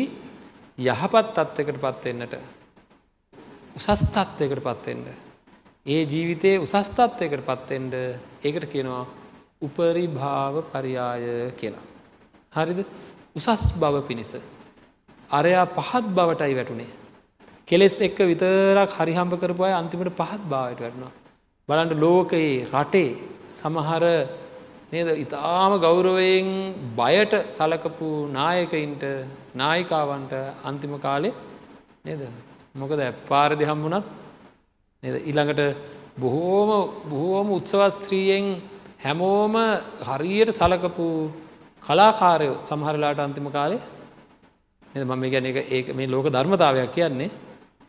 යහපත් 0.79 1.27
තත්වකට 1.35 1.79
පත්වෙන්නට 1.79 2.37
උසස් 3.77 4.05
තත්වයකට 4.09 4.63
පත්වෙන්ට 4.63 5.09
ඒ 5.87 6.01
ජීවිතයේ 6.05 6.59
උසස්තත්වයකට 6.59 7.45
පත්වෙන්ඩ 7.45 7.95
ඒකට 8.43 8.65
කියනවා 8.67 9.03
උපරිභාව 9.63 10.55
පරියාය 10.73 11.53
කියලා. 11.53 11.85
හරිද 12.53 12.81
උසස් 13.37 13.67
බව 13.77 14.01
පිණිස. 14.09 14.33
අරයා 15.31 15.67
පහත් 15.69 16.05
බවටයි 16.13 16.55
වැටුනේ. 16.55 16.91
කෙලෙස් 17.69 18.01
එක්ක 18.01 18.19
විතරක් 18.25 18.97
හරිහම්ප 18.97 19.37
කරපු 19.37 19.63
අය 19.63 19.75
අන්තිමට 19.75 20.17
පහත් 20.17 20.43
භාවට 20.47 20.81
වැටනවා. 20.81 21.13
බලන්ට 21.69 22.01
ලෝකයේ 22.01 22.67
රටේ 22.73 23.11
සමහර 23.51 24.05
නේද? 24.97 25.09
ඉතාම 25.17 25.73
ගෞරවයෙන් 25.81 26.49
බයට 26.95 27.35
සලකපු 27.51 28.09
නායකයින්ට 28.33 29.05
නායිකාවන්ට 29.55 30.35
අන්තිම 30.65 30.95
කාලෙ 30.99 31.31
නේද? 32.05 32.23
මොකද 32.75 33.03
පාරදි 33.29 33.65
හම්බුනත් 33.65 34.05
නේද? 35.03 35.17
ඉළඟට 35.31 35.63
බොහෝම 36.19 36.71
බොහෝම 37.09 37.49
උත්සවස්ත්‍රීයෙන් 37.51 38.47
හැමෝම 38.99 39.57
හරියට 40.09 40.53
සලකපු 40.53 41.07
කලාකාරයෝ 41.83 42.63
සමහරලාට 42.63 43.21
අන්තිම 43.21 43.49
කාලේ 43.51 43.83
මම 45.05 45.25
ගැන 45.31 45.47
ඒ 45.47 45.83
මේ 45.93 46.07
ලෝක 46.07 46.29
ධර්මතාවයක් 46.29 46.93
කියන්නේ 46.93 47.31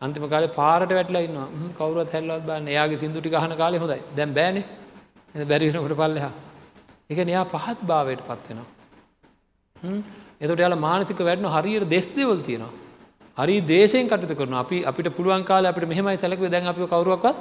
අන්තිම 0.01 0.29
කාලේ 0.29 0.51
පාරට 0.51 0.91
වැටලා 0.91 1.21
ඉන්නවා. 1.21 1.47
කවුරුවත් 1.77 2.11
හැල්ලවත් 2.11 2.43
බන්න 2.45 2.67
එයාගේ 2.67 2.97
සිින්දුටි 2.97 3.29
ගහන 3.29 3.55
කාලේ 3.55 3.79
හොඳයි. 3.79 4.01
දැම් 4.17 4.33
බෑනේ. 4.33 4.65
බැරිවෙනකට 5.45 5.95
පල්ලෙහා. 5.95 6.33
එක 7.09 7.19
එයා 7.19 7.45
පහත් 7.45 7.79
භාවයට 7.83 8.21
පත්වෙනවා. 8.21 8.67
එතට 10.41 10.59
යාල 10.59 10.75
මානසික 10.77 11.19
වැඩන 11.19 11.47
හරියට 11.55 11.89
දෙස් 11.89 12.07
දෙවල් 12.09 12.41
තියෙනවා. 12.41 12.73
හරි 13.37 13.55
දේශයෙන් 13.63 14.09
කටතු 14.09 14.35
කරන 14.39 14.53
අපි 14.53 14.77
අපිට 14.83 15.09
පුළුවන් 15.15 15.43
කාල 15.43 15.65
අපට 15.65 15.85
මෙහමයි 15.85 16.17
සැලක 16.17 16.41
දැන් 16.51 16.67
අපි 16.67 16.81
කවරුවක්වත් 16.85 17.37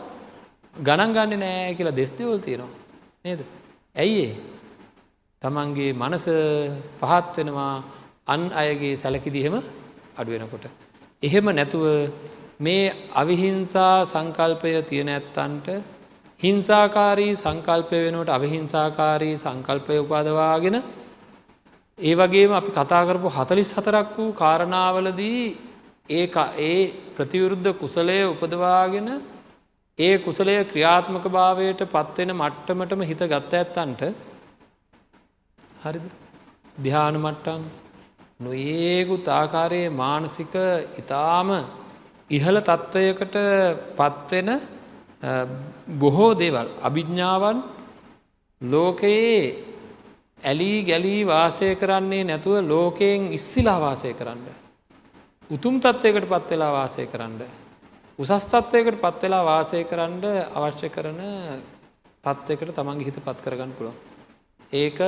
ගණන් 0.76 1.14
ගන්න 1.16 1.42
නෑ 1.44 1.74
කියලා 1.74 1.98
දෙස් 2.00 2.10
දෙවල් 2.12 2.38
තියෙනවා. 2.38 2.70
නේද. 3.24 3.40
ඇයිඒ 3.96 4.32
තමන්ගේ 5.42 5.92
මනස 5.94 6.26
පහත් 7.00 7.34
වෙනවා 7.38 7.74
අන් 8.26 8.42
අයගේ 8.52 8.94
සැලකිදිහෙම 8.94 9.56
අඩුවෙනකොට. 10.16 10.64
එහෙම 11.22 11.46
නැතුව 11.50 11.84
මේ 12.60 12.94
අවිහිංසා 13.14 13.94
සංකල්පය 14.04 14.72
තියෙන 14.82 15.08
ඇත්තන්ට 15.08 15.68
හිංසාකාරී 16.41 17.32
සංකල්පය 17.37 17.99
වෙනුවට 17.99 18.30
අවිහිංසාකාරී 18.30 19.37
සංකල්පය 19.37 19.95
උපාදවාගෙන 19.99 20.76
ඒ 21.99 22.14
වගේම 22.14 22.53
අපි 22.53 22.70
කතාකරපු 22.72 23.28
හතලිස් 23.30 23.70
හතරක් 23.72 24.11
වූ 24.16 24.32
කාරණාවලදී 24.34 25.41
ඒ 26.09 26.26
ඒ 26.61 26.76
ප්‍රතිවරුද්ධ 27.14 27.72
කුසලය 27.74 28.18
උපදවාගෙන 28.24 29.09
ඒ 29.99 30.14
කුසලය 30.18 30.55
ක්‍රියාත්මක 30.64 31.26
භාවයට 31.30 31.80
පත්වෙන 31.89 32.32
මට්ටමටම 32.34 33.01
හිත 33.03 33.22
ගත්ත 33.24 33.53
ඇත්තන්ට 33.55 34.03
හරිද? 35.82 36.07
දිහානු 36.78 37.18
මට්ටම් 37.18 37.62
නොඒකුත් 38.41 39.26
ආකාරයේ 39.30 39.89
මානසික 39.93 40.55
ඉතාම 40.99 41.49
ඉහළ 42.30 42.59
තත්ත්වයකට 42.61 43.37
පත්වෙන 43.97 44.51
බොහෝ 45.87 46.34
දේවල් 46.34 46.68
අභිජ්ඥාවන් 46.82 47.59
ලෝකයේ 48.61 49.41
ඇලී 50.43 50.82
ගැලී 50.82 51.22
වාසය 51.24 51.74
කරන්නේ 51.74 52.24
නැතුව 52.24 52.61
ලෝකයෙන් 52.64 53.32
ඉස්සිලා 53.32 53.80
වාසය 53.80 54.12
කරන්න. 54.12 54.43
උතුම් 55.51 55.78
තත්ත්වයකට 55.78 56.26
පත්වෙලා 56.26 56.72
වාසය 56.72 57.07
කරන්න. 57.07 57.41
උසස් 58.18 58.45
තත්ත්වයකට 58.45 58.99
පත්වෙලා 58.99 59.45
වාසය 59.45 59.84
කරන්න 59.84 60.20
අවශ්‍ය 60.53 60.89
කරන 60.89 61.20
තත්ත්වයකට 62.24 62.74
තමන්ගේ 62.74 63.07
හිත 63.07 63.18
පත් 63.18 63.39
කරගන්න 63.41 63.72
පුළුව. 63.72 63.95
ඒක 64.72 64.99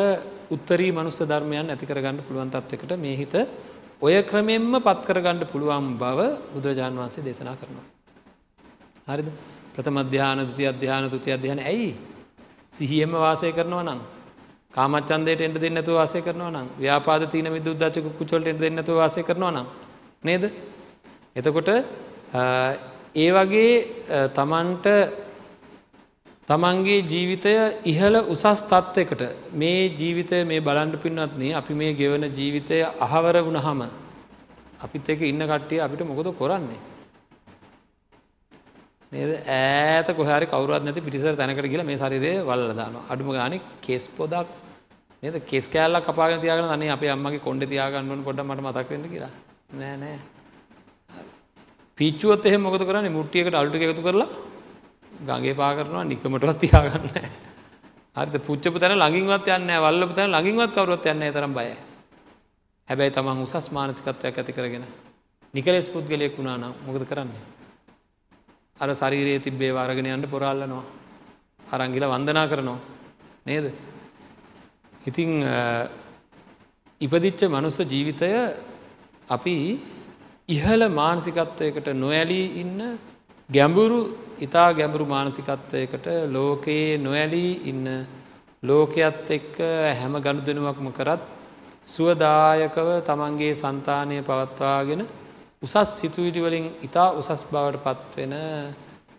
උත්තරී 0.49 0.93
මනුස්ස 0.93 1.19
ධර්මයන් 1.21 1.69
ඇති 1.69 1.87
කරගන්න 1.87 2.23
පුළුවන් 2.23 2.51
තත්වකට 2.51 2.97
මේ 2.97 3.17
හිත 3.17 3.35
ඔය 4.01 4.15
ක්‍රමෙන්ම 4.23 4.79
පත් 4.79 5.01
කරගන්න 5.05 5.43
පුළුවන් 5.45 5.99
බව 5.99 6.19
බුදුරජාණන් 6.55 6.97
වහන්සේ 6.97 7.25
දේශනා 7.25 7.57
කරනවා. 7.57 7.87
හරිද 9.09 9.29
ප්‍රථම 9.79 9.97
අධ්‍යාන 9.97 10.39
දුති 10.41 10.65
අධ්‍යාන 10.65 11.09
තුති 11.09 11.31
අධ්‍යාන. 11.31 11.61
ඇයි? 11.61 11.95
සිහියම 12.73 13.13
වාසය 13.15 13.53
කරනවා 13.53 13.85
නම්. 13.85 14.01
කාමච්චන්දයට 14.71 15.41
එට 15.41 15.57
දෙන්නතු 15.57 15.93
වාසය 15.93 16.19
කරනවා 16.21 16.51
නම්. 16.51 16.67
ව්‍යාපාද 16.77 17.31
තියන 17.31 17.47
විදුද්දචක 17.49 18.07
කුචොල්ට 18.19 18.59
දෙන්නතු 18.59 18.93
වාසය 18.95 19.23
කරනවා 19.23 19.53
නම්. 19.53 19.67
නේද? 20.21 20.45
එතකොට 21.37 21.69
ඒ 23.15 23.31
වගේ 23.31 23.71
තමන්ට 24.35 24.87
තමන්ගේ 26.49 27.01
ජීවිතය 27.05 27.55
ඉහළ 27.85 28.17
උසස් 28.27 28.45
තත්ත්වකට 28.65 29.23
මේ 29.55 29.81
ජීවිතය 29.93 30.43
මේ 30.45 30.61
බලන්ඩ 30.61 30.99
පින්වත්න්නේ 30.99 31.55
අපි 31.55 31.75
මේ 31.75 31.95
ගෙවන 31.95 32.27
ජීවිතය 32.33 32.83
අහවර 32.99 33.37
වුණහම 33.41 33.81
අපිත් 34.81 35.09
එක 35.09 35.21
ඉන්න 35.23 35.43
කට්ටිය 35.45 35.81
අපිට 35.81 36.03
මොකොද 36.03 36.35
කොරන්නේ? 36.35 36.88
නේද? 39.13 39.31
ඈත 39.49 40.09
කොහරි 40.15 40.47
කවරුත් 40.47 40.85
නැති 40.85 41.01
පිටිසර 41.01 41.37
තැනකට 41.37 41.65
කියලා 41.65 41.85
මේ 41.85 41.97
ශරීරය 41.97 42.33
වල්ල 42.45 42.73
දානවා. 42.75 43.05
අඩුම 43.09 43.31
ගානේ 43.33 43.61
කෙස් 43.81 44.09
පොදක් 44.11 44.49
නේද? 45.23 45.37
කෙස් 45.47 45.69
කෑල්ලක් 45.69 46.05
කපාගෙන 46.05 46.41
තියාගෙන 46.41 46.69
අනේ 46.69 46.91
අපේ 46.91 47.11
අම්මගේ 47.11 47.41
කොණ්ඩේ 47.41 47.73
තියාගන්න 47.73 48.11
ඕන 48.11 48.25
පොඩ්ඩක් 48.25 48.47
මට 48.47 48.63
මතක් 48.63 48.91
වෙන්න 48.91 49.09
කියලා. 49.09 49.33
නෑ 49.73 49.97
නෑ. 49.97 50.19
පිච්චුවොත් 51.99 52.47
එහෙම 52.47 52.63
මොකද 52.63 52.85
කරන්නේ? 52.85 53.11
මුට්ටියකට 53.11 53.55
අලු 53.55 53.71
ටික 53.71 53.89
එකතු 53.89 54.03
කරලා 54.03 54.29
ගඟේ 55.27 55.57
පා 55.57 55.73
කරනවා 55.75 56.05
නිකමටවත් 56.05 56.59
තියාගන්න 56.61 57.09
නෑ. 57.09 57.29
හරිද? 58.17 58.37
පුච්චපු 58.47 58.79
තැන 58.79 58.99
ළඟින්වත් 58.99 59.49
යන්නේ 59.49 59.69
නෑ 59.71 59.85
වල්ලපු 59.87 60.15
තැන 60.15 60.35
ළඟින්වත් 60.35 60.73
කවුරුවත් 60.77 61.07
යන්නේ 61.07 61.21
නැහැ 61.21 61.37
තරම් 61.37 61.55
බයයි. 61.55 61.77
හැබැයි 62.89 63.15
තමන් 63.17 63.45
උසස් 63.45 63.71
මානසිකත්වයක් 63.73 64.41
ඇති 64.41 64.53
කරගෙන 64.53 64.85
නිකලෙස් 65.55 65.89
පුද්ගලයෙක් 65.89 66.37
වුණා 66.37 66.59
නම් 66.59 66.75
මොකද 66.87 67.05
කරන්නේ? 67.09 67.58
අර 68.81 68.89
ශරීරයේ 68.93 69.41
තිබ්බේ 69.41 69.73
වරගෙන 69.73 70.09
යන්න 70.09 70.27
පොරාල්ලනවා. 70.27 70.85
අරංගිල 71.67 72.05
වන්දනා 72.07 72.47
කරනවා. 72.47 72.79
නේද? 73.45 73.67
ඉතිං 75.03 75.31
ඉපදිච්ච 77.01 77.41
මනුස්ස 77.49 77.79
ජීවිතය 77.85 78.31
අපි 79.29 79.57
ඉහළ 80.49 80.85
මානසිකත්වයකට 80.91 81.89
නොඇලී 81.95 82.47
ඉන්න 82.57 82.79
ගැඹුරු 83.49 84.01
ඉතා 84.39 84.69
ගැඹුරු 84.73 85.07
මානසිකත්වයකට 85.07 86.07
ලෝකයේ 86.29 86.99
නොඇලී 86.99 87.53
ඉන්න 87.65 87.87
ලෝකයත් 88.63 89.31
එක්ක 89.31 89.57
හැම 89.93 90.15
ගණු 90.17 90.43
දෙනුවක්ම 90.43 90.89
කරත් 90.91 91.23
සුවදායකව 91.87 92.89
තමන්ගේ 93.03 93.55
සන්තානය 93.55 94.17
පවත්වාගෙන 94.23 95.03
උසස් 95.63 95.75
සිතුවිටි 95.93 96.41
වලින් 96.41 96.67
ඉතා 96.83 97.09
උසස් 97.13 97.43
බවට 97.45 97.83
පත්වෙන 97.85 98.35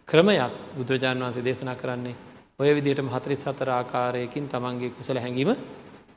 ක්‍රමයක් 0.08 0.54
බුදුරජාණන් 0.74 1.22
වන්සේ 1.22 1.44
දේශනා 1.44 1.76
කරන්නේ 1.76 2.16
ඔය 2.60 2.70
විදිහට 2.72 3.04
හතරිස් 3.06 3.44
සතර 3.44 3.70
ආකාරයකින් 3.72 4.48
තමන්ගේ 4.48 4.92
කුසල 4.92 5.18
හැඟීම 5.18 5.52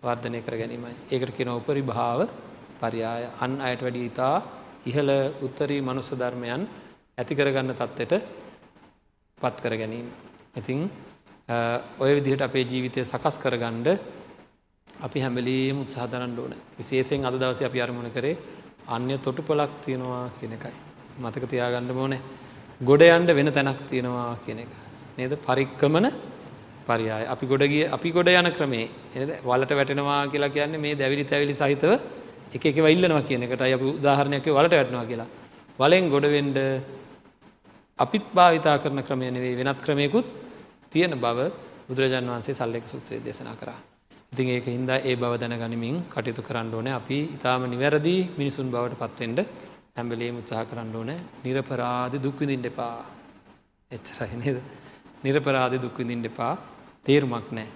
වර්ධනය 0.01 0.39
කර 0.41 0.55
ගැනීමයි. 0.55 0.95
ඒකට 1.11 1.33
කෙන 1.33 1.49
උපරි 1.51 1.83
භාව 1.83 2.21
පරියාය 2.81 3.25
අන් 3.39 3.53
අයට 3.61 3.83
වැඩි 3.83 4.03
ඉතා 4.05 4.37
ඉහළ 4.87 5.13
උත්තරී 5.41 5.81
මනුස්ස 5.81 6.11
ධර්මයන් 6.13 6.63
ඇතිකරගන්න 7.19 7.71
තත්ත්වට 7.73 8.23
පත් 9.39 9.57
කර 9.59 9.75
ගැනීම. 9.77 10.07
ඉතිං 10.55 10.81
ඔය 11.99 12.11
විදිහට 12.15 12.43
අපේ 12.43 12.65
ජීවිතය 12.65 13.01
සකස් 13.03 13.37
කරගණ්ඩ 13.39 13.89
අපි 14.89 15.19
හැමලීම 15.21 15.77
උත්සාහදරන්න 15.79 16.39
ඕන 16.39 16.55
විශේෂයෙන් 16.73 17.27
අද 17.27 17.35
දවස 17.35 17.63
අපි 17.63 17.79
අරමුණ 17.81 18.11
කරේ 18.11 18.62
අන්‍ය 18.89 19.19
තොටු 19.19 19.43
පොලක් 19.43 19.71
තියෙනවා 19.85 20.31
කියන 20.39 20.53
එකයි. 20.53 20.75
මතක 21.19 21.45
තියාගන්න 21.49 21.91
ඕනේ 21.95 22.21
ගොඩ 22.81 23.03
යන්ඩ 23.03 23.31
වෙන 23.31 23.53
තැනක් 23.53 23.81
තියෙනවා 23.89 24.39
කියන 24.45 24.59
එක. 24.59 24.73
නේද 25.19 25.33
පරික්කමන 25.39 26.07
පරියාය 26.87 27.25
අපි 27.27 27.47
ගොඩගිය 27.47 27.85
අපි 27.89 28.11
ගොඩ 28.11 28.29
යන 28.31 28.51
ක්‍රමේ 28.53 28.89
එද 29.15 29.31
වලට 29.45 29.73
වැටෙනවා 29.73 30.27
කියලා 30.27 30.55
කියන්නේ 30.57 30.81
මේ 30.81 30.95
දැවිලි 30.95 31.25
තැවිලි 31.25 31.55
සහිතව 31.55 31.93
එක 32.53 32.65
එක 32.65 32.77
වල්ලනවා 32.79 33.23
කියන 33.23 33.43
එකට 33.43 33.63
අය 33.63 33.75
උදාහරණයක් 33.75 34.47
වලට 34.49 34.75
වැටනවා 34.75 35.07
කියලා. 35.07 35.29
වලෙන් 35.79 36.11
ගොඩවෙන්ඩ 36.11 36.59
අපිත් 37.99 38.27
භාවිතා 38.35 38.77
කරන 38.79 39.03
ක්‍රමය 39.03 39.31
නෙවේ 39.31 39.57
වෙනත් 39.57 39.81
ක්‍රමයකුත් 39.81 40.27
තියෙන 40.91 41.15
බව 41.17 41.39
බුදුරජාන් 41.89 42.29
වන්සේ 42.29 42.55
සල්ලෙක් 42.55 42.87
සුත්‍රය 42.87 43.25
දේශනා 43.25 43.57
කරා. 43.57 43.92
ඉතින් 44.33 44.49
ඒක 44.49 44.67
හින්දා 44.67 44.99
ඒ 45.01 45.15
බව 45.15 45.33
දැන 45.39 45.55
ගනිමින් 45.55 45.97
කටයුතු 46.09 46.43
කරන්න 46.43 46.73
ඕන. 46.73 46.87
අපි 46.91 47.19
ඉතාම 47.37 47.65
නිවැරදි 47.67 48.15
මිනිසුන් 48.33 48.71
බවට 48.71 48.97
පත්වෙන්ඩ 48.97 49.41
හැම්බලේම 49.97 50.39
උත්සාහ 50.39 50.65
කරන්න 50.65 50.95
ඕන. 50.95 51.11
නිරපරාධ 51.45 52.17
දුක්විඳින් 52.19 52.65
එපා. 52.65 52.97
එච්චරයි 53.91 54.37
නේද? 54.37 54.59
නිරපරාධ 55.23 55.77
දුක්විඳින් 55.79 56.25
එපා. 56.25 56.55
තේරුමක් 57.05 57.49
නෑ 57.51 57.69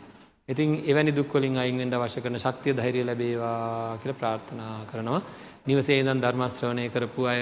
ඉතින් 0.48 0.68
එවැනි 0.82 1.12
දුක්වලින් 1.12 1.56
අයින්ෙන්ට 1.56 1.94
අවශ්‍ය 1.94 2.20
කරන 2.20 2.38
ශක්තිය 2.38 2.72
ධෛරය 2.72 3.00
ලැබේවා 3.02 3.98
කියල 3.98 4.12
ප්‍රාර්ථනා 4.14 4.74
කරනවා. 4.86 5.20
නිවසේ 5.66 6.02
දන් 6.02 6.18
ධර්මස්ත්‍රවණය 6.18 6.84
කරපු 6.88 7.22
අය 7.26 7.40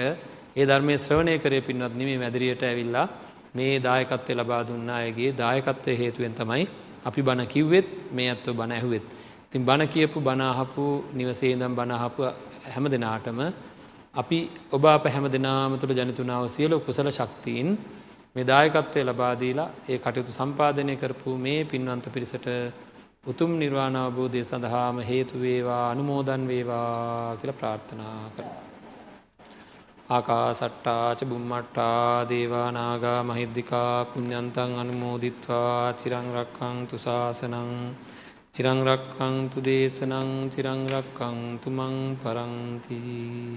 ඒ 0.55 0.65
ධර්මය 0.65 0.95
ශ්‍රවණය 0.97 1.35
කරය 1.37 1.59
පින්වත් 1.61 1.93
නිමේ 1.93 2.17
මැදිරියට 2.17 2.63
ඇවිල්ලා 2.63 3.07
මේ 3.53 3.75
දායකත්වය 3.79 4.33
ලබා 4.35 4.63
දුන්න 4.63 4.89
අයගේ 4.91 5.31
දායකත්වය 5.33 5.93
හේතුවෙන් 5.95 6.33
තමයි 6.33 6.65
අපි 7.05 7.21
බණ 7.21 7.47
කිව්වෙත් 7.47 7.87
මේ 8.11 8.29
ඇත්ව 8.29 8.53
බණ 8.53 8.71
ඇහුවෙත්. 8.71 9.05
තින් 9.51 9.65
බණ 9.65 9.87
කියපු 9.87 10.19
බනාහපු 10.19 10.85
නිවසේදම් 11.13 11.73
බණහපු 11.73 12.21
හැම 12.65 12.85
දෙනාටම 12.85 13.39
අපි 14.15 14.39
ඔබ 14.71 14.85
අප 14.87 15.05
හැම 15.05 15.25
දෙනාම 15.27 15.77
තුළ 15.77 15.93
ජනතුනාව 15.93 16.45
සියලු 16.47 16.79
කුසල 16.79 17.09
ශක්තිීන් 17.09 17.69
මේ 18.35 18.45
දායකත්වය 18.45 19.01
ලබාදීලා 19.03 19.69
ඒ 19.89 19.97
කටයුතු 19.97 20.31
සම්පාධනය 20.31 20.95
කරපු 20.95 21.37
මේ 21.37 21.61
පින්වන්ත 21.65 22.05
පිරිසට 22.07 22.47
උතුම් 23.25 23.51
නිර්වාණාවබෝධය 23.55 24.43
සඳහාම 24.43 24.97
හේතුවේවා 25.01 25.83
අනුමෝදන් 25.89 26.43
වේවා 26.45 27.37
කියල 27.37 27.51
ප්‍රාර්ථනා 27.53 28.19
කර. 28.35 28.64
ආකාසට්ටාච 30.07 31.19
බුම්මට්ටා 31.25 32.29
දේවානාගා 32.29 33.21
මහිද්දිකා 33.23 33.93
පුඤ්ඥන්තන් 34.05 34.71
අනුමෝදිත්වා 34.77 35.81
චිරංරක්කං 35.93 36.77
තුසාසනං 36.85 37.71
චිරංරක්කං 38.55 39.35
තු 39.49 39.57
දේශනං 39.61 40.29
චිරංරක්කං 40.53 41.39
තුමං 41.59 41.95
පරංතිී 42.21 43.55